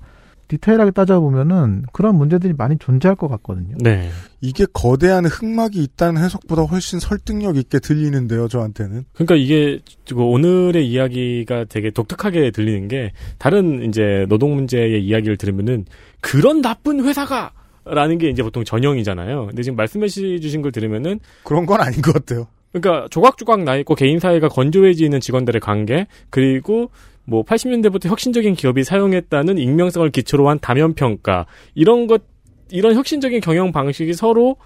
디테일하게 0.50 0.92
따져보면은 0.92 1.86
그런 1.94 2.16
문제들이 2.16 2.54
많이 2.54 2.78
존재할 2.78 3.16
것 3.16 3.28
같거든요. 3.28 3.76
네. 3.80 4.10
이게 4.42 4.66
거대한 4.72 5.26
흑막이 5.26 5.82
있다는 5.82 6.22
해석보다 6.22 6.64
훨씬 6.64 7.00
설득력 7.00 7.58
있게 7.58 7.80
들리는데요, 7.80 8.48
저한테는. 8.50 9.06
그러니까 9.14 9.36
이게 9.36 9.80
그 10.08 10.22
오늘의 10.22 10.88
이야기가 10.88 11.66
되게 11.70 11.90
독특하게 11.90 12.52
들리는 12.52 12.88
게 12.88 13.14
다른 13.40 13.84
이제 13.84 14.26
노동 14.30 14.56
문제의 14.56 15.04
이야기를 15.06 15.38
들으면은 15.38 15.86
그런 16.20 16.62
나쁜 16.62 17.04
회사가 17.04 17.54
라는 17.86 18.18
게 18.18 18.30
이제 18.30 18.44
보통 18.44 18.64
전형이잖아요. 18.64 19.48
근데 19.48 19.64
지금 19.64 19.76
말씀해 19.76 20.08
주신 20.08 20.62
걸 20.62 20.72
들으면은 20.72 21.20
그런 21.44 21.66
건 21.66 21.82
아닌 21.82 22.02
것 22.02 22.14
같아요. 22.14 22.48
그러니까 22.74 23.08
조각조각 23.10 23.64
나 23.64 23.76
있고 23.78 23.96
개인 23.96 24.20
사회가 24.20 24.50
건조해지는 24.50 25.20
직원들의 25.20 25.62
관계 25.62 26.08
그리고 26.30 26.90
뭐 27.26 27.44
80년대부터 27.44 28.08
혁신적인 28.10 28.56
기업이 28.56 28.84
사용했다는 28.84 29.58
익명성을 29.58 30.10
기초로 30.10 30.50
한 30.50 30.60
다면 30.60 30.94
평가 30.94 31.46
이런 31.76 32.08
것 32.08 32.24
이런 32.70 32.96
혁신적인 32.96 33.40
경영 33.40 33.72
방식이 33.72 34.14
서로 34.14 34.58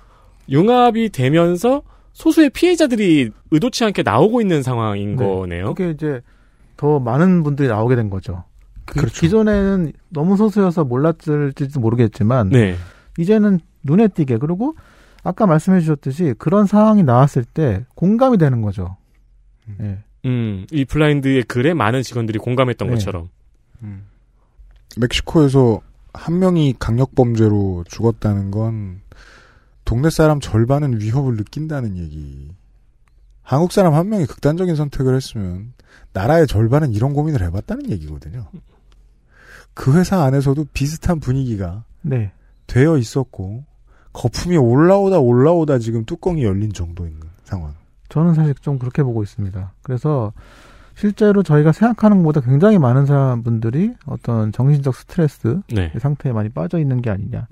융합이 0.50 1.10
되면서 1.10 1.84
소수의 2.14 2.50
피해자들이 2.50 3.30
의도치 3.52 3.84
않게 3.84 4.02
나오고 4.04 4.42
있는 4.42 4.64
상황인 4.64 5.18
네. 5.18 5.26
거네요. 5.26 5.74
그게 5.74 5.92
이제 5.92 6.22
더 6.78 7.00
많은 7.00 7.44
분들이 7.44 7.68
나오게 7.68 7.96
된 7.96 8.10
거죠. 8.10 8.46
그 8.86 9.02
그렇죠. 9.02 9.20
기존에는 9.20 9.92
너무 10.10 10.38
소수여서 10.38 10.86
몰랐을지도 10.86 11.80
모르겠지만 11.80 12.50
네. 12.50 12.76
이제는 13.20 13.60
눈에 13.84 14.08
띄게 14.08 14.38
그리고 14.38 14.76
아까 15.28 15.46
말씀해 15.46 15.82
주셨듯이 15.82 16.34
그런 16.38 16.68
상황이 16.68 17.04
나왔을 17.04 17.44
때 17.44 17.86
공감이 17.96 18.38
되는 18.38 18.62
거죠. 18.62 18.96
예. 19.82 20.02
음, 20.24 20.66
이 20.72 20.86
블라인드의 20.86 21.44
글에 21.44 21.74
많은 21.74 22.02
직원들이 22.02 22.40
공감했던 22.40 22.88
네. 22.88 22.94
것처럼. 22.94 23.28
멕시코에서 24.96 25.82
한 26.14 26.40
명이 26.40 26.76
강력 26.80 27.14
범죄로 27.14 27.84
죽었다는 27.90 28.52
건 28.52 29.02
동네 29.84 30.10
사람 30.10 30.40
절반은 30.40 31.02
위협을 31.02 31.36
느낀다는 31.36 31.98
얘기. 31.98 32.50
한국 33.42 33.74
사람 33.74 33.96
한 33.96 34.08
명이 34.08 34.28
극단적인 34.28 34.78
선택을 34.78 35.14
했으면 35.14 35.74
나라의 36.14 36.48
절반은 36.48 36.94
이런 36.94 37.12
고민을 37.12 37.42
해봤다는 37.42 37.90
얘기거든요. 37.92 38.48
그 39.74 39.98
회사 39.98 40.24
안에서도 40.24 40.68
비슷한 40.72 41.20
분위기가 41.20 41.84
네. 42.02 42.32
되어 42.66 42.98
있었고 42.98 43.66
거품이 44.18 44.58
올라오다 44.58 45.20
올라오다 45.20 45.78
지금 45.78 46.04
뚜껑이 46.04 46.44
열린 46.44 46.74
정도인 46.74 47.20
상황. 47.44 47.74
저는 48.10 48.34
사실 48.34 48.56
좀 48.56 48.80
그렇게 48.80 49.04
보고 49.04 49.22
있습니다. 49.22 49.74
그래서 49.84 50.34
실제로 50.96 51.44
저희가 51.44 51.72
생각하는 51.72 52.24
것보다 52.24 52.42
굉장히 52.42 52.80
많은 52.80 53.06
사람분들이 53.06 53.94
어떤 54.08 54.52
정신적 54.52 54.96
스트레스 54.96 55.62
네. 55.72 55.94
상태에 56.00 56.32
많이 56.32 56.50
빠져 56.50 56.80
있는 56.80 57.02
게 57.04 57.12
아니냐. 57.12 57.48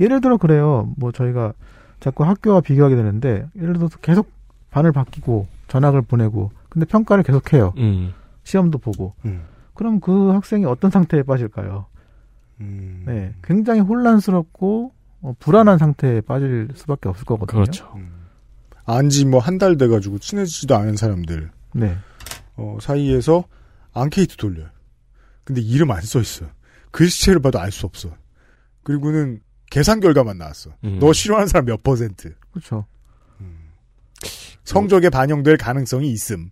예를 0.00 0.22
들어 0.22 0.38
그래요. 0.38 0.90
뭐 0.96 1.12
저희가 1.12 1.52
자꾸 2.00 2.24
학교와 2.24 2.62
비교하게 2.62 2.96
되는데 2.96 3.46
예를 3.54 3.74
들어서 3.74 3.98
계속 3.98 4.30
반을 4.70 4.92
바뀌고 4.92 5.46
전학을 5.68 6.00
보내고 6.00 6.50
근데 6.70 6.86
평가를 6.86 7.24
계속해요. 7.24 7.74
음. 7.76 8.14
시험도 8.44 8.78
보고. 8.78 9.12
음. 9.26 9.42
그럼 9.74 10.00
그 10.00 10.30
학생이 10.30 10.64
어떤 10.64 10.90
상태에 10.90 11.22
빠질까요? 11.22 11.84
음. 12.60 13.02
네, 13.04 13.34
굉장히 13.42 13.80
혼란스럽고 13.80 14.95
어, 15.22 15.34
불안한 15.38 15.78
상태에 15.78 16.20
빠질 16.20 16.68
수밖에 16.74 17.08
없을 17.08 17.24
거거든요. 17.24 17.60
그렇죠. 17.62 17.92
안지 18.84 19.24
뭐 19.26 19.40
한 19.40 19.58
달 19.58 19.76
돼가지고 19.76 20.18
친해지지도 20.18 20.76
않은 20.76 20.96
사람들 20.96 21.50
네. 21.74 21.96
어, 22.56 22.78
사이에서 22.80 23.44
앙케이트 23.92 24.36
돌려요. 24.36 24.68
근데 25.44 25.60
이름 25.60 25.90
안 25.90 26.02
써 26.02 26.20
있어요. 26.20 26.50
글씨체를 26.92 27.40
봐도 27.40 27.58
알 27.58 27.72
수 27.72 27.86
없어. 27.86 28.10
그리고는 28.82 29.40
계산 29.70 29.98
결과만 30.00 30.38
나왔어. 30.38 30.70
음. 30.84 30.98
너 31.00 31.12
싫어하는 31.12 31.48
사람 31.48 31.64
몇 31.66 31.82
퍼센트. 31.82 32.34
그렇죠. 32.52 32.86
성적에 34.64 35.10
반영될 35.10 35.56
가능성이 35.58 36.10
있음. 36.10 36.50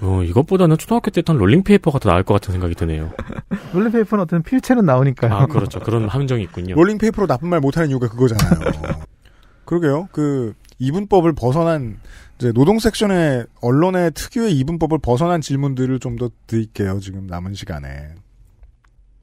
어, 0.00 0.22
이것보다는 0.22 0.78
초등학교 0.78 1.10
때 1.10 1.18
했던 1.18 1.36
롤링페이퍼가 1.36 1.98
더 1.98 2.10
나을 2.10 2.22
것 2.22 2.34
같은 2.34 2.52
생각이 2.52 2.74
드네요. 2.74 3.12
롤링페이퍼는 3.74 4.22
어떤 4.22 4.42
필체는 4.42 4.84
나오니까요. 4.86 5.32
아, 5.34 5.46
그렇죠. 5.46 5.80
그런 5.80 6.08
함정이 6.08 6.42
있군요. 6.44 6.74
롤링페이퍼로 6.74 7.26
나쁜 7.26 7.48
말 7.48 7.60
못하는 7.60 7.90
이유가 7.90 8.08
그거잖아요. 8.08 8.72
그러게요. 9.66 10.08
그 10.12 10.54
이분법을 10.78 11.34
벗어난 11.34 11.98
이제 12.38 12.52
노동 12.52 12.78
섹션의 12.78 13.46
언론의 13.60 14.12
특유의 14.12 14.56
이분법을 14.58 14.98
벗어난 14.98 15.40
질문들을 15.40 15.98
좀 16.00 16.16
더 16.16 16.30
드릴게요. 16.46 16.98
지금 17.00 17.26
남은 17.26 17.54
시간에. 17.54 18.14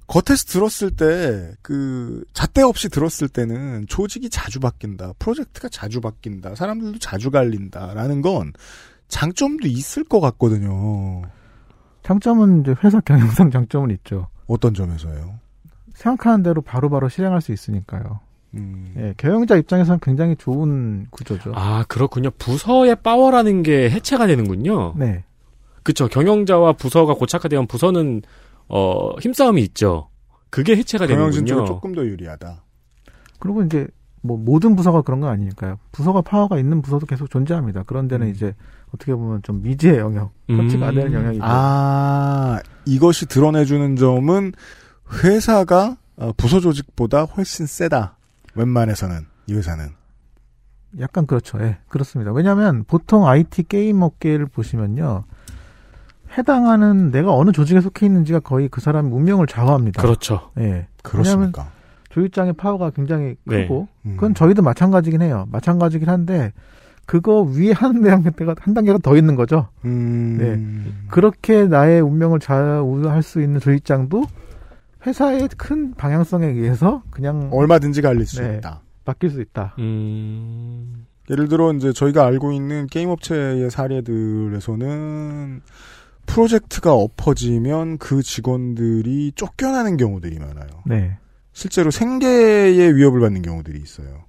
겉에서 0.07 0.45
들었을 0.47 0.91
때, 0.91 1.51
그, 1.61 2.23
잣대 2.31 2.61
없이 2.61 2.87
들었을 2.87 3.27
때는 3.27 3.87
조직이 3.89 4.29
자주 4.29 4.61
바뀐다. 4.61 5.11
프로젝트가 5.19 5.67
자주 5.67 5.99
바뀐다. 5.99 6.55
사람들도 6.55 6.99
자주 6.99 7.29
갈린다. 7.29 7.93
라는 7.93 8.21
건 8.21 8.53
장점도 9.07 9.67
있을 9.67 10.03
것 10.03 10.19
같거든요. 10.19 11.21
장점은 12.03 12.61
이제 12.61 12.75
회사 12.83 12.99
경영상 13.01 13.51
장점은 13.51 13.91
있죠. 13.91 14.27
어떤 14.47 14.73
점에서요? 14.73 15.39
생각하는 15.93 16.43
대로 16.43 16.61
바로 16.61 16.89
바로 16.89 17.09
실행할 17.09 17.41
수 17.41 17.51
있으니까요. 17.51 18.19
음. 18.53 18.93
예, 18.97 19.13
경영자 19.17 19.57
입장에서는 19.57 19.99
굉장히 20.01 20.35
좋은 20.35 21.07
구조죠. 21.09 21.51
아, 21.55 21.83
그렇군요. 21.87 22.29
부서의 22.37 22.95
파워라는 23.01 23.63
게 23.63 23.89
해체가 23.89 24.27
되는군요. 24.27 24.93
네. 24.95 25.23
그쵸. 25.83 26.07
경영자와 26.07 26.73
부서가 26.73 27.13
고착화되면 27.13 27.67
부서는, 27.67 28.21
어, 28.67 29.17
힘싸움이 29.19 29.61
있죠. 29.63 30.09
그게 30.49 30.75
해체가 30.77 31.07
경영진 31.07 31.45
쪽은 31.45 31.63
되는군요. 31.63 31.75
조금 31.75 31.93
더 31.93 32.05
유리하다. 32.05 32.63
그리고 33.39 33.63
이제 33.63 33.87
뭐 34.21 34.37
모든 34.37 34.75
부서가 34.75 35.01
그런 35.01 35.19
건 35.19 35.29
아니니까요. 35.29 35.77
부서가 35.91 36.21
파워가 36.21 36.57
있는 36.57 36.81
부서도 36.81 37.05
계속 37.05 37.29
존재합니다. 37.29 37.83
그런 37.83 38.07
데는 38.07 38.29
이제 38.29 38.55
어떻게 38.93 39.13
보면 39.13 39.41
좀 39.43 39.61
미지의 39.61 39.97
영역, 39.97 40.31
터치가 40.47 40.87
안 40.87 40.95
되는 40.95 41.13
영역이고. 41.13 41.43
아, 41.45 42.59
이것이 42.85 43.25
드러내주는 43.25 43.95
점은 43.95 44.53
회사가 45.23 45.97
어, 46.17 46.31
부서 46.35 46.59
조직보다 46.59 47.23
훨씬 47.23 47.65
세다. 47.65 48.17
웬만해서는 48.55 49.25
이 49.47 49.53
회사는. 49.53 49.89
약간 50.99 51.27
그렇죠. 51.27 51.59
예, 51.61 51.77
그렇습니다. 51.89 52.31
왜냐하면 52.31 52.83
보통 52.85 53.27
IT 53.27 53.63
게임 53.63 54.01
업계를 54.01 54.47
보시면요. 54.47 55.25
해당하는 56.37 57.11
내가 57.11 57.33
어느 57.33 57.51
조직에 57.51 57.81
속해 57.81 58.05
있는지가 58.05 58.39
거의 58.39 58.67
그 58.69 58.81
사람의 58.81 59.11
운명을 59.11 59.47
좌우합니다. 59.47 60.01
그렇죠. 60.01 60.51
예. 60.57 60.87
그렇습니까? 61.03 61.71
조직장의 62.09 62.53
파워가 62.53 62.89
굉장히 62.91 63.35
네. 63.43 63.63
크고 63.63 63.87
음. 64.05 64.15
그건 64.15 64.33
저희도 64.33 64.61
마찬가지긴 64.61 65.21
해요. 65.21 65.47
마찬가지긴 65.51 66.09
한데 66.09 66.51
그거 67.07 67.41
위에 67.41 67.71
한 67.71 68.01
단계가 68.03 68.53
한 68.59 68.73
단계가 68.73 68.99
더 68.99 69.15
있는 69.17 69.35
거죠. 69.35 69.69
음. 69.85 70.37
네. 70.37 70.93
그렇게 71.09 71.63
나의 71.65 72.01
운명을 72.01 72.39
좌우할 72.39 73.23
수 73.23 73.41
있는 73.41 73.59
조직장도 73.61 74.25
회사의 75.07 75.47
큰 75.57 75.93
방향성에 75.93 76.45
의해서 76.45 77.01
그냥 77.09 77.49
얼마든지 77.53 78.01
갈릴 78.01 78.25
수 78.27 78.41
네, 78.41 78.57
있다. 78.57 78.81
바뀔 79.05 79.29
수 79.29 79.39
있다. 79.41 79.73
음, 79.79 81.05
예를 81.29 81.47
들어 81.47 81.71
이제 81.73 81.93
저희가 81.93 82.25
알고 82.25 82.51
있는 82.51 82.87
게임 82.87 83.09
업체의 83.09 83.71
사례들에서는 83.71 85.61
프로젝트가 86.25 86.93
엎어지면 86.93 87.99
그 87.99 88.21
직원들이 88.21 89.31
쫓겨나는 89.35 89.95
경우들이 89.95 90.39
많아요. 90.39 90.67
네. 90.85 91.17
실제로 91.53 91.89
생계에 91.89 92.93
위협을 92.93 93.21
받는 93.21 93.43
경우들이 93.43 93.79
있어요. 93.79 94.25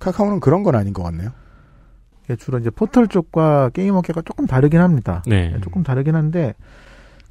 카카오는 0.00 0.40
그런 0.40 0.64
건 0.64 0.74
아닌 0.74 0.92
것 0.92 1.04
같네요. 1.04 1.30
이게 2.26 2.36
주로 2.36 2.58
이제 2.58 2.70
포털 2.70 3.06
쪽과 3.06 3.70
게임 3.70 3.94
업계가 3.94 4.22
조금 4.22 4.46
다르긴 4.46 4.80
합니다. 4.80 5.22
네. 5.26 5.56
조금 5.62 5.82
다르긴 5.82 6.16
한데 6.16 6.54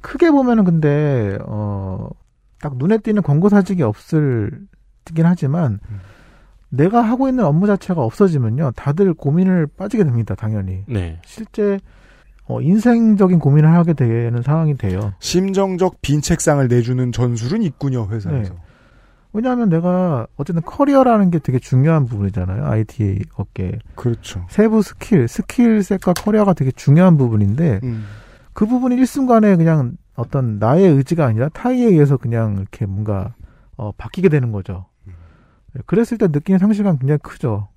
크게 0.00 0.30
보면은 0.30 0.64
근데 0.64 1.38
어딱 1.42 2.76
눈에 2.76 2.98
띄는 2.98 3.22
광고 3.22 3.48
사직이 3.48 3.82
없을긴 3.82 5.24
하지만 5.24 5.80
내가 6.70 7.02
하고 7.02 7.28
있는 7.28 7.44
업무 7.44 7.66
자체가 7.66 8.02
없어지면요 8.02 8.72
다들 8.76 9.14
고민을 9.14 9.66
빠지게 9.66 10.04
됩니다 10.04 10.34
당연히 10.34 10.84
네. 10.88 11.20
실제 11.24 11.78
어, 12.48 12.60
인생적인 12.60 13.38
고민을 13.38 13.72
하게 13.72 13.92
되는 13.92 14.40
상황이 14.42 14.76
돼요. 14.76 15.12
심정적 15.18 16.00
빈 16.00 16.20
책상을 16.20 16.66
내주는 16.68 17.10
전술은 17.10 17.62
있군요, 17.62 18.06
회사에서. 18.08 18.54
네. 18.54 18.60
왜냐하면 19.36 19.68
내가 19.68 20.26
어쨌든 20.36 20.62
커리어라는 20.62 21.30
게 21.30 21.38
되게 21.38 21.58
중요한 21.58 22.06
부분이잖아요. 22.06 22.64
IT 22.64 23.24
업계. 23.34 23.78
그렇죠. 23.94 24.46
세부 24.48 24.80
skill, 24.80 25.28
skill 25.28 25.67
set과 25.67 26.14
커리어가 26.14 26.54
되게 26.54 26.70
중요한 26.70 27.18
부분인데 27.18 27.80
음. 27.82 28.06
그 28.54 28.64
부분이 28.64 28.94
일순간에 28.96 29.56
그냥 29.56 29.98
어떤 30.14 30.58
나의 30.58 30.88
의지가 30.88 31.26
아니라 31.26 31.50
타의에 31.50 31.86
의해서 31.88 32.16
그냥 32.16 32.54
이렇게 32.56 32.86
뭔가 32.86 33.34
어, 33.76 33.92
바뀌게 33.92 34.30
되는 34.30 34.52
거죠. 34.52 34.86
네, 35.04 35.82
그랬을 35.84 36.16
때 36.16 36.28
느끼는 36.28 36.58
상실감 36.58 36.96
굉장히 36.98 37.18
크죠. 37.18 37.68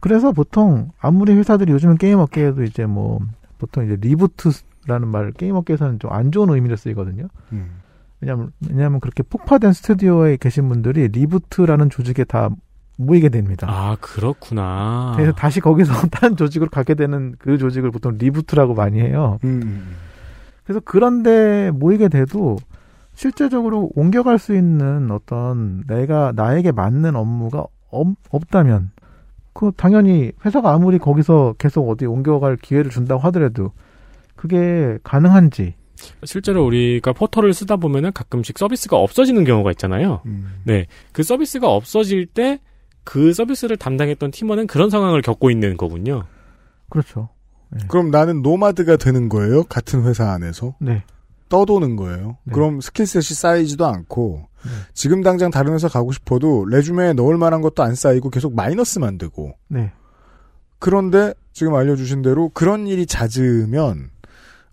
그래서 0.00 0.32
보통 0.32 0.90
아무리 0.98 1.34
회사들이 1.34 1.70
요즘은 1.70 1.98
게임 1.98 2.18
업계에도 2.18 2.64
이제 2.64 2.84
뭐 2.86 3.20
보통 3.58 3.84
이제 3.84 3.96
reboot라는 4.00 5.06
말 5.06 5.30
게임 5.30 5.54
업계에서는 5.54 6.00
좀 6.00 6.10
안 6.10 6.32
좋은 6.32 6.50
의미로 6.50 6.74
쓰이거든요. 6.74 7.28
음. 7.52 7.81
왜냐면 8.22 8.52
왜냐면 8.68 9.00
그렇게 9.00 9.22
폭파된 9.24 9.72
스튜디오에 9.72 10.36
계신 10.36 10.68
분들이 10.68 11.08
reboot라는 11.08 11.90
조직에 11.90 12.24
다 12.24 12.50
모이게 12.96 13.28
됩니다. 13.28 13.66
아, 13.68 13.96
그렇구나. 14.00 15.12
그래서 15.16 15.32
다시 15.32 15.60
거기서 15.60 15.92
다른 16.10 16.36
조직으로 16.36 16.70
가게 16.70 16.94
되는 16.94 17.34
그 17.38 17.58
조직을 17.58 17.90
보통 17.90 18.16
reboot라고 18.18 18.74
많이 18.74 19.00
해요. 19.00 19.38
음. 19.44 19.96
그래서 20.64 20.80
그런데 20.84 21.70
모이게 21.72 22.08
돼도 22.08 22.56
실제적으로 23.14 23.90
옮겨갈 23.94 24.38
수 24.38 24.54
있는 24.54 25.10
어떤 25.10 25.84
내가 25.86 26.32
나에게 26.34 26.70
맞는 26.72 27.16
업무가 27.16 27.66
없, 27.90 28.06
없다면 28.30 28.92
그 29.52 29.72
당연히 29.76 30.32
회사가 30.44 30.72
아무리 30.72 30.98
거기서 30.98 31.56
계속 31.58 31.90
어디 31.90 32.06
옮겨갈 32.06 32.56
기회를 32.56 32.90
준다고 32.90 33.20
하더라도 33.22 33.72
그게 34.36 34.98
가능한지 35.02 35.74
실제로 36.24 36.64
우리가 36.64 37.12
포털을 37.12 37.54
쓰다 37.54 37.76
보면은 37.76 38.12
가끔씩 38.12 38.58
서비스가 38.58 38.96
없어지는 38.96 39.44
경우가 39.44 39.70
있잖아요. 39.72 40.22
음. 40.26 40.60
네. 40.64 40.86
그 41.12 41.22
서비스가 41.22 41.68
없어질 41.68 42.26
때 42.26 42.60
그 43.04 43.32
서비스를 43.32 43.76
담당했던 43.76 44.30
팀원은 44.30 44.66
그런 44.66 44.90
상황을 44.90 45.22
겪고 45.22 45.50
있는 45.50 45.76
거군요. 45.76 46.24
그렇죠. 46.88 47.30
그럼 47.88 48.10
나는 48.10 48.42
nomad가 48.42 48.96
되는 48.96 49.28
거예요? 49.28 49.64
같은 49.64 50.04
회사 50.04 50.30
안에서? 50.30 50.74
네. 50.78 51.04
떠도는 51.48 51.96
거예요. 51.96 52.38
네. 52.44 52.52
그럼 52.52 52.80
skill 52.80 53.03
set이 53.03 53.22
쌓이지도 53.22 53.86
않고 53.86 54.46
지금 54.94 55.22
당장 55.22 55.50
다른 55.50 55.74
회사 55.74 55.88
가고 55.88 56.12
싶어도 56.12 56.64
resume에 56.66 57.14
넣을 57.14 57.36
만한 57.36 57.60
것도 57.60 57.82
안 57.82 57.94
쌓이고 57.94 58.30
계속 58.30 58.54
마이너스만 58.54 59.18
되고 59.18 59.54
네. 59.68 59.92
그런데 60.78 61.34
지금 61.52 61.74
알려주신 61.74 62.22
대로 62.22 62.48
그런 62.50 62.86
일이 62.86 63.06
잦으면 63.06 64.10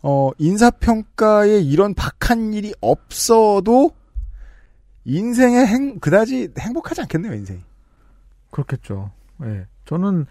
어 0.01 0.31
인사평가에 0.37 1.59
이런 1.59 1.93
박한 1.93 2.53
일이 2.53 2.73
없어도 2.81 3.91
인생에 5.05 5.65
행 5.65 5.99
그다지 5.99 6.53
행복하지 6.57 7.01
않겠네요 7.01 7.33
인생이. 7.33 7.59
그렇겠죠. 8.51 9.11
예. 9.43 9.65
저는 9.85 10.25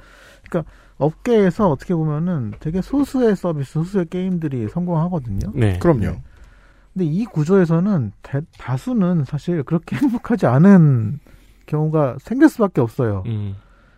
그러니까 0.48 0.70
업계에서 0.96 1.70
어떻게 1.70 1.94
보면은 1.94 2.52
되게 2.60 2.80
소수의 2.80 3.36
서비스, 3.36 3.72
소수의 3.74 4.06
게임들이 4.06 4.68
성공하거든요. 4.68 5.52
네. 5.54 5.78
그럼요. 5.78 6.16
근데 6.92 7.04
이 7.04 7.24
구조에서는 7.26 8.12
대, 8.22 8.40
다수는 8.58 9.24
사실 9.24 9.62
그렇게 9.62 9.94
행복하지 9.96 10.46
않은 10.46 11.20
경우가 11.66 12.16
생길 12.20 12.48
수밖에 12.48 12.80
없어요. 12.80 13.22
음. 13.26 13.56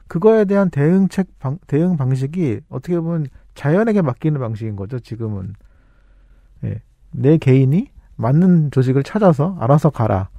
그거에 0.08 0.44
대한 0.44 0.70
대응책 0.70 1.38
방, 1.38 1.58
대응 1.66 1.96
방식이 1.96 2.60
어떻게 2.68 2.98
보면 2.98 3.28
자연에게 3.60 4.00
맡기는 4.00 4.40
방식인 4.40 4.74
거죠. 4.74 4.98
지금은 4.98 5.52
예. 6.64 6.80
내 7.10 7.36
개인이 7.36 7.88
맞는 8.16 8.70
조직을 8.70 9.02
찾아서 9.02 9.54
알아서 9.60 9.90
가라. 9.90 10.30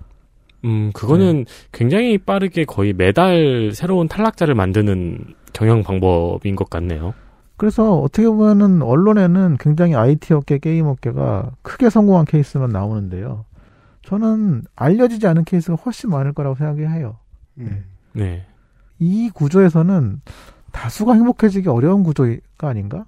음, 0.65 0.91
그거는 0.93 1.45
굉장히 1.71 2.17
빠르게 2.17 2.65
거의 2.65 2.93
매달 2.93 3.73
새로운 3.75 4.07
탈락자를 4.07 4.55
만드는 4.55 5.35
경영 5.53 5.83
방법인 5.83 6.55
것 6.55 6.71
같네요. 6.71 7.13
그래서 7.57 7.99
어떻게 7.99 8.27
보면은 8.27 8.81
언론에는 8.81 9.57
굉장히 9.59 9.93
IT 9.93 10.33
업계, 10.33 10.57
게임 10.57 10.87
업계가 10.87 11.51
크게 11.61 11.91
성공한 11.91 12.25
케이스만 12.25 12.71
나오는데요. 12.71 13.45
저는 14.01 14.63
알려지지 14.75 15.27
않은 15.27 15.43
케이스가 15.43 15.75
훨씬 15.75 16.09
많을 16.09 16.33
거라고 16.33 16.55
생각해요. 16.55 17.17
음. 17.59 17.85
네. 18.13 18.47
이 18.97 19.29
구조에서는 19.29 20.21
다수가 20.71 21.13
행복해지기 21.13 21.69
어려운 21.69 22.01
구조가 22.01 22.67
아닌가? 22.67 23.05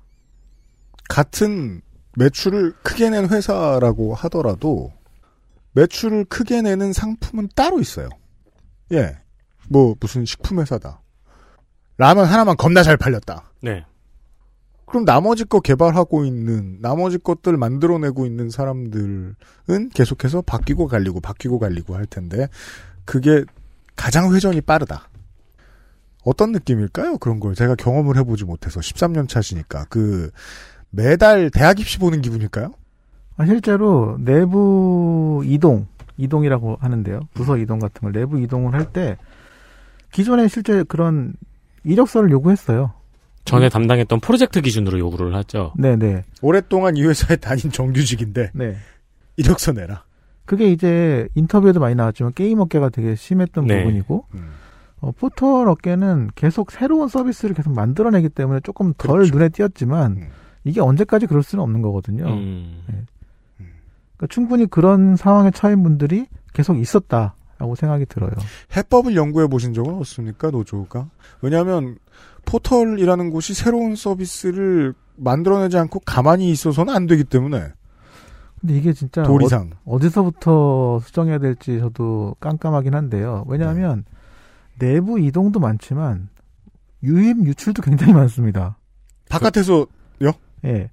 같은 1.10 1.82
매출을 2.18 2.74
크게 2.84 3.10
낸 3.10 3.30
회사라고 3.30 4.14
하더라도 4.16 4.92
매출을 5.74 6.26
크게 6.26 6.62
내는 6.62 6.94
상품은 6.94 7.50
따로 7.56 7.80
있어요. 7.80 8.10
예. 8.92 9.18
뭐 9.70 9.96
무슨 10.00 10.26
식품 10.26 10.60
회사다. 10.60 11.02
라면 11.98 12.26
하나만 12.26 12.58
겁나 12.58 12.84
잘 12.84 12.98
팔렸다. 12.98 13.52
네. 13.62 13.86
그럼 14.86 15.06
나머지 15.06 15.44
거 15.44 15.60
개발하고 15.60 16.26
있는 16.26 16.78
나머지 16.80 17.18
것들 17.18 17.58
만들어내고 17.58 18.28
있는 18.28 18.52
사람들은 18.52 19.36
계속해서 19.94 20.44
바뀌고 20.44 20.88
갈리고 20.88 21.20
바뀌고 21.20 21.58
갈리고 21.58 21.96
할 21.96 22.06
텐데 22.06 22.48
그게 23.06 23.44
가장 23.96 24.34
회전이 24.34 24.62
빠르다. 24.62 25.10
어떤 26.24 26.52
느낌일까요? 26.52 27.18
그런 27.18 27.40
걸 27.40 27.56
제가 27.56 27.76
경험을 27.76 28.18
해보지 28.18 28.46
못해서 28.46 28.80
13년 28.80 29.28
차시니까 29.28 29.86
그 29.90 30.30
매달 31.04 31.50
대학 31.50 31.80
입시 31.80 31.98
보는 31.98 32.22
기분일까요? 32.22 32.72
아, 33.36 33.46
실제로 33.48 34.16
내부 34.20 35.42
이동, 35.44 35.88
이동이라고 36.18 36.78
하는데요. 36.80 37.22
부서 37.34 37.58
이동 37.58 37.80
같은 37.80 38.02
걸 38.02 38.12
내부 38.12 38.40
이동을 38.40 38.74
할 38.74 38.86
때 38.94 39.18
기존에 40.12 40.48
실제 40.48 40.84
그런 40.84 41.34
이력서를 41.84 42.30
요구했어요. 42.30 42.94
전에 43.46 43.70
담당했던 43.70 44.20
프로젝트 44.20 44.62
기준으로 44.62 45.00
요구를 45.00 45.34
하죠. 45.36 45.74
네네. 45.78 46.24
오랫동안 46.44 46.96
이 46.96 47.04
회사에 47.04 47.38
다닌 47.38 47.72
정규직인데 47.72 48.52
네. 48.54 48.78
이력서 49.36 49.72
내라. 49.72 50.04
그게 50.46 50.72
이제 50.72 51.28
인터뷰에도 51.34 51.80
많이 51.80 51.96
나왔지만 51.96 52.34
게임 52.34 52.60
업계가 52.60 52.90
되게 52.90 53.16
심했던 53.16 53.66
네. 53.66 53.80
부분이고 53.84 54.26
음. 54.36 54.50
어, 55.02 55.12
포털 55.12 55.68
업계는 55.68 56.30
계속 56.36 56.72
새로운 56.72 57.08
서비스를 57.08 57.56
계속 57.56 57.74
만들어내기 57.74 58.30
때문에 58.30 58.60
조금 58.60 58.94
덜 58.98 59.18
그렇죠. 59.22 59.34
눈에 59.34 59.50
띄었지만 59.50 60.12
음. 60.12 60.28
이게 60.64 60.82
언제까지 60.82 61.28
그럴 61.28 61.44
수는 61.44 61.64
없는 61.64 61.82
거거든요. 61.82 62.26
음. 62.28 62.84
그러니까 63.58 64.28
충분히 64.30 64.66
그런 64.66 65.16
상황에 65.16 65.52
처한 65.52 65.84
분들이 65.84 66.28
계속 66.54 66.78
있었다라고 66.78 67.76
생각이 67.76 68.06
들어요. 68.06 68.32
해법을 68.76 69.16
연구해 69.16 69.48
보신 69.48 69.74
적은 69.74 69.96
없습니까, 69.96 70.52
노조가? 70.52 71.10
왜냐하면 71.42 71.98
포털이라는 72.46 73.30
곳이 73.30 73.54
새로운 73.54 73.96
서비스를 73.96 74.94
만들어내지 75.16 75.78
않고 75.78 76.00
가만히 76.02 76.50
있어서는 76.52 76.94
안 76.94 77.06
되기 77.06 77.24
때문에 77.24 77.72
근데 78.64 78.78
이게 78.78 78.94
진짜 78.94 79.24
도리상. 79.24 79.72
어, 79.84 80.00
디서부터 80.00 81.02
수정해야 81.04 81.38
될지 81.38 81.80
저도 81.80 82.36
깜깜하긴 82.40 82.96
한데요. 82.96 83.44
왜냐하면 83.48 84.06
내부 84.80 85.20
이동도 85.20 85.60
많지만 85.60 86.30
유입 87.04 87.46
유출도 87.46 87.82
굉장히 87.82 88.14
많습니다. 88.14 88.78
바깥에서요? 89.30 89.86
예. 90.66 90.90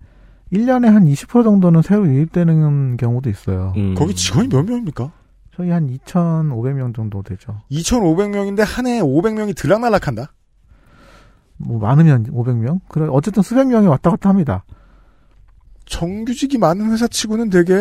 1년에 0.52 0.86
한 0.86 1.04
20% 1.04 1.44
정도는 1.44 1.82
새로 1.82 2.06
유입되는 2.06 2.96
경우도 2.96 3.30
있어요. 3.30 3.72
음. 3.76 3.94
거기 3.94 4.14
직원이 4.14 4.48
몇 4.48 4.64
명입니까? 4.64 5.12
저희 5.54 5.70
한 5.70 5.86
2,500명 5.88 6.94
정도 6.94 7.22
되죠. 7.22 7.60
2,500명인데 7.70 8.64
한 8.64 8.86
해에 8.86 9.00
500명이 9.00 9.56
들락날락한다? 9.56 10.32
뭐 11.58 11.78
많으면 11.78 12.24
500명? 12.24 12.80
그래 12.88 13.06
어쨌든 13.10 13.42
수백 13.42 13.68
명이 13.68 13.86
왔다 13.86 14.10
갔다 14.10 14.28
합니다. 14.28 14.64
정규직이 15.84 16.56
많은 16.58 16.90
회사 16.90 17.06
치고는 17.06 17.50
되게 17.50 17.74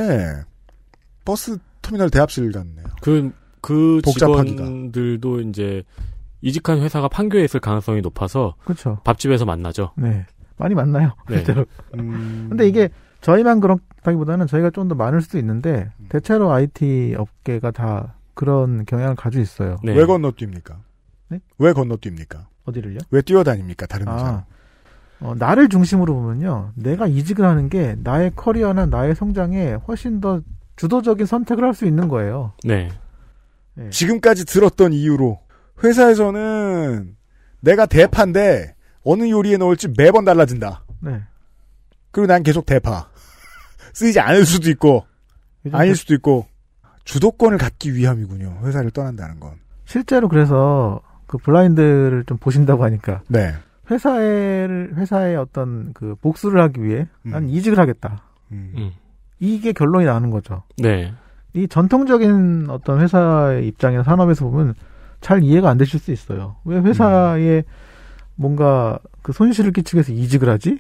버스 1.26 1.58
터미널 1.82 2.10
대합실 2.10 2.52
같네요. 2.52 2.86
그, 3.02 3.32
그 3.62 4.02
복잡하기가. 4.04 4.56
직원들도 4.58 5.42
이제 5.42 5.84
이직한 6.42 6.82
회사가 6.82 7.08
판교에 7.08 7.44
있을 7.44 7.60
가능성이 7.60 8.02
높아서 8.02 8.56
그렇죠. 8.64 9.00
밥집에서 9.04 9.46
만나죠. 9.46 9.92
네. 9.96 10.26
많이 10.60 10.76
만나요. 10.76 11.14
네. 11.30 11.38
실제로. 11.38 11.66
음, 11.96 12.48
근데 12.50 12.68
이게 12.68 12.90
저희만 13.22 13.60
그렇다기보다는 13.60 14.46
저희가 14.48 14.70
좀 14.70 14.88
더 14.88 14.96
많을 14.96 15.22
수도 15.22 15.38
있는데 15.40 15.90
대체로 16.10 16.52
IT 16.52 17.16
업계가 17.18 17.72
다 17.72 18.16
그런 18.34 18.86
경향을 18.86 19.16
가지고 19.16 19.42
있어요. 19.42 19.78
네. 19.84 19.94
왜 19.94 20.06
건너뜁니까? 20.06 20.76
네? 21.30 21.40
왜 21.58 21.74
건너뜁니까? 21.74 22.46
어디를요? 22.66 23.00
왜 23.12 23.22
뛰어다닙니까? 23.22 23.86
다른 23.88 24.08
회사. 24.08 24.26
아, 24.28 24.46
어, 25.22 25.34
나를 25.38 25.68
중심으로 25.70 26.14
보면요. 26.14 26.72
내가 26.76 27.08
이직을 27.08 27.44
하는 27.46 27.68
게 27.70 27.96
나의 28.04 28.32
커리어나 28.36 28.86
나의 28.86 29.16
성장에 29.16 29.74
훨씬 29.88 30.22
더 30.22 30.42
주도적인 30.78 31.26
선택을 31.26 31.64
할 31.66 31.74
수 31.74 31.86
있는 31.86 32.08
거예요. 32.08 32.54
네. 32.64 32.90
네. 33.76 33.90
지금까지 33.90 34.46
들었던 34.46 34.94
이유로 34.94 35.40
회사에서는 35.84 37.16
내가 37.62 37.86
대파인데 37.86 38.76
어느 39.12 39.30
요리에 39.30 39.58
넣을지 39.58 39.88
매번 39.98 40.24
달라진다. 40.26 40.84
네. 41.02 41.22
그리고 42.12 42.28
난 42.28 42.44
계속 42.44 42.66
대파. 42.66 43.08
쓰이지 43.94 44.20
않을 44.20 44.46
수도 44.46 44.70
있고 44.70 45.06
아닐 45.72 45.94
그- 45.94 45.96
수도 45.98 46.14
있고 46.14 46.46
주도권을 47.06 47.58
갖기 47.58 47.96
위함이군요. 47.96 48.60
회사를 48.64 48.92
떠난다는 48.92 49.40
건. 49.40 49.54
실제로 49.86 50.28
그래서 50.30 51.02
그 51.26 51.38
블라인드를 51.40 52.24
좀 52.28 52.38
보신다고 52.38 52.84
하니까 52.84 53.22
네. 53.28 53.54
회사의 53.90 54.68
회사의 54.96 55.36
어떤 55.36 55.92
그 55.94 56.16
복수를 56.22 56.62
하기 56.62 56.84
위해 56.84 57.08
음. 57.26 57.32
난 57.32 57.50
이직을 57.50 57.80
하겠다. 57.80 58.22
음. 58.52 58.74
음. 58.78 58.92
이게 59.40 59.72
결론이 59.72 60.06
나는 60.06 60.30
거죠. 60.30 60.64
네. 60.78 61.14
이 61.54 61.68
전통적인 61.68 62.68
어떤 62.70 63.02
회사의 63.02 63.68
입장이나 63.68 64.04
산업에서 64.04 64.46
보면 64.46 64.76
잘 65.22 65.42
이해가 65.44 65.70
안 65.70 65.78
되실 65.80 66.00
수 66.00 66.12
있어요. 66.12 66.58
왜 66.66 66.78
회사에 66.80 67.64
뭔가 68.40 69.00
그 69.22 69.34
손실을 69.34 69.74
끼치기 69.74 69.98
위해서 69.98 70.14
이직을 70.14 70.48
하지? 70.50 70.80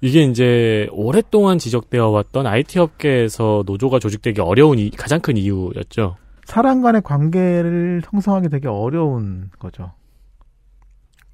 이게 0.00 0.22
이제 0.22 0.86
오랫동안 0.92 1.58
지적되어 1.58 2.08
왔던 2.08 2.46
IT 2.46 2.78
업계에서 2.78 3.64
노조가 3.66 3.98
조직되기 3.98 4.40
어려운 4.40 4.78
이- 4.78 4.90
가장 4.90 5.20
큰 5.20 5.36
이유였죠. 5.36 6.16
사람 6.44 6.80
간의 6.82 7.02
관계를 7.02 8.02
형성하기 8.04 8.48
되게 8.48 8.68
어려운 8.68 9.50
거죠. 9.58 9.92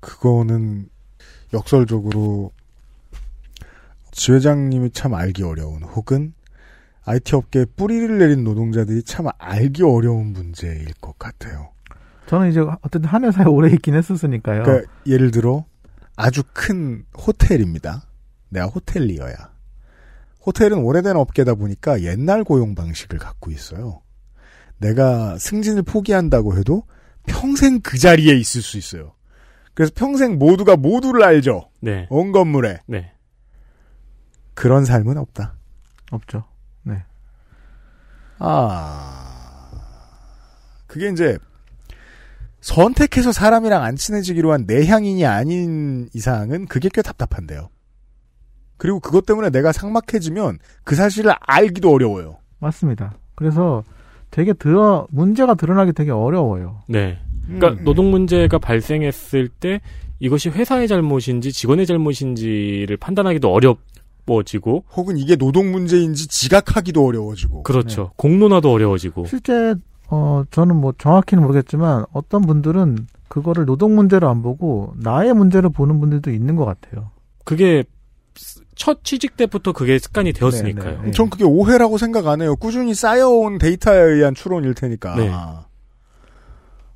그거는 0.01 0.89
역설적으로 1.53 2.53
지회장님이 4.12 4.91
참 4.93 5.12
알기 5.14 5.43
어려운 5.43 5.83
혹은 5.83 6.33
IT 7.05 7.37
업계에 7.37 7.64
뿌리를 7.76 8.18
내린 8.18 8.45
노동자들이 8.45 9.03
참 9.03 9.26
알기 9.39 9.83
어려운 9.83 10.33
문제일 10.33 10.93
것 11.01 11.18
같아요. 11.18 11.70
저는 12.29 12.51
이제 12.51 12.61
어쨌든 12.61 13.05
한 13.05 13.24
회사에 13.24 13.47
오래 13.49 13.70
있긴 13.70 13.95
했었으니까요. 13.95 14.62
그러니까 14.62 14.93
예를 15.07 15.31
들어 15.31 15.64
아주 16.14 16.43
큰 16.53 17.05
호텔입니다. 17.16 18.03
내가 18.51 18.66
호텔리어야. 18.66 19.35
호텔은 20.45 20.79
오래된 20.79 21.16
업계다 21.16 21.55
보니까 21.55 22.03
옛날 22.03 22.45
고용 22.45 22.74
방식을 22.74 23.18
갖고 23.18 23.51
있어요. 23.51 24.03
내가 24.79 25.37
승진을 25.39 25.83
포기한다고 25.83 26.57
해도 26.57 26.85
평생 27.26 27.81
그 27.81 27.99
자리에 27.99 28.35
있을 28.37 28.62
수 28.62 28.79
있어요. 28.79 29.14
그래서 29.74 29.93
평생 29.95 30.39
모두가 30.39 30.76
모두를 30.76 31.22
알죠. 31.22 31.70
네. 31.81 32.07
온 32.11 32.33
건물에. 32.33 32.81
네. 32.87 33.12
그런 34.55 34.85
삶은 34.85 35.16
없다. 35.18 35.57
없죠. 36.11 36.45
네. 36.83 37.05
아. 38.39 39.14
그게 40.87 41.11
이제 41.11 41.39
선택해서 42.61 43.33
사람이랑 43.33 43.83
안 43.83 43.97
친해지기로 43.97 44.53
한 44.53 44.65
내향인이 44.67 45.25
아닌 45.27 46.09
이상은 46.13 46.67
그게 46.67 46.89
꽤 46.93 47.03
답답한데요. 47.03 47.69
그리고 48.77 49.01
그것 49.01 49.27
때문에 49.27 49.51
내가 49.51 49.73
삭막해지면 49.73 50.59
그 50.85 50.95
사실을 50.95 51.33
알기도 51.41 51.91
어려워요. 51.91 52.39
맞습니다. 52.61 53.15
그래서 53.35 53.85
되게 54.31 54.53
드러 54.53 55.07
문제가 55.11 55.55
드러나기 55.55 55.93
되게 55.93 56.11
어려워요. 56.11 56.83
네. 56.89 57.19
그러니까 57.47 57.81
음. 57.81 57.85
노동 57.85 58.11
문제가 58.11 58.59
발생했을 58.59 59.49
때 59.49 59.81
이것이 60.21 60.49
회사의 60.51 60.89
잘못인지 60.89 61.53
직원의 61.53 61.87
잘못인지를 61.87 62.97
판단하기도 62.99 63.51
어려워지고 63.51 64.85
혹은 64.95 65.17
이게 65.17 65.37
노동 65.37 65.71
문제인지 65.71 66.29
지각하기도 66.29 67.05
어려워지고. 67.05 67.63
그렇죠. 67.63 68.13
공론화도 68.17 68.71
어려워지고 68.71 69.27
실제 69.27 69.75
어 70.11 70.43
저는 70.51 70.77
뭐 70.77 70.93
정확히는 70.97 71.43
모르겠지만 71.43 72.05
어떤 72.13 72.43
분들은 72.43 73.07
그거를 73.29 73.67
노동 73.67 73.95
문제로 73.95 74.29
안 74.29 74.41
보고 74.43 74.95
나의 74.97 75.35
문제로 75.35 75.71
보는 75.71 76.01
분들도 76.01 76.31
있는 76.31 76.57
것 76.57 76.65
같아요. 76.65 77.11
그게 77.45 77.85
첫 78.75 79.03
취직 79.05 79.37
때부터 79.37 79.73
그게 79.73 79.99
습관이 79.99 80.33
되었으니까요. 80.33 80.99
네, 81.01 81.07
네. 81.07 81.11
전 81.11 81.29
그게 81.29 81.45
오해라고 81.45 81.99
생각 81.99 82.27
안 82.27 82.41
해요. 82.41 82.57
꾸준히 82.57 82.95
쌓여온 82.95 83.59
데이터에 83.59 83.99
의한 83.99 84.35
추론일 84.35 84.75
테니까. 84.75 85.17
네. 85.17 85.31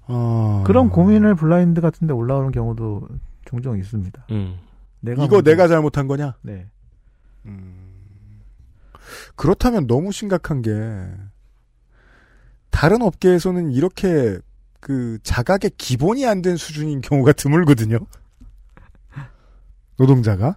어... 0.07 0.63
그런 0.67 0.89
고민을 0.91 1.35
블라인드 1.35 1.81
같은데 1.81 2.15
올라오는 2.15 2.51
경우도 2.53 3.09
종종 3.45 3.77
있습니다. 3.79 4.27
음. 4.31 4.59
내가 5.01 5.25
이거 5.25 5.37
먼저- 5.37 5.51
내가 5.51 5.69
잘못한 5.69 6.07
거냐? 6.07 6.37
네. 6.43 6.67
그렇다면 9.37 9.87
너무 9.87 10.13
심각한 10.13 10.63
게 10.63 10.71
다른 12.73 13.03
업계에서는 13.03 13.70
이렇게 13.70 14.39
그 14.81 15.18
자각의 15.23 15.70
기본이 15.79 16.27
안 16.27 16.43
된 16.43 16.57
수준인 16.57 17.01
경우가 17.01 17.33
드물거든요. 17.33 17.99
노동자가 19.97 20.57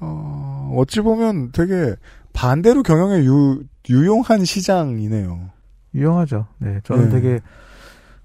어, 0.00 0.74
어찌 0.76 1.00
보면 1.00 1.52
되게 1.52 1.94
반대로 2.32 2.82
경영에 2.82 3.24
유, 3.24 3.62
유용한 3.88 4.44
시장이네요. 4.44 5.50
유용하죠. 5.94 6.46
네. 6.58 6.80
저는 6.84 7.04
네. 7.04 7.10
되게 7.10 7.40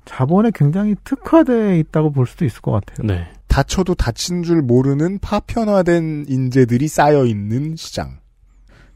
자본에 0.05 0.51
굉장히 0.53 0.95
특화되어 1.03 1.75
있다고 1.75 2.11
볼 2.11 2.25
수도 2.25 2.43
있을 2.43 2.61
것 2.61 2.71
같아요. 2.71 3.05
네. 3.07 3.27
다쳐도 3.47 3.95
다친 3.95 4.43
줄 4.43 4.61
모르는 4.61 5.19
파편화된 5.19 6.25
인재들이 6.27 6.87
쌓여 6.87 7.25
있는 7.25 7.75
시장. 7.75 8.19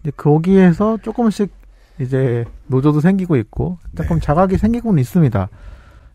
이제 0.02 0.12
거기에서 0.18 0.98
조금씩 1.04 1.52
이제 2.00 2.46
노조도 2.68 3.00
생기고 3.00 3.36
있고 3.38 3.78
조금 3.96 4.20
자각이 4.20 4.58
생기고는 4.58 5.00
있습니다. 5.00 5.50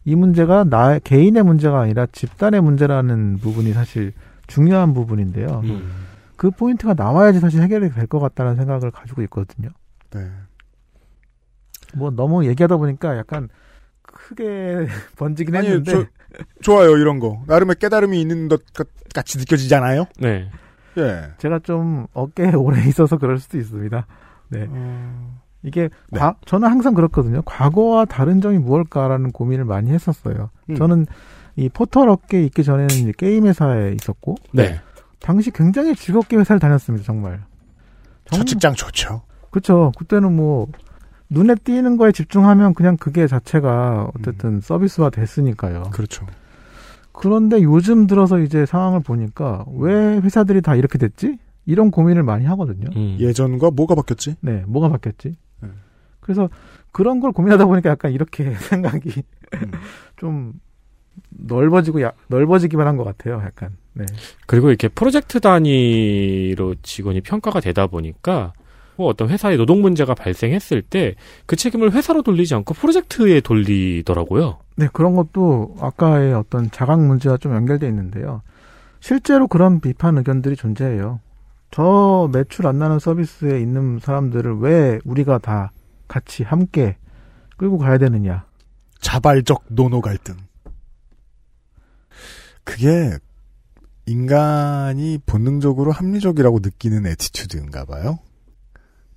이 0.04 0.14
문제가 0.14 0.64
나 0.64 0.98
개인의 0.98 1.42
문제가 1.42 1.80
아니라 1.80 2.06
집단의 2.12 2.60
문제라는 2.62 3.38
부분이 3.38 3.72
사실 3.72 4.12
중요한 4.46 4.92
부분인데요. 4.94 5.60
음. 5.64 5.90
그 6.36 6.50
포인트가 6.50 6.94
나와야지 6.94 7.38
사실 7.40 7.60
해결이 7.62 7.90
될 7.90 8.06
것 8.06 8.18
같다는 8.18 8.56
생각을 8.56 8.90
가지고 8.90 9.22
있거든요. 9.22 9.68
네. 10.10 10.26
뭐 11.94 12.10
너무 12.10 12.46
얘기하다 12.46 12.76
보니까 12.78 13.16
약간 13.18 13.48
크게 14.02 14.86
번지긴 15.16 15.54
아니, 15.56 15.68
했는데 15.68 15.92
저, 15.92 16.04
좋아요, 16.62 16.96
이런 16.96 17.18
거. 17.20 17.42
나름의 17.46 17.76
깨달음이 17.78 18.20
있는 18.20 18.48
것 18.48 18.62
같- 18.72 18.88
같이 19.14 19.38
느껴지잖아요? 19.38 20.06
네. 20.18 20.50
예. 20.98 21.30
제가 21.38 21.60
좀 21.60 22.06
어깨에 22.12 22.52
오래 22.56 22.82
있어서 22.86 23.18
그럴 23.18 23.38
수도 23.38 23.58
있습니다. 23.58 24.06
네. 24.48 24.68
이게 25.62 25.90
과- 26.14 26.36
저는 26.46 26.68
항상 26.68 26.94
그렇거든요. 26.94 27.42
과거와 27.42 28.06
다른 28.06 28.40
점이 28.40 28.58
무엇일까라는 28.58 29.32
고민을 29.32 29.64
많이 29.64 29.90
했었어요. 29.90 30.50
음. 30.70 30.74
저는 30.76 31.06
이 31.56 31.68
포털 31.68 32.08
업계에 32.08 32.42
있기 32.44 32.64
전에는 32.64 32.88
이제 32.94 33.12
게임 33.16 33.46
회사에 33.46 33.92
있었고 33.92 34.36
네. 34.52 34.80
당시 35.18 35.50
굉장히 35.50 35.94
즐겁게 35.94 36.36
회사를 36.36 36.58
다녔습니다. 36.60 37.04
정말. 37.04 37.40
첫 38.30 38.44
직장 38.44 38.74
좋죠. 38.74 39.22
그렇죠. 39.50 39.92
그때는 39.98 40.34
뭐 40.34 40.68
눈에 41.28 41.54
띄는 41.56 41.96
거에 41.96 42.12
집중하면 42.12 42.74
그냥 42.74 42.96
그게 42.96 43.26
자체가 43.26 44.10
어쨌든 44.18 44.60
서비스화 44.60 45.10
됐으니까요. 45.10 45.82
그렇죠. 45.92 46.26
그런데 47.12 47.62
요즘 47.62 48.06
들어서 48.06 48.38
이제 48.38 48.64
상황을 48.64 49.00
보니까 49.00 49.64
왜 49.76 50.18
회사들이 50.18 50.62
다 50.62 50.74
이렇게 50.74 50.96
됐지? 50.96 51.38
이런 51.66 51.90
고민을 51.90 52.22
많이 52.22 52.46
하거든요. 52.46 52.88
음. 52.96 53.16
예전과 53.20 53.72
뭐가 53.72 53.94
바뀌었지? 53.94 54.36
네, 54.40 54.64
뭐가 54.66 54.88
바뀌었지? 54.88 55.36
음. 56.20 56.22
그래서 56.22 56.48
그런 56.92 57.20
걸 57.20 57.32
고민하다 57.32 57.66
보니까 57.66 57.90
약간 57.90 58.12
이렇게 58.12 58.54
생각이 58.70 59.22
좀 60.16 60.52
넓어지고 61.30 62.02
야, 62.02 62.12
넓어지기만 62.28 62.86
한 62.86 62.96
것 62.96 63.04
같아요. 63.04 63.40
약간. 63.44 63.76
네. 63.94 64.04
그리고 64.46 64.68
이렇게 64.68 64.88
프로젝트 64.88 65.40
단위로 65.40 66.76
직원이 66.82 67.20
평가가 67.20 67.60
되다 67.60 67.86
보니까 67.86 68.52
뭐 68.96 69.08
어떤 69.08 69.28
회사에 69.30 69.56
노동 69.56 69.80
문제가 69.80 70.14
발생했을 70.14 70.82
때 70.82 71.14
그 71.46 71.56
책임을 71.56 71.92
회사로 71.92 72.22
돌리지 72.22 72.54
않고 72.54 72.74
프로젝트에 72.74 73.40
돌리더라고요. 73.40 74.58
네, 74.76 74.88
그런 74.92 75.14
것도 75.16 75.76
아까의 75.80 76.32
어떤 76.34 76.70
자각 76.70 77.00
문제와 77.00 77.36
좀 77.38 77.54
연결돼 77.54 77.88
있는데요. 77.88 78.42
실제로 79.00 79.48
그런 79.48 79.80
비판 79.80 80.16
의견들이 80.18 80.54
존재해요. 80.56 81.20
저 81.70 82.28
매출 82.32 82.66
안 82.66 82.78
나는 82.78 82.98
서비스에 82.98 83.60
있는 83.60 83.98
사람들을 84.00 84.58
왜 84.58 84.98
우리가 85.04 85.38
다 85.38 85.72
같이 86.10 86.42
함께 86.42 86.96
끌고 87.56 87.78
가야 87.78 87.96
되느냐. 87.96 88.44
자발적 89.00 89.64
노노 89.68 90.00
갈등. 90.00 90.36
그게 92.64 93.16
인간이 94.06 95.18
본능적으로 95.24 95.92
합리적이라고 95.92 96.58
느끼는 96.62 97.06
attitude인가 97.06 97.84
봐요. 97.84 98.18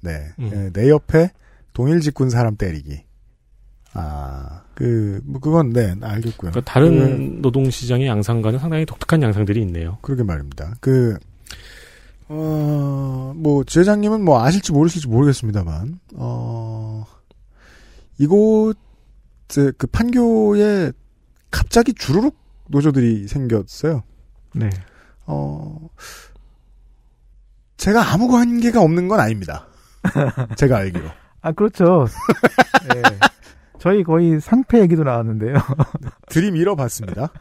네. 0.02 0.30
음. 0.38 0.52
예, 0.54 0.70
내 0.72 0.90
옆에 0.90 1.32
동일 1.74 2.00
직군 2.00 2.30
사람 2.30 2.56
때리기. 2.56 3.04
아, 3.96 4.64
그, 4.76 5.20
뭐, 5.24 5.40
그건, 5.40 5.72
네, 5.72 5.96
알겠고요. 6.00 6.52
그러니까 6.52 6.62
다른 6.62 7.42
노동 7.42 7.70
시장의 7.70 8.08
양상과는 8.08 8.60
상당히 8.60 8.86
독특한 8.86 9.22
양상들이 9.24 9.62
있네요. 9.62 9.98
그러게 10.02 10.24
말입니다. 10.24 10.76
그, 10.80 11.18
어, 12.30 13.34
뭐, 13.36 13.64
지회장님은 13.64 14.24
뭐 14.24 14.44
아실지 14.44 14.72
모르실지 14.72 15.08
모르겠습니다만, 15.08 16.00
어, 16.16 17.06
이곳, 18.18 18.76
그 19.78 19.88
판교에 19.88 20.92
갑자기 21.52 21.94
주르륵 21.94 22.36
노조들이 22.68 23.28
생겼어요. 23.28 24.04
네. 24.56 24.70
어, 25.26 25.90
제가 27.78 28.14
아무 28.14 28.28
관계가 28.28 28.82
없는 28.82 29.08
건 29.08 29.20
아닙니다. 29.20 29.68
제가 30.58 30.78
알기로. 30.78 31.06
아, 31.42 31.52
그렇죠. 31.52 32.08
네. 32.94 33.02
저희 33.84 34.02
거의 34.06 34.40
상폐 34.40 34.80
얘기도 34.80 35.04
나왔는데요. 35.04 35.56
들이밀어 36.30 36.78
봤습니다. 36.78 37.34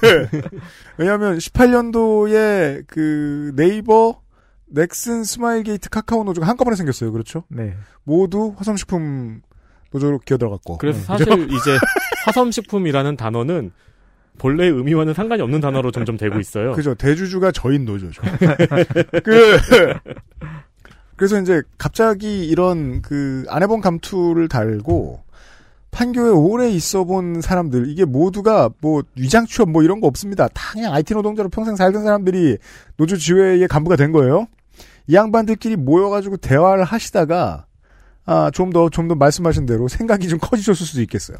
왜냐하면 0.98 1.38
18년도에 1.38 2.84
그 2.86 3.52
네이버, 3.56 4.20
넥슨, 4.66 5.24
스마일게이트, 5.24 5.88
카카오 5.88 6.24
노조가 6.24 6.46
한꺼번에 6.46 6.76
생겼어요. 6.76 7.10
그렇죠? 7.10 7.44
네. 7.48 7.74
모두 8.04 8.52
화성식품 8.54 9.40
노조로 9.92 10.18
기어들어갔고. 10.26 10.76
그래서 10.76 10.98
네. 10.98 11.04
사실 11.06 11.24
그죠? 11.24 11.56
이제 11.56 11.78
화섬식품이라는 12.26 13.16
단어는 13.16 13.72
본래 14.36 14.66
의미와는 14.66 15.14
상관이 15.14 15.40
없는 15.40 15.62
단어로 15.62 15.90
점점 15.90 16.18
되고 16.18 16.38
있어요. 16.38 16.72
그죠. 16.72 16.94
대주주가 16.94 17.50
저인 17.50 17.86
노조죠. 17.86 18.20
그, 19.24 19.58
그래서 21.16 21.40
이제 21.40 21.62
갑자기 21.78 22.46
이런 22.46 23.00
그 23.00 23.46
안 23.48 23.62
해본 23.62 23.80
감투를 23.80 24.48
달고 24.48 25.31
판교에 25.92 26.30
오래 26.30 26.68
있어 26.70 27.04
본 27.04 27.40
사람들, 27.40 27.88
이게 27.88 28.04
모두가 28.04 28.70
뭐 28.80 29.02
위장 29.14 29.46
취업 29.46 29.70
뭐 29.70 29.82
이런 29.82 30.00
거 30.00 30.06
없습니다. 30.08 30.48
다 30.48 30.72
그냥 30.72 30.92
IT 30.94 31.14
노동자로 31.14 31.48
평생 31.50 31.76
살던 31.76 32.02
사람들이 32.02 32.56
노조 32.96 33.16
지회의 33.16 33.68
간부가 33.68 33.96
된 33.96 34.10
거예요. 34.10 34.46
이 35.06 35.14
양반들끼리 35.14 35.76
모여가지고 35.76 36.38
대화를 36.38 36.84
하시다가 36.84 37.66
아, 38.24 38.50
좀 38.52 38.70
더, 38.70 38.88
좀 38.88 39.08
더 39.08 39.14
말씀하신 39.14 39.66
대로 39.66 39.86
생각이 39.88 40.28
좀 40.28 40.38
커지셨을 40.40 40.86
수도 40.86 41.02
있겠어요. 41.02 41.36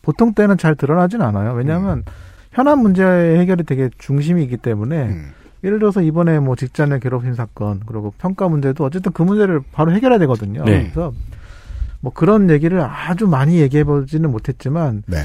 보통 0.00 0.34
때는 0.34 0.56
잘 0.56 0.74
드러나진 0.74 1.20
않아요. 1.20 1.52
왜냐하면 1.52 1.98
음. 1.98 2.04
현안 2.52 2.78
문제의 2.80 3.38
해결이 3.40 3.64
되게 3.64 3.90
중심이 3.98 4.42
있기 4.44 4.56
때문에 4.56 5.02
음. 5.04 5.32
예를 5.64 5.78
들어서 5.78 6.00
이번에 6.00 6.38
뭐 6.40 6.56
직장내 6.56 6.98
괴롭힘 6.98 7.34
사건 7.34 7.80
그리고 7.86 8.12
평가 8.18 8.48
문제도 8.48 8.84
어쨌든 8.84 9.12
그 9.12 9.22
문제를 9.22 9.60
바로 9.72 9.92
해결해야 9.92 10.18
되거든요. 10.20 10.64
네. 10.64 10.82
그래서 10.92 11.12
뭐 12.02 12.12
그런 12.12 12.50
얘기를 12.50 12.80
아주 12.82 13.26
많이 13.26 13.58
얘기해 13.60 13.84
보지는 13.84 14.30
못했지만 14.30 15.04
네. 15.06 15.18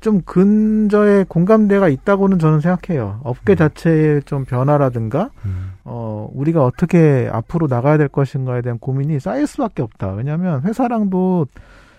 좀 0.00 0.22
근저에 0.22 1.24
공감대가 1.28 1.88
있다고는 1.88 2.40
저는 2.40 2.60
생각해요. 2.60 3.20
업계 3.22 3.52
음. 3.52 3.56
자체의 3.56 4.22
좀 4.24 4.44
변화라든가 4.44 5.30
음. 5.44 5.74
어 5.84 6.28
우리가 6.32 6.64
어떻게 6.64 7.28
앞으로 7.30 7.68
나가야 7.68 7.98
될 7.98 8.08
것인가에 8.08 8.62
대한 8.62 8.78
고민이 8.78 9.20
쌓일 9.20 9.46
수밖에 9.46 9.82
없다. 9.82 10.12
왜냐하면 10.14 10.62
회사랑도 10.62 11.46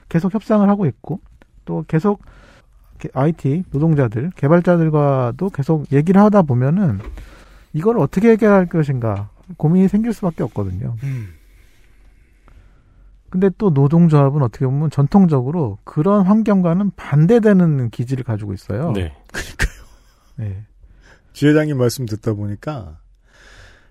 계속 0.10 0.34
협상을 0.34 0.68
하고 0.68 0.86
있고 0.88 1.22
또 1.64 1.86
계속 1.88 2.22
IT 3.14 3.66
노동자들 3.72 4.32
개발자들과도 4.36 5.50
계속 5.52 5.92
얘기를 5.92 6.22
하다 6.22 6.42
보면은 6.42 7.00
이걸 7.72 8.00
어떻게 8.00 8.32
해결할 8.32 8.66
것인가 8.66 9.30
고민이 9.58 9.88
생길 9.88 10.12
수밖에 10.12 10.44
없거든요. 10.44 10.96
음. 11.04 11.30
근데 13.34 13.50
또 13.58 13.72
노동조합은 13.72 14.44
어떻게 14.44 14.64
보면 14.64 14.92
전통적으로 14.92 15.80
그런 15.84 16.24
환경과는 16.24 16.92
반대되는 16.96 17.90
기질을 17.90 18.24
가지고 18.24 18.54
있어요. 18.54 18.92
네. 18.92 19.12
그러니까요. 19.32 19.86
네. 20.36 20.64
지회장님 21.34 21.80
말씀 21.80 22.06
듣다 22.06 22.34
보니까 22.34 23.00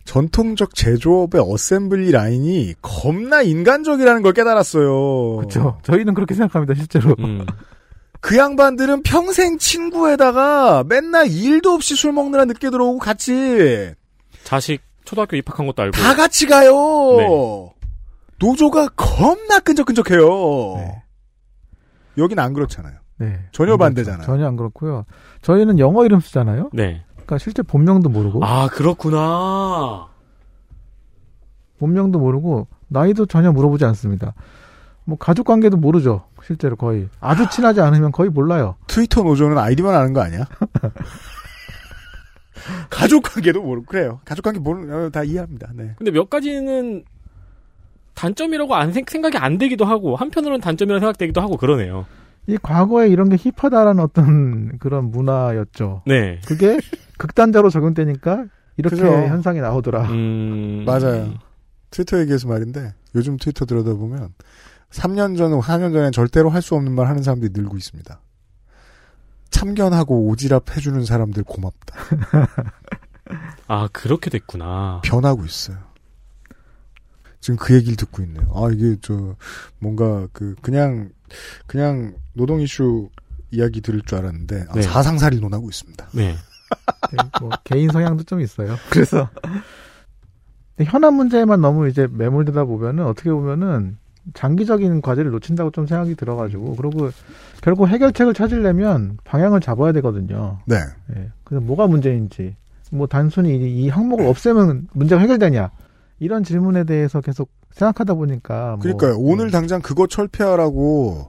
전통적 0.05 0.77
제조업의 0.77 1.43
어셈블리 1.45 2.13
라인이 2.13 2.75
겁나 2.83 3.43
인간적이라는 3.43 4.23
걸 4.23 4.33
깨달았어요. 4.33 5.39
그렇죠. 5.39 5.81
저희는 5.83 6.15
그렇게 6.15 6.35
생각합니다, 6.35 6.75
실제로. 6.75 7.17
음. 7.19 7.45
그 8.21 8.37
양반들은 8.37 9.03
평생 9.03 9.59
친구에다가 9.59 10.85
맨날 10.89 11.27
일도 11.27 11.73
없이 11.73 11.97
술 11.97 12.13
먹느라 12.13 12.45
늦게 12.45 12.71
들어오고 12.71 13.01
같이 13.01 13.93
자식 14.45 14.83
초등학교 15.05 15.37
입학한 15.37 15.67
것도 15.67 15.83
알고 15.83 15.99
다 16.01 16.15
같이 16.15 16.47
가요. 16.47 16.71
네. 17.19 17.82
노조가 18.43 18.89
겁나 18.97 19.61
끈적끈적해요. 19.61 20.75
네. 20.77 21.03
여긴 22.19 22.39
안 22.41 22.53
그렇잖아요. 22.53 22.99
네. 23.19 23.39
전혀 23.53 23.77
반대잖아요. 23.77 24.25
전혀 24.25 24.47
안 24.47 24.57
그렇고요. 24.57 25.05
저희는 25.43 25.79
영어 25.79 26.05
이름 26.05 26.21
쓰잖아요. 26.21 26.71
네. 26.73 27.05
그러니까 27.13 27.39
실제 27.39 27.63
본명도 27.63 28.09
모르고. 28.09 28.45
아 28.45 28.67
그렇구나. 28.69 30.09
본명도 31.79 32.19
모르고 32.19 32.67
나이도 32.89 33.27
전혀 33.27 33.53
물어보지 33.53 33.85
않습니다. 33.85 34.35
뭐 35.05 35.17
가족 35.19 35.47
관계도 35.47 35.77
모르죠. 35.77 36.25
실제로 36.45 36.77
거의 36.77 37.09
아주 37.21 37.49
친하지 37.49 37.81
않으면 37.81 38.13
거의 38.13 38.31
몰라요. 38.31 38.77
트위터 38.87 39.23
노조는 39.23 39.59
아이디만 39.59 39.95
아는 39.95 40.13
거 40.13 40.21
아니야? 40.21 40.47
가족 42.91 43.25
관계도 43.25 43.63
모르고 43.63 43.87
그래요. 43.87 44.21
가족 44.25 44.43
관계 44.43 44.61
모르는 44.61 45.07
어, 45.07 45.11
다 45.11 45.25
이해합니다. 45.25 45.71
네. 45.75 45.95
근데 45.97 46.11
몇 46.11 46.31
가지는 46.31 47.05
단점이라고 48.15 48.75
안 48.75 48.93
생각이 48.93 49.37
안 49.39 49.59
되기도 49.59 49.85
하고 49.85 50.17
한편으로는 50.17 50.61
단점이라고 50.61 51.01
생각되기도 51.01 51.41
하고 51.41 51.57
그러네요. 51.57 52.07
이 52.47 52.57
과거에 52.61 53.09
이런 53.09 53.29
게 53.29 53.37
힙하다라는 53.37 54.03
어떤 54.03 54.79
그런 54.79 55.11
문화였죠. 55.11 56.03
네. 56.07 56.41
그게 56.47 56.79
극단적으로 57.19 57.71
적용되니까 57.71 58.47
이렇게 58.77 58.97
그죠. 58.97 59.09
현상이 59.13 59.61
나오더라. 59.61 60.03
음... 60.11 60.85
맞아요. 60.85 61.35
트위터 61.91 62.19
얘기해서 62.21 62.49
말인데 62.49 62.95
요즘 63.15 63.37
트위터 63.37 63.65
들여다보면 63.65 64.31
3년 64.91 65.37
전, 65.39 65.53
4년 65.61 65.93
전에 65.93 66.11
절대로 66.11 66.51
할 66.51 66.63
수 66.63 66.75
없는 66.75 66.93
말 66.95 67.07
하는 67.07 67.23
사람들이 67.23 67.53
늘고 67.55 67.77
있습니다. 67.77 68.21
참견하고 69.51 70.33
오지랖 70.35 70.75
해주는 70.77 71.05
사람들 71.05 71.45
고맙다. 71.45 71.97
아, 73.69 73.89
그렇게 73.93 74.31
됐구나. 74.31 75.01
변하고 75.05 75.45
있어요. 75.45 75.77
지금 77.43 77.57
그 77.57 77.75
얘기를 77.75 77.97
듣고 77.97 78.23
있네요. 78.23 78.51
아, 78.55 78.71
이게 78.73 78.97
저, 79.03 79.35
뭔가 79.81 80.29
그, 80.33 80.55
그냥, 80.63 81.11
그냥 81.67 82.15
노동 82.35 82.61
이슈 82.61 83.11
이야기 83.51 83.81
들을 83.81 84.01
줄 84.03 84.19
알았는데, 84.19 84.67
아, 84.69 84.73
네. 84.75 84.83
사상살이 84.83 85.41
논하고 85.41 85.69
있습니다. 85.69 86.09
네. 86.13 86.35
네. 87.11 87.19
뭐 87.41 87.51
개인 87.65 87.91
성향도 87.91 88.23
좀 88.23 88.41
있어요. 88.41 88.77
그래서, 88.91 89.29
현안 90.81 91.15
문제에만 91.15 91.61
너무 91.61 91.89
이제 91.89 92.07
매몰되다 92.11 92.65
보면은, 92.65 93.07
어떻게 93.07 93.31
보면은, 93.31 93.99
장기적인 94.35 95.03
과제를 95.03 95.33
놓친다고 95.33 95.73
좀 95.73 95.89
생각이 95.89 96.15
들어가지고 96.15 96.77
그리고 96.77 97.11
결국 97.61 97.89
해결책을 97.89 98.35
찾으려면 98.35 99.19
방향을 99.25 99.59
잡아야 99.59 99.91
되거든요. 99.95 100.61
네. 100.65 100.77
네. 101.09 101.29
그래서 101.43 101.61
뭐가 101.67 101.89
문제인지 101.89 102.55
뭐 102.93 103.09
단순히 103.09 103.57
이 103.57 103.89
항목을 103.89 104.25
없애면 104.29 104.91
문제가 104.93 105.21
해결되냐 105.21 105.73
이런 106.23 106.45
질문에 106.45 106.85
대해서 106.85 107.21
계속 107.21 107.51
생각하다 107.73 108.15
보니까 108.15 108.77
뭐 108.77 108.79
그러니까요. 108.79 109.19
뭐, 109.19 109.33
오늘 109.33 109.47
네. 109.47 109.51
당장 109.51 109.83
그거 109.83 110.07
철폐하라고 110.07 111.29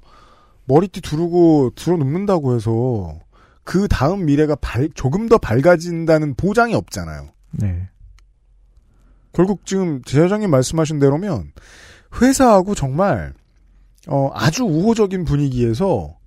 머리띠 0.65 1.01
두르고 1.01 1.71
들어눕는다고 1.75 2.55
해서 2.55 3.17
그 3.63 3.87
다음 3.87 4.25
미래가 4.25 4.55
발, 4.57 4.89
조금 4.93 5.27
더 5.27 5.39
밝아진다는 5.39 6.35
보장이 6.35 6.75
없잖아요. 6.75 7.29
네. 7.53 7.89
결국 9.31 9.65
지금 9.65 10.03
제사장님 10.03 10.51
말씀하신 10.51 10.99
대로면 10.99 11.53
회사하고 12.21 12.75
정말 12.75 13.33
어, 14.07 14.29
아주 14.35 14.63
우호적인 14.63 15.25
분위기에서 15.25 16.17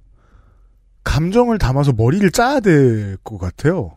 감정을 1.05 1.59
담아서 1.59 1.93
머리를 1.93 2.29
짜야 2.33 2.59
될 2.59 3.17
것 3.23 3.39
같아요. 3.39 3.93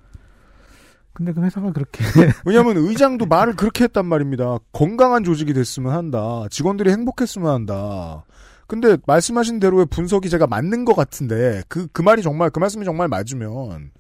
근데 1.20 1.34
그 1.34 1.42
회사가 1.42 1.74
그렇게 1.74 2.02
왜냐하면 2.46 2.78
의장도 2.78 3.26
말을 3.26 3.58
그렇게 3.58 3.84
했단 3.84 4.06
말입니다. 4.06 4.58
건강한 4.72 5.26
조직이 5.26 5.52
됐으면 5.54 5.92
한다. 5.92 6.46
직원들이 6.50 6.90
행복했으면 6.92 7.52
한다. 7.52 8.24
근데 8.68 8.96
말씀하신 9.06 9.60
대로의 9.60 9.88
분석이 9.88 10.30
제가 10.30 10.48
맞는 10.48 10.86
것 10.86 10.96
같은데 10.96 11.62
그그 11.68 11.88
그 11.92 12.02
말이 12.02 12.22
정말 12.22 12.50
그 12.52 12.60
말씀이 12.60 12.86
정말 12.86 13.10
맞으면 13.10 13.92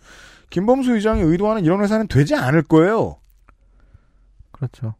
김범수 0.49 0.93
의장이 0.93 1.21
의도하는 1.21 1.65
이런 1.65 1.81
회사는 1.81 2.07
되지 2.07 2.35
않을 2.35 2.63
거예요. 2.63 3.17
그렇죠. 4.53 4.95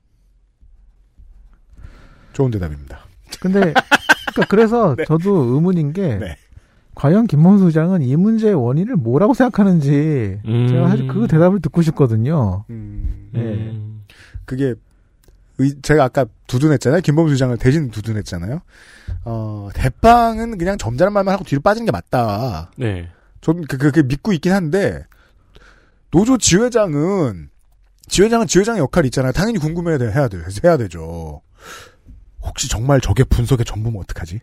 좋은 2.34 2.52
대답입니다. 2.52 3.00
근데 3.40 3.60
그러니까 3.62 4.46
그래서 4.50 4.96
네. 5.00 5.06
저도 5.06 5.54
의문인 5.54 5.94
게 5.94 6.18
네. 6.18 6.36
과연 7.00 7.28
김범수 7.28 7.68
의장은 7.68 8.02
이 8.02 8.18
문제의 8.18 8.56
원인을 8.56 8.98
뭐라고 8.98 9.34
생각하는지 9.34 10.42
음. 10.44 10.68
제가 10.68 10.90
사실 10.90 11.08
그 11.08 11.28
대답을 11.28 11.62
듣고 11.62 11.82
싶거든요. 11.82 12.66
음. 12.70 13.30
네. 13.32 13.74
그게 14.44 14.76
의, 15.60 15.76
제가 15.82 16.04
아까 16.04 16.26
두둔했잖아요. 16.48 17.00
김범수 17.00 17.32
의장을 17.32 17.56
대신 17.58 17.90
두둔했잖아요. 17.90 18.60
어, 19.24 19.70
대빵은 19.74 20.58
그냥 20.58 20.78
점잖은 20.78 21.14
말만 21.14 21.34
하고 21.34 21.46
뒤로 21.46 21.62
빠지는 21.62 21.86
게 21.86 21.92
맞다. 21.94 22.70
네. 22.76 23.08
저는 23.40 23.64
그, 23.70 23.78
그, 23.78 23.92
그 23.92 24.00
믿고 24.02 24.34
있긴 24.34 24.52
한데 24.52 25.06
노조 26.12 26.38
지회장은 26.38 27.50
지회장은 28.10 28.48
지회장의 28.48 28.82
역할이 28.82 29.08
있잖아요. 29.08 29.32
당연히 29.32 29.60
궁금해야 29.60 30.00
돼, 30.00 30.12
해야 30.12 30.28
돼, 30.28 30.40
해야 30.66 30.76
되죠. 30.76 31.42
혹시 32.42 32.68
정말 32.68 33.00
저게 33.00 33.24
분석의 33.24 33.64
전부면 33.64 34.02
어떡하지? 34.02 34.42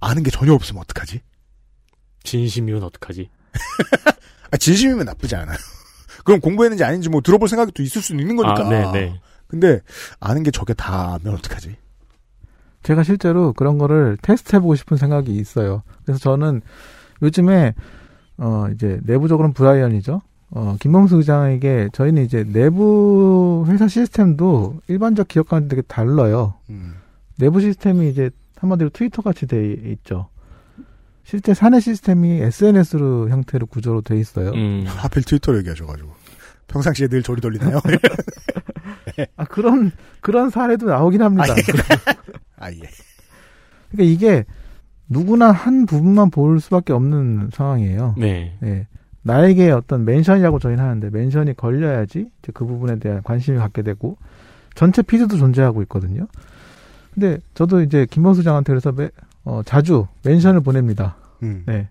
아는 0.00 0.22
게 0.22 0.30
전혀 0.30 0.52
없으면 0.52 0.82
어떡하지? 0.82 1.20
진심이면 2.22 2.82
어떡하지? 2.82 3.28
아, 4.50 4.56
진심이면 4.56 5.04
나쁘지 5.04 5.36
않아요. 5.36 5.56
그럼 6.24 6.40
공부했는지 6.40 6.84
아닌지 6.84 7.08
뭐 7.08 7.20
들어볼 7.20 7.48
생각도 7.48 7.82
있을 7.82 8.02
수 8.02 8.14
있는 8.14 8.36
거니까. 8.36 8.66
아, 8.66 8.68
네, 8.68 8.92
네. 8.92 9.20
근데 9.46 9.80
아는 10.20 10.42
게 10.42 10.50
저게 10.50 10.74
다면 10.74 11.34
어떡하지? 11.34 11.76
제가 12.82 13.02
실제로 13.02 13.52
그런 13.52 13.78
거를 13.78 14.16
테스트 14.22 14.56
해보고 14.56 14.74
싶은 14.74 14.96
생각이 14.96 15.34
있어요. 15.36 15.82
그래서 16.04 16.18
저는 16.20 16.62
요즘에 17.22 17.74
어 18.38 18.68
이제 18.72 19.00
내부적으로는 19.04 19.52
브라이언이죠. 19.52 20.22
어, 20.52 20.76
김범수 20.80 21.16
의장에게 21.16 21.90
저희는 21.92 22.24
이제 22.24 22.44
내부 22.44 23.64
회사 23.68 23.86
시스템도 23.86 24.80
일반적 24.88 25.28
기업 25.28 25.48
과는 25.48 25.68
되게 25.68 25.82
달라요. 25.82 26.54
음. 26.70 26.94
내부 27.36 27.60
시스템이 27.60 28.08
이제 28.08 28.30
한마디로 28.60 28.90
트위터 28.90 29.22
같이 29.22 29.46
돼 29.46 29.72
있죠. 29.72 30.28
실제 31.24 31.54
사내 31.54 31.80
시스템이 31.80 32.40
SNS로 32.42 33.28
형태로 33.30 33.66
구조로 33.66 34.02
돼 34.02 34.18
있어요. 34.18 34.50
음. 34.50 34.84
하필 34.86 35.22
트위터 35.22 35.56
얘기하셔가지고 35.56 36.10
평상시에 36.68 37.08
늘 37.08 37.22
조리 37.22 37.40
돌리나요? 37.40 37.80
아 39.36 39.44
그런 39.44 39.92
그런 40.20 40.50
사례도 40.50 40.86
나오긴 40.86 41.22
합니다. 41.22 41.52
아, 41.52 41.56
예. 41.56 41.62
아, 42.56 42.70
예. 42.72 42.80
그러니까 43.90 44.12
이게 44.12 44.44
누구나 45.08 45.50
한 45.50 45.86
부분만 45.86 46.30
볼 46.30 46.60
수밖에 46.60 46.92
없는 46.92 47.50
상황이에요. 47.52 48.14
네. 48.18 48.56
네. 48.60 48.86
나에게 49.22 49.70
어떤 49.70 50.04
멘션이라고 50.04 50.58
저희는 50.58 50.82
하는데 50.82 51.10
멘션이 51.10 51.54
걸려야지 51.54 52.28
그 52.54 52.64
부분에 52.64 52.98
대한 52.98 53.22
관심이 53.22 53.58
갖게 53.58 53.82
되고 53.82 54.16
전체 54.74 55.02
피드도 55.02 55.36
존재하고 55.36 55.82
있거든요. 55.82 56.26
근데 57.14 57.38
저도 57.54 57.82
이제 57.82 58.06
김범수 58.08 58.42
장한테 58.42 58.72
그래서 58.72 58.92
매, 58.92 59.10
어, 59.44 59.62
자주 59.64 60.06
멘션을 60.24 60.60
보냅니다. 60.60 61.16
음. 61.42 61.64
네. 61.66 61.88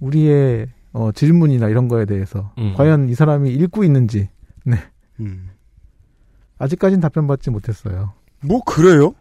우리의 0.00 0.68
어, 0.92 1.10
질문이나 1.12 1.68
이런 1.68 1.88
거에 1.88 2.04
대해서 2.04 2.52
음. 2.58 2.74
과연 2.76 3.08
이 3.08 3.14
사람이 3.14 3.52
읽고 3.52 3.84
있는지 3.84 4.28
네. 4.64 4.76
음. 5.20 5.50
아직까지는 6.58 7.00
답변 7.00 7.26
받지 7.26 7.50
못했어요. 7.50 8.12
뭐 8.40 8.62
그래요? 8.62 9.14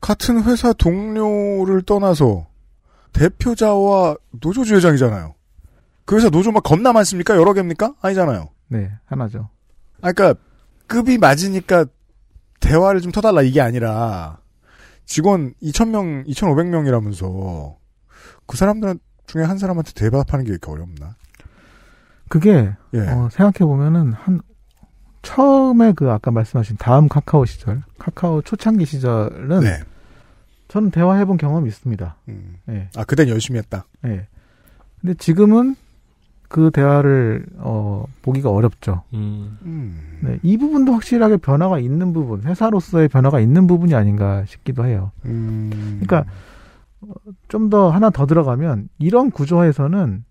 같은 0.00 0.42
회사 0.44 0.72
동료를 0.72 1.82
떠나서 1.82 2.46
대표자와 3.12 4.16
노조 4.40 4.64
주회장이잖아요. 4.64 5.34
그 6.04 6.16
회사 6.16 6.30
노조 6.30 6.52
막 6.52 6.62
겁나 6.62 6.92
많습니까? 6.92 7.36
여러 7.36 7.52
개입니까? 7.52 7.94
아니잖아요. 8.00 8.48
네, 8.68 8.92
하나죠. 9.06 9.48
아, 10.00 10.12
그러니까 10.12 10.40
급이 10.86 11.18
맞으니까 11.18 11.86
대화를 12.66 13.00
좀 13.00 13.12
터달라 13.12 13.42
이게 13.42 13.60
아니라 13.60 14.38
직원 15.04 15.54
2,000명, 15.62 16.26
2,500명이라면서 16.26 17.76
그 18.46 18.56
사람들 18.56 18.98
중에 19.26 19.42
한 19.42 19.58
사람한테 19.58 19.92
대답하는 19.92 20.44
게 20.44 20.50
이렇게 20.50 20.70
어렵나? 20.70 21.16
그게 22.28 22.72
예. 22.94 22.98
어, 22.98 23.28
생각해 23.30 23.58
보면은 23.60 24.12
한 24.12 24.40
처음에 25.22 25.92
그 25.92 26.10
아까 26.10 26.30
말씀하신 26.30 26.76
다음 26.78 27.08
카카오 27.08 27.44
시절, 27.44 27.82
카카오 27.98 28.42
초창기 28.42 28.84
시절은 28.84 29.60
네. 29.60 29.80
저는 30.68 30.90
대화해 30.90 31.24
본 31.24 31.36
경험이 31.36 31.68
있습니다. 31.68 32.16
음. 32.28 32.56
예. 32.68 32.88
아, 32.96 33.04
그땐 33.04 33.28
열심히 33.28 33.58
했다. 33.58 33.86
예. 34.04 34.26
근데 35.00 35.14
지금은 35.14 35.76
그 36.48 36.70
대화를 36.70 37.46
어 37.58 38.04
보기가 38.22 38.50
어렵죠. 38.50 39.02
음. 39.14 39.58
음. 39.62 40.18
네, 40.22 40.38
이 40.42 40.56
부분도 40.56 40.92
확실하게 40.92 41.38
변화가 41.38 41.78
있는 41.78 42.12
부분, 42.12 42.42
회사로서의 42.42 43.08
변화가 43.08 43.40
있는 43.40 43.66
부분이 43.66 43.94
아닌가 43.94 44.44
싶기도 44.46 44.84
해요. 44.86 45.10
음. 45.24 46.00
그러니까 46.00 46.24
좀 47.48 47.70
더 47.70 47.90
하나 47.90 48.10
더 48.10 48.26
들어가면 48.26 48.88
이런 48.98 49.30
구조에서는 49.30 50.24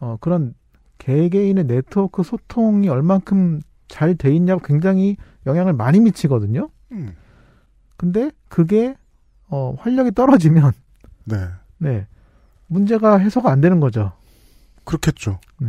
어 0.00 0.16
그런 0.20 0.54
개개인의 0.98 1.64
네트워크 1.64 2.22
소통이 2.22 2.88
얼만큼 2.88 3.60
잘 3.88 4.14
돼 4.16 4.32
있냐고 4.34 4.62
굉장히 4.62 5.16
영향을 5.46 5.72
많이 5.72 6.00
미치거든요. 6.00 6.68
음. 6.92 7.14
근데 7.96 8.30
그게 8.48 8.94
어 9.48 9.74
활력이 9.78 10.12
떨어지면 10.12 10.72
네. 11.24 11.36
네. 11.78 12.06
문제가 12.68 13.18
해소가 13.18 13.50
안 13.50 13.60
되는 13.60 13.80
거죠. 13.80 14.12
그렇겠죠. 14.90 15.38
네. 15.58 15.68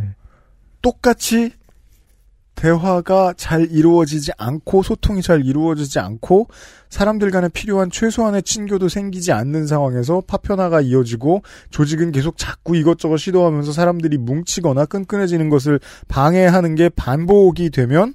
똑같이 0.82 1.52
대화가 2.56 3.34
잘 3.36 3.70
이루어지지 3.70 4.32
않고 4.36 4.82
소통이 4.82 5.22
잘 5.22 5.44
이루어지지 5.46 6.00
않고 6.00 6.48
사람들 6.90 7.30
간에 7.30 7.48
필요한 7.48 7.88
최소한의 7.88 8.42
친교도 8.42 8.88
생기지 8.88 9.32
않는 9.32 9.66
상황에서 9.66 10.22
파편화가 10.26 10.80
이어지고 10.80 11.42
조직은 11.70 12.10
계속 12.10 12.36
자꾸 12.36 12.76
이것저것 12.76 13.16
시도하면서 13.16 13.72
사람들이 13.72 14.18
뭉치거나 14.18 14.86
끈끈해지는 14.86 15.48
것을 15.48 15.78
방해하는 16.08 16.74
게 16.74 16.88
반복이 16.88 17.70
되면 17.70 18.14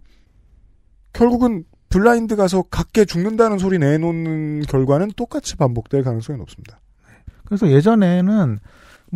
결국은 1.13 1.63
블라인드 1.89 2.35
가서 2.35 2.63
각계 2.63 3.05
죽는다는 3.05 3.57
소리 3.57 3.79
내놓는 3.79 4.63
결과는 4.63 5.11
똑같이 5.15 5.55
반복될 5.55 6.03
가능성이 6.03 6.37
높습니다. 6.37 6.79
그래서 7.45 7.71
예전에는 7.71 8.59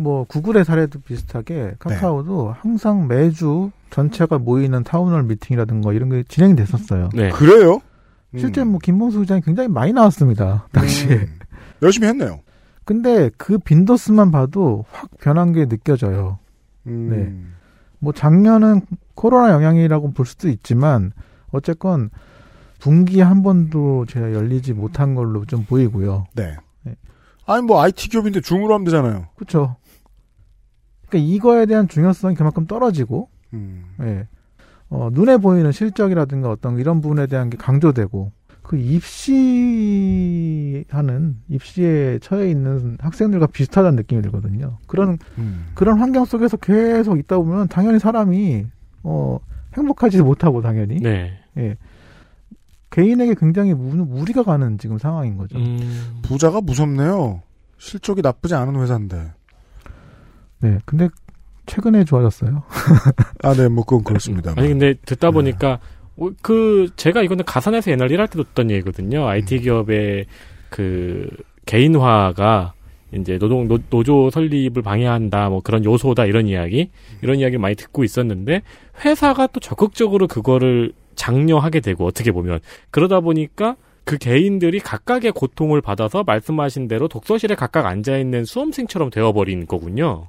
뭐 0.02 0.24
구글의 0.24 0.64
사례도 0.64 1.00
비슷하게 1.00 1.74
카카오도 1.78 2.54
항상 2.58 3.06
매주 3.08 3.70
전체가 3.90 4.38
모이는 4.38 4.82
town 4.84 5.03
hall 5.03 5.22
미팅이라든가 5.24 5.92
이런 5.92 6.08
게 6.08 6.24
진행이 6.26 6.56
됐었어요. 6.56 7.10
네. 7.14 7.30
그래요? 7.30 7.80
실제 8.38 8.64
뭐 8.64 8.78
김범수 8.82 9.20
의장이 9.20 9.42
굉장히 9.42 9.68
많이 9.68 9.92
나왔습니다. 9.92 10.66
당시에. 10.72 11.16
음. 11.16 11.38
열심히 11.82 12.08
했네요. 12.08 12.40
근데 12.84 13.30
그 13.36 13.58
빈도수만 13.58 14.30
봐도 14.30 14.84
확 14.90 15.10
변한 15.20 15.52
게 15.52 15.66
느껴져요. 15.66 16.38
음. 16.86 17.08
네. 17.10 17.52
뭐 17.98 18.12
작년은 18.12 18.80
코로나 19.14 19.52
영향이라고 19.52 20.12
볼 20.12 20.26
수도 20.26 20.48
있지만 20.48 21.12
어쨌건 21.50 22.10
분기에 22.80 23.22
한 23.22 23.42
번도 23.42 24.06
제가 24.06 24.32
열리지 24.32 24.72
못한 24.72 25.14
걸로 25.14 25.44
좀 25.44 25.64
보이고요. 25.64 26.26
네. 26.34 26.56
네. 26.82 26.96
아니 27.46 27.62
뭐 27.62 27.80
IT 27.80 28.08
기업인데 28.08 28.40
줌으로 28.40 28.74
하면 28.74 28.84
되잖아요. 28.84 29.26
그렇죠. 29.36 29.76
그러니까 31.12 31.18
이거에 31.18 31.66
대한 31.66 31.86
중요성이 31.88 32.34
그만큼 32.34 32.66
떨어지고 32.66 33.28
음. 33.52 33.84
예. 34.00 34.26
어, 34.88 35.10
눈에 35.12 35.36
보이는 35.36 35.70
실적이라든가 35.70 36.50
어떤 36.50 36.78
이런 36.78 37.02
부분에 37.02 37.26
대한 37.26 37.50
게 37.50 37.58
강조되고 37.58 38.32
그 38.62 38.76
입시하는 38.78 39.26
입시에 41.48 42.18
처해 42.20 42.50
있는 42.50 42.96
학생들과 43.00 43.48
비슷하다는 43.48 43.96
느낌이 43.96 44.22
들거든요. 44.22 44.78
그런 44.86 45.18
음. 45.36 45.66
그런 45.74 45.98
환경 45.98 46.24
속에서 46.24 46.56
계속 46.56 47.18
있다 47.18 47.36
보면 47.36 47.68
당연히 47.68 47.98
사람이 47.98 48.66
어 49.02 49.38
행복하지 49.76 50.22
못하고 50.22 50.62
당연히 50.62 51.00
네. 51.00 51.38
예. 51.58 51.76
개인에게 52.90 53.34
굉장히 53.34 53.74
무, 53.74 53.94
무리가 54.04 54.42
가는 54.42 54.78
지금 54.78 54.98
상황인 54.98 55.36
거죠. 55.36 55.58
음. 55.58 56.20
부자가 56.22 56.60
무섭네요. 56.60 57.42
실적이 57.78 58.22
나쁘지 58.22 58.54
않은 58.54 58.80
회사인데. 58.80 59.32
네. 60.62 60.78
근데 60.84 61.08
최근에 61.66 62.04
좋아졌어요. 62.04 62.62
아, 63.42 63.54
네, 63.54 63.68
뭐 63.68 63.84
그건 63.84 64.04
그렇습니다. 64.04 64.54
아니 64.56 64.68
근데 64.68 64.94
듣다 65.04 65.30
보니까 65.30 65.78
어, 66.16 66.30
그 66.40 66.88
제가 66.96 67.22
이거는 67.22 67.44
가산에서 67.44 67.90
옛날 67.90 68.10
일할 68.10 68.28
때 68.28 68.38
듣던 68.42 68.70
얘기거든요. 68.70 69.26
IT 69.26 69.60
기업의 69.60 70.26
그 70.70 71.28
개인화가 71.66 72.74
이제 73.14 73.38
노동 73.38 73.68
노, 73.68 73.78
노조 73.90 74.30
설립을 74.30 74.82
방해한다 74.82 75.50
뭐 75.50 75.60
그런 75.60 75.84
요소다 75.84 76.24
이런 76.24 76.46
이야기 76.46 76.90
이런 77.20 77.38
이야기를 77.38 77.60
많이 77.60 77.74
듣고 77.74 78.04
있었는데 78.04 78.62
회사가 79.04 79.48
또 79.48 79.60
적극적으로 79.60 80.26
그거를 80.26 80.92
장려하게 81.14 81.80
되고 81.80 82.06
어떻게 82.06 82.32
보면 82.32 82.60
그러다 82.90 83.20
보니까 83.20 83.76
그 84.04 84.18
개인들이 84.18 84.80
각각의 84.80 85.32
고통을 85.32 85.80
받아서 85.80 86.24
말씀하신 86.24 86.88
대로 86.88 87.06
독서실에 87.06 87.54
각각 87.54 87.86
앉아 87.86 88.18
있는 88.18 88.44
수험생처럼 88.44 89.10
되어버린 89.10 89.66
거군요. 89.66 90.28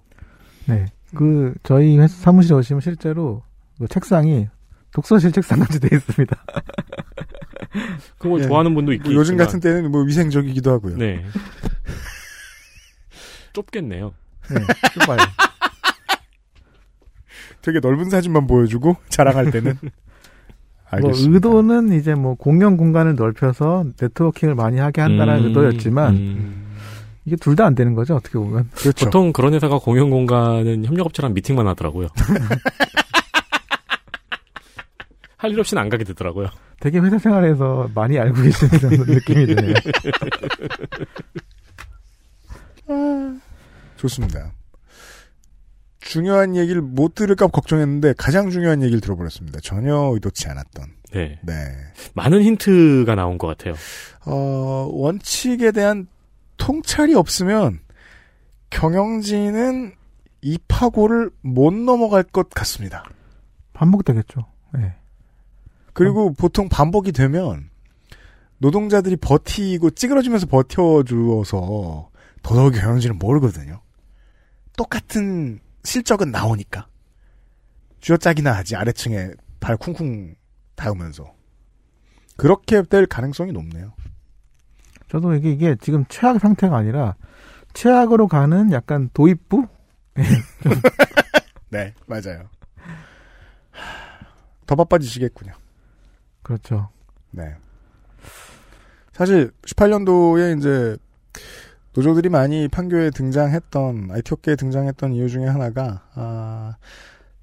네. 0.67 0.85
그 1.15 1.53
저희 1.63 1.97
회사 1.97 2.15
사무실에 2.15 2.55
오시면 2.55 2.81
실제로 2.81 3.43
그 3.77 3.87
책상이 3.87 4.47
독서실 4.91 5.31
책상같이 5.31 5.79
돼 5.79 5.95
있습니다. 5.95 6.45
그걸 8.17 8.41
예. 8.41 8.47
좋아하는 8.47 8.73
분도 8.75 8.93
있긴 8.93 9.13
뭐 9.13 9.21
요즘. 9.21 9.37
같은 9.37 9.59
때는 9.59 9.91
뭐 9.91 10.01
위생적이기도 10.03 10.71
하고요. 10.71 10.97
네. 10.97 11.23
좁겠네요. 13.53 14.13
네. 14.49 14.55
좁아요. 14.99 15.17
되게 17.61 17.79
넓은 17.79 18.09
사진만 18.09 18.45
보여주고 18.47 18.97
자랑할 19.09 19.51
때는 19.51 19.77
뭐 19.81 19.89
알겠습니다. 20.89 21.33
의도는 21.33 21.93
이제 21.93 22.13
뭐 22.13 22.35
공용 22.35 22.77
공간을 22.77 23.15
넓혀서 23.15 23.85
네트워킹을 23.99 24.55
많이 24.55 24.79
하게 24.79 25.01
한다는 25.01 25.39
음, 25.39 25.45
의도였지만 25.45 26.15
음. 26.15 26.62
이게 27.25 27.35
둘 27.37 27.55
다 27.55 27.65
안 27.65 27.75
되는 27.75 27.93
거죠 27.95 28.15
어떻게 28.15 28.37
보면. 28.37 28.69
그렇죠. 28.75 29.05
보통 29.05 29.31
그런 29.33 29.53
회사가 29.53 29.79
공용 29.79 30.09
공간은 30.09 30.85
협력업체랑 30.85 31.33
미팅만 31.33 31.67
하더라고요. 31.67 32.07
할 35.37 35.51
일 35.51 35.59
없이는 35.59 35.81
안 35.81 35.89
가게 35.89 36.05
되더라고요. 36.05 36.47
되게 36.79 36.99
회사 36.99 37.17
생활에서 37.19 37.89
많이 37.93 38.17
알고 38.17 38.41
계시는 38.41 38.71
느낌이 39.07 39.45
드네요. 39.47 39.73
좋습니다. 43.97 44.51
중요한 45.99 46.55
얘기를 46.55 46.81
못 46.81 47.15
들을까 47.15 47.47
걱정했는데 47.47 48.13
가장 48.17 48.49
중요한 48.49 48.81
얘기를 48.83 48.99
들어버렸습니다. 49.01 49.59
전혀 49.61 49.95
의도치 50.13 50.47
않았던. 50.49 50.85
네. 51.13 51.39
네. 51.43 51.53
많은 52.13 52.41
힌트가 52.41 53.15
나온 53.15 53.37
것 53.37 53.47
같아요. 53.47 53.75
어, 54.25 54.89
원칙에 54.91 55.71
대한 55.71 56.07
통찰이 56.63 57.13
없으면 57.13 57.81
경영진은 58.69 59.95
이 60.41 60.57
파고를 60.69 61.29
못 61.41 61.73
넘어갈 61.73 62.23
것 62.23 62.49
같습니다. 62.51 63.03
반복되겠죠. 63.73 64.45
네. 64.73 64.95
그리고 65.91 66.31
보통 66.31 66.69
반복이 66.69 67.11
되면 67.11 67.69
노동자들이 68.59 69.17
버티고 69.17 69.89
찌그러지면서 69.89 70.45
버텨주어서 70.47 72.09
더더욱 72.43 72.71
경영진은 72.71 73.19
모르거든요. 73.19 73.81
똑같은 74.77 75.59
실적은 75.83 76.31
나오니까. 76.31 76.87
쥐어짜기나 77.99 78.53
하지 78.53 78.77
아래층에 78.77 79.31
발 79.59 79.75
쿵쿵 79.75 80.35
닿으면서. 80.75 81.35
그렇게 82.37 82.83
될 82.83 83.05
가능성이 83.05 83.51
높네요. 83.51 83.93
저도 85.13 85.35
이게 85.35 85.51
이게 85.51 85.75
지금 85.79 86.05
최악 86.09 86.39
상태가 86.39 86.75
아니라 86.75 87.15
최악으로 87.73 88.27
가는 88.27 88.71
약간 88.71 89.11
도입부? 89.13 89.67
네, 91.69 91.93
맞아요. 92.07 92.49
더 94.65 94.75
바빠지시겠군요. 94.75 95.53
그렇죠. 96.41 96.89
네. 97.29 97.55
사실 99.11 99.51
18년도에 99.67 100.57
이제 100.57 100.97
노조들이 101.93 102.29
많이 102.29 102.67
판교에 102.67 103.11
등장했던 103.11 104.09
IT 104.09 104.33
업계에 104.33 104.55
등장했던 104.55 105.13
이유 105.13 105.29
중에 105.29 105.45
하나가 105.45 106.01
아, 106.15 106.77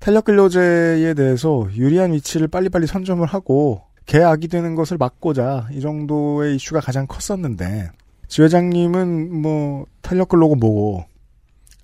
탄력 0.01 0.25
근로제에 0.25 1.15
대해서 1.15 1.69
유리한 1.73 2.15
위치를 2.15 2.49
빨리빨리 2.49 2.89
선점을 2.89 3.25
하고 3.29 3.85
계약이 4.07 4.49
되는 4.49 4.75
것을 4.75 4.97
막고자 4.99 5.69
이 5.73 5.81
정도의 5.81 6.57
이슈가 6.57 6.81
가장 6.81 7.07
컸었는데 7.07 7.91
지 8.29 8.43
회장님은 8.43 9.41
뭐 9.41 9.87
탄력 10.03 10.29
근로고 10.29 10.57
뭐고 10.57 11.05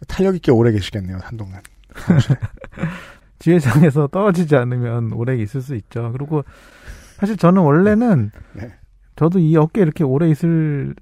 탄력 0.09 0.35
있게 0.37 0.51
오래 0.53 0.73
계시겠네요 0.73 1.19
한동안. 1.23 1.63
지회장에서 3.39 4.09
떨어지지 4.09 4.57
않으면 4.57 5.13
오래 5.13 5.37
있을 5.37 5.61
수 5.61 5.75
있죠. 5.77 6.11
그리고 6.13 6.45
사실 7.17 7.37
저는 7.37 7.63
원래는 7.63 8.31
네. 8.55 8.75
저도 9.17 9.39
이 9.39 9.57
업계에 9.57 9.83
이렇게 9.83 10.05
오래 10.05 10.29
있을 10.29 10.95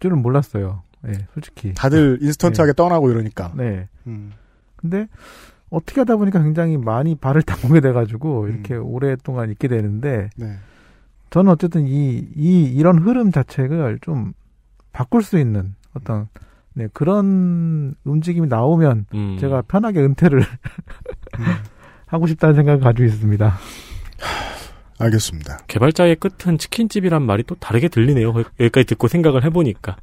줄은 0.00 0.20
몰랐어요. 0.20 0.82
네, 1.02 1.12
솔직히. 1.34 1.74
다들 1.74 2.18
인스턴트하게 2.20 2.74
떠나고 2.74 3.10
이러니까. 3.10 3.52
네. 3.56 3.88
음. 4.06 4.32
근데 4.76 5.08
어떻게 5.72 6.02
하다 6.02 6.16
보니까 6.16 6.42
굉장히 6.42 6.76
많이 6.76 7.14
발을 7.14 7.42
담그게 7.42 7.80
돼가지고 7.80 8.48
이렇게 8.48 8.74
오랫동안 8.76 9.50
있게 9.50 9.68
되는데 9.68 10.30
네. 10.36 10.56
저는 11.30 11.50
어쨌든 11.50 11.86
이, 11.86 12.28
이, 12.36 12.64
이런 12.64 12.98
흐름 12.98 13.32
자체를 13.32 13.98
좀 14.02 14.34
바꿀 14.92 15.22
수 15.22 15.38
있는 15.38 15.74
어떤 15.94 16.28
네, 16.74 16.88
그런 16.92 17.94
움직임이 18.04 18.46
나오면 18.46 19.06
음. 19.14 19.36
제가 19.40 19.62
편하게 19.62 20.00
은퇴를 20.00 20.42
하고 22.06 22.26
싶다는 22.26 22.54
생각을 22.54 22.80
가지고 22.80 23.04
있습니다. 23.04 23.54
알겠습니다. 24.98 25.58
개발자의 25.66 26.16
끝은 26.16 26.58
치킨집이란 26.58 27.22
말이 27.22 27.42
또 27.44 27.54
다르게 27.56 27.88
들리네요. 27.88 28.32
여기까지 28.60 28.86
듣고 28.86 29.08
생각을 29.08 29.42
해보니까. 29.44 29.96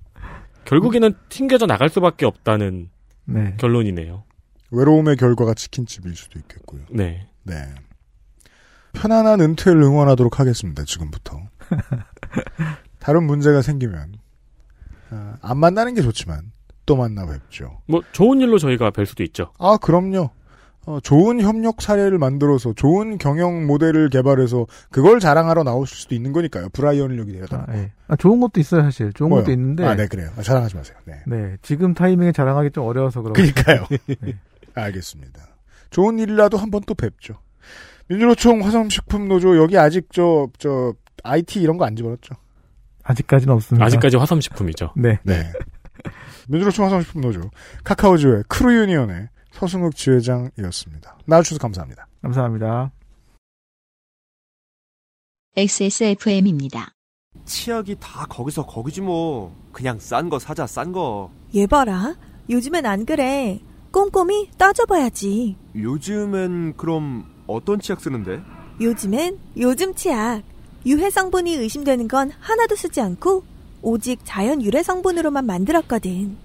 결국에는 0.65 1.13
튕겨져 1.29 1.67
나갈 1.67 1.89
수밖에 1.89 2.25
없다는 2.25 2.89
네. 3.25 3.53
결론이네요. 3.57 4.23
외로움의 4.71 5.15
결과가 5.17 5.53
치킨집일 5.53 6.15
수도 6.15 6.39
있겠고요. 6.39 6.81
네. 6.91 7.27
네. 7.43 7.55
편안한 8.93 9.39
은퇴를 9.41 9.81
응원하도록 9.81 10.39
하겠습니다. 10.39 10.83
지금부터. 10.83 11.39
다른 12.99 13.23
문제가 13.23 13.61
생기면 13.61 14.13
아, 15.11 15.35
안 15.41 15.57
만나는 15.57 15.93
게 15.93 16.01
좋지만 16.01 16.51
또 16.85 16.95
만나 16.95 17.25
뵙죠. 17.25 17.81
뭐 17.87 18.01
좋은 18.11 18.41
일로 18.41 18.57
저희가 18.57 18.91
뵐 18.91 19.05
수도 19.05 19.23
있죠. 19.23 19.51
아 19.59 19.77
그럼요. 19.77 20.31
어, 20.85 20.99
좋은 21.01 21.39
협력 21.39 21.81
사례를 21.81 22.17
만들어서 22.17 22.73
좋은 22.73 23.19
경영 23.19 23.67
모델을 23.67 24.09
개발해서 24.09 24.65
그걸 24.89 25.19
자랑하러 25.19 25.63
나오실 25.63 25.95
수도 25.97 26.15
있는 26.15 26.31
거니까요. 26.31 26.69
브라이언을 26.69 27.19
여기 27.19 27.33
데려다. 27.33 27.65
아, 27.67 27.75
예. 27.75 27.91
아, 28.07 28.15
좋은 28.15 28.39
것도 28.39 28.59
있어요, 28.59 28.81
사실. 28.81 29.13
좋은 29.13 29.29
뭐요? 29.29 29.43
것도 29.43 29.51
있는데. 29.51 29.85
아, 29.85 29.93
네, 29.95 30.07
그래요. 30.07 30.31
아, 30.35 30.41
자랑하지 30.41 30.75
마세요. 30.77 30.97
네. 31.05 31.21
네, 31.27 31.57
지금 31.61 31.93
타이밍에 31.93 32.31
자랑하기 32.31 32.71
좀 32.71 32.85
어려워서 32.85 33.21
그런 33.21 33.33
그러니까요. 33.33 33.85
네. 34.07 34.39
알겠습니다. 34.75 35.41
좋은 35.89 36.19
일이라도 36.19 36.57
한 36.57 36.69
번 36.71 36.81
또 36.85 36.93
뵙죠. 36.95 37.41
민주노총 38.07 38.63
화성식품노조 38.63 39.57
여기 39.57 39.77
아직 39.77 40.11
저 40.11 40.47
저 40.57 40.93
IT 41.23 41.61
이런 41.61 41.77
거 41.77 41.85
안 41.85 41.95
집어넣었죠? 41.95 42.35
아직까지는 43.03 43.53
없습니다. 43.55 43.85
아직까지 43.85 44.17
화섬식품이죠. 44.17 44.93
네. 44.97 45.19
네. 45.23 45.51
민주노총 46.47 46.85
화섬식품노조 46.85 47.41
카카오지회 47.83 48.43
크루유니언의 48.47 49.29
서승욱 49.51 49.95
지회장이었습니다. 49.95 51.17
나와주셔서 51.25 51.59
감사합니다. 51.59 52.07
감사합니다. 52.21 52.91
XSFM입니다. 55.55 56.93
치약이 57.45 57.95
다 57.99 58.25
거기서 58.29 58.65
거기지 58.65 59.01
뭐. 59.01 59.55
그냥 59.71 59.97
싼 59.99 60.29
거 60.29 60.39
사자 60.39 60.65
싼 60.67 60.91
거. 60.91 61.31
얘 61.55 61.65
봐라. 61.67 62.15
요즘엔 62.49 62.85
안 62.85 63.05
그래. 63.05 63.59
꼼꼼히 63.91 64.49
따져봐야지. 64.57 65.55
요즘엔 65.75 66.75
그럼 66.77 67.25
어떤 67.47 67.79
치약 67.79 68.01
쓰는데? 68.01 68.41
요즘엔 68.79 69.37
요즘 69.57 69.93
치약. 69.93 70.43
유해 70.85 71.09
성분이 71.09 71.55
의심되는 71.55 72.07
건 72.07 72.31
하나도 72.39 72.75
쓰지 72.75 73.01
않고 73.01 73.43
오직 73.81 74.19
자연 74.23 74.61
유래 74.61 74.83
성분으로만 74.83 75.45
만들었거든. 75.45 76.37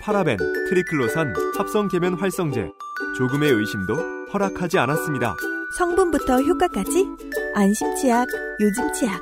파라벤, 0.00 0.36
트리클로산, 0.68 1.32
합성 1.56 1.88
계면 1.88 2.14
활성제. 2.14 2.68
조금의 3.16 3.52
의심도 3.52 3.96
허락하지 4.32 4.78
않았습니다. 4.78 5.36
성분부터 5.78 6.40
효과까지 6.42 7.06
안심 7.54 7.94
치약, 7.96 8.26
요즘 8.60 8.92
치약. 8.92 9.20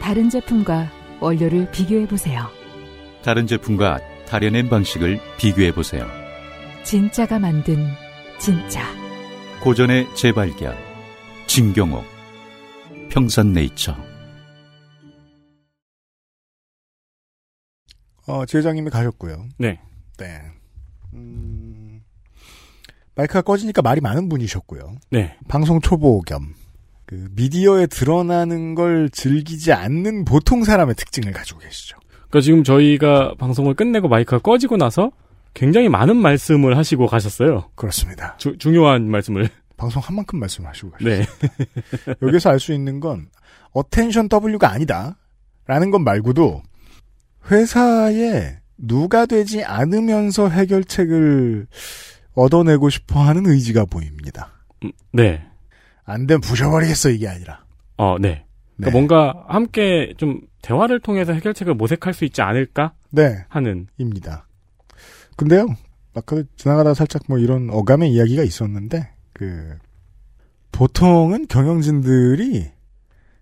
다른 0.00 0.28
제품과 0.30 0.90
원료를 1.20 1.70
비교해 1.70 2.08
보세요. 2.08 2.46
다른 3.22 3.46
제품과 3.46 3.98
다려낸 4.28 4.68
방식을 4.68 5.18
비교해 5.38 5.72
보세요. 5.72 6.06
진짜가 6.84 7.38
만든 7.38 7.86
진짜. 8.38 8.84
고전의 9.62 10.14
재발견. 10.14 10.76
진경옥. 11.46 12.04
평산네이처. 13.08 13.96
어, 18.26 18.44
지회장님이 18.44 18.90
가셨고요. 18.90 19.48
네. 19.56 19.80
네. 20.18 20.42
음, 21.14 22.02
마이크가 23.14 23.40
꺼지니까 23.40 23.80
말이 23.80 24.02
많은 24.02 24.28
분이셨고요. 24.28 24.96
네. 25.10 25.38
방송 25.48 25.80
초보 25.80 26.20
겸, 26.20 26.54
그, 27.06 27.28
미디어에 27.32 27.86
드러나는 27.86 28.74
걸 28.74 29.08
즐기지 29.10 29.72
않는 29.72 30.26
보통 30.26 30.64
사람의 30.64 30.94
특징을 30.96 31.32
가지고 31.32 31.60
계시죠. 31.60 31.97
그러니까 32.30 32.40
지금 32.44 32.64
저희가 32.64 33.34
방송을 33.38 33.74
끝내고 33.74 34.08
마이크가 34.08 34.38
꺼지고 34.40 34.76
나서 34.76 35.10
굉장히 35.54 35.88
많은 35.88 36.16
말씀을 36.16 36.76
하시고 36.76 37.06
가셨어요. 37.06 37.70
그렇습니다. 37.74 38.36
주- 38.36 38.56
중요한 38.58 39.10
말씀을. 39.10 39.48
방송 39.76 40.02
한 40.02 40.16
만큼 40.16 40.40
말씀하시고 40.40 40.90
가셨어요. 40.90 41.18
네. 41.20 41.26
여기서 42.22 42.50
알 42.50 42.58
수 42.60 42.72
있는 42.72 43.00
건, 43.00 43.28
attention 43.72 44.28
W가 44.28 44.70
아니다. 44.70 45.16
라는 45.66 45.90
것 45.90 45.98
말고도, 46.00 46.62
회사에 47.50 48.58
누가 48.76 49.26
되지 49.26 49.64
않으면서 49.64 50.48
해결책을 50.48 51.66
얻어내고 52.34 52.90
싶어 52.90 53.20
하는 53.20 53.46
의지가 53.46 53.84
보입니다. 53.86 54.52
네. 55.12 55.44
안 56.04 56.26
되면 56.26 56.40
부셔버리겠어, 56.40 57.10
이게 57.10 57.28
아니라. 57.28 57.64
어, 57.96 58.16
네. 58.20 58.44
그러니까 58.78 58.96
뭔가 58.98 59.44
함께 59.48 60.14
좀 60.16 60.40
대화를 60.62 61.00
통해서 61.00 61.32
해결책을 61.32 61.74
모색할 61.74 62.14
수 62.14 62.24
있지 62.24 62.42
않을까 62.42 62.94
네. 63.10 63.44
하는. 63.48 63.88
입니다. 63.98 64.46
근데요, 65.36 65.66
아까 66.14 66.42
지나가다 66.56 66.94
살짝 66.94 67.22
뭐 67.28 67.38
이런 67.38 67.70
어감의 67.70 68.12
이야기가 68.12 68.42
있었는데, 68.44 69.10
그, 69.32 69.76
보통은 70.72 71.46
경영진들이 71.48 72.70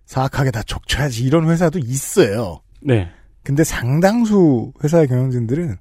사악하게 0.05 0.51
다 0.51 0.63
족쳐야지 0.63 1.23
이런 1.23 1.49
회사도 1.49 1.79
있어요. 1.79 2.61
네. 2.81 3.09
근데 3.43 3.63
상당수 3.63 4.73
회사의 4.83 5.07
경영진들은 5.07 5.75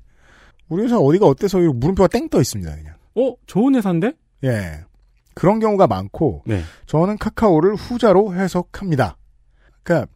우리 0.69 0.85
회사 0.85 0.99
어디가 0.99 1.27
어때서 1.27 1.61
이러고 1.61 1.79
물음표가 1.79 2.09
땡 2.09 2.29
떠 2.29 2.41
있습니다, 2.41 2.75
그냥. 2.75 2.95
어, 3.15 3.35
좋은 3.47 3.75
회사인데? 3.75 4.13
예. 4.45 4.85
그런 5.35 5.61
경우가 5.61 5.87
많고, 5.87 6.43
네. 6.47 6.63
저는 6.87 7.19
카카오를 7.19 7.75
후자로 7.75 8.35
해석합니다. 8.35 9.17
그러니까 9.87 10.09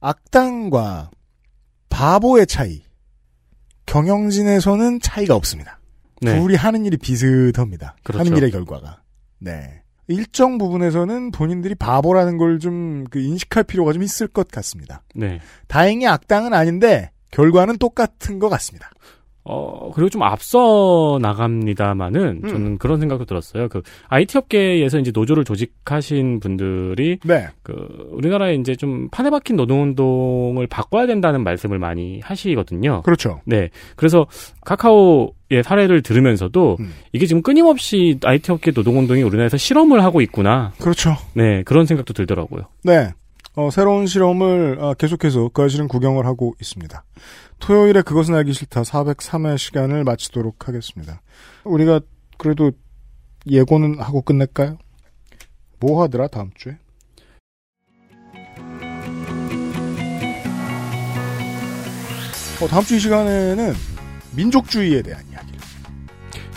악당과 0.00 1.10
바보의 1.90 2.46
차이. 2.46 2.82
경영진에서는 3.86 5.00
차이가 5.00 5.34
없습니다. 5.36 5.78
네. 6.22 6.38
둘이 6.38 6.56
하는 6.56 6.84
일이 6.86 6.96
비슷합니다. 6.96 7.96
그렇죠. 8.02 8.20
하는 8.24 8.36
일의 8.36 8.50
결과가. 8.50 9.02
네. 9.38 9.82
일정 10.08 10.58
부분에서는 10.58 11.30
본인들이 11.30 11.74
바보라는 11.74 12.38
걸 12.38 12.58
좀 12.58 13.04
그 13.10 13.18
인식할 13.20 13.64
필요가 13.64 13.92
좀 13.92 14.02
있을 14.02 14.26
것 14.26 14.48
같습니다. 14.48 15.02
네. 15.14 15.40
다행히 15.68 16.06
악당은 16.06 16.52
아닌데 16.54 17.10
결과는 17.30 17.78
똑같은 17.78 18.38
것 18.38 18.48
같습니다. 18.48 18.90
어, 19.46 19.90
그리고 19.94 20.08
좀 20.08 20.22
앞서 20.22 21.18
나갑니다마는 21.20 22.40
음. 22.44 22.48
저는 22.48 22.78
그런 22.78 22.98
생각도 22.98 23.26
들었어요. 23.26 23.68
그 23.68 23.82
IT 24.08 24.38
업계에서 24.38 24.98
이제 24.98 25.10
노조를 25.14 25.44
조직하신 25.44 26.40
분들이 26.40 27.18
네. 27.24 27.48
그 27.62 28.08
우리나라에 28.12 28.54
이제 28.54 28.74
좀 28.74 29.08
판에 29.10 29.28
박힌 29.28 29.56
노동 29.56 29.82
운동을 29.82 30.66
바꿔야 30.66 31.06
된다는 31.06 31.44
말씀을 31.44 31.78
많이 31.78 32.20
하시거든요. 32.20 33.02
그렇죠. 33.02 33.42
네. 33.44 33.68
그래서 33.96 34.26
카카오의 34.64 35.62
사례를 35.62 36.02
들으면서도 36.02 36.78
음. 36.80 36.94
이게 37.12 37.26
지금 37.26 37.42
끊임없이 37.42 38.18
IT 38.24 38.50
업계 38.50 38.72
노동 38.72 38.98
운동이 38.98 39.22
우리나라에서 39.22 39.58
실험을 39.58 40.02
하고 40.02 40.22
있구나. 40.22 40.72
그렇죠. 40.78 41.16
네. 41.34 41.62
그런 41.64 41.84
생각도 41.84 42.14
들더라고요. 42.14 42.62
네. 42.82 43.10
어, 43.56 43.70
새로운 43.70 44.06
실험을 44.06 44.78
어, 44.80 44.94
계속해서 44.94 45.50
그 45.52 45.62
사실은 45.62 45.86
구경을 45.86 46.26
하고 46.26 46.54
있습니다. 46.60 47.04
토요일에 47.64 48.02
그것은 48.02 48.34
알기 48.34 48.52
싫다 48.52 48.82
403회 48.82 49.56
시간을 49.56 50.04
마치도록 50.04 50.68
하겠습니다. 50.68 51.22
우리가 51.64 52.00
그래도 52.36 52.72
예고는 53.46 54.00
하고 54.00 54.20
끝낼까요? 54.20 54.76
뭐 55.80 56.02
하더라 56.02 56.28
다음 56.28 56.50
주에? 56.54 56.76
어, 62.60 62.68
다음 62.68 62.84
주 62.84 62.96
이 62.96 63.00
시간에는 63.00 63.72
민족주의에 64.36 65.00
대한 65.00 65.24
이야기. 65.30 65.52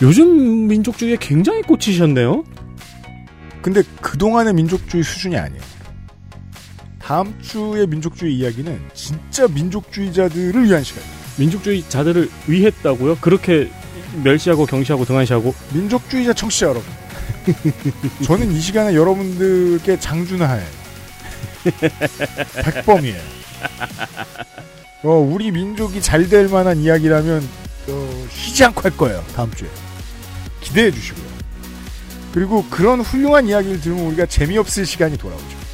요즘 0.02 0.66
민족주의에 0.68 1.16
굉장히 1.18 1.62
꽂히셨네요. 1.62 2.44
근데 3.62 3.82
그동안의 4.02 4.52
민족주의 4.52 5.02
수준이 5.02 5.38
아니에요. 5.38 5.62
다음 7.08 7.34
주의 7.40 7.86
민족주의 7.86 8.34
이야기는 8.34 8.90
진짜 8.92 9.48
민족주의자들을 9.48 10.62
위한 10.62 10.84
시간이에요. 10.84 11.14
민족주의자들을 11.38 12.28
위했다고요? 12.46 13.16
그렇게 13.22 13.70
멸시하고 14.22 14.66
경시하고 14.66 15.06
등한시하고 15.06 15.54
민족주의자 15.72 16.34
청취자 16.34 16.66
여러분. 16.66 16.84
저는 18.24 18.52
이 18.52 18.60
시간에 18.60 18.94
여러분들께 18.94 19.98
장준하에 19.98 20.62
백범이에요. 22.62 23.22
어, 25.04 25.12
우리 25.12 25.50
민족이 25.50 26.02
잘 26.02 26.28
될 26.28 26.48
만한 26.48 26.76
이야기라면 26.76 27.42
어, 27.88 28.26
쉬지 28.30 28.66
않고 28.66 28.82
할 28.82 28.94
거예요. 28.94 29.24
다음 29.34 29.50
주에 29.54 29.68
기대해 30.60 30.90
주시고요. 30.90 31.24
그리고 32.34 32.66
그런 32.68 33.00
훌륭한 33.00 33.48
이야기를 33.48 33.80
들으면 33.80 34.04
우리가 34.08 34.26
재미없을 34.26 34.84
시간이 34.84 35.16
돌아오죠. 35.16 35.67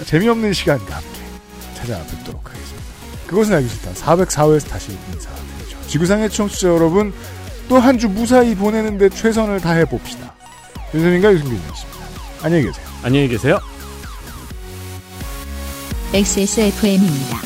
아, 0.00 0.04
재미없는 0.04 0.52
시간과 0.52 0.96
함께 0.96 1.20
찾아뵙도록 1.74 2.48
하겠습니다. 2.48 2.84
그것은 3.26 3.54
알기 3.54 3.68
싫다. 3.68 3.92
404회에서 3.92 4.68
다시 4.68 4.92
인사드리죠. 5.12 5.86
지구상의 5.88 6.30
청취자 6.30 6.68
여러분, 6.68 7.12
또 7.68 7.78
한 7.80 7.98
주 7.98 8.08
무사히 8.08 8.54
보내는데 8.54 9.08
최선을 9.08 9.60
다해 9.60 9.84
봅시다. 9.84 10.34
윤세민과 10.94 11.32
유승균이었습니다. 11.34 11.98
안녕히 12.42 12.64
계세요. 12.66 12.86
안녕히 13.02 13.28
계세요. 13.28 13.58
XSFM입니다. 16.14 17.40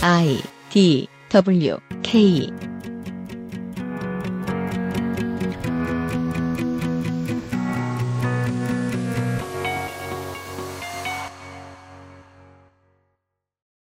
I 0.00 0.40
D 0.70 1.06
W 1.28 1.76
K 2.02 2.50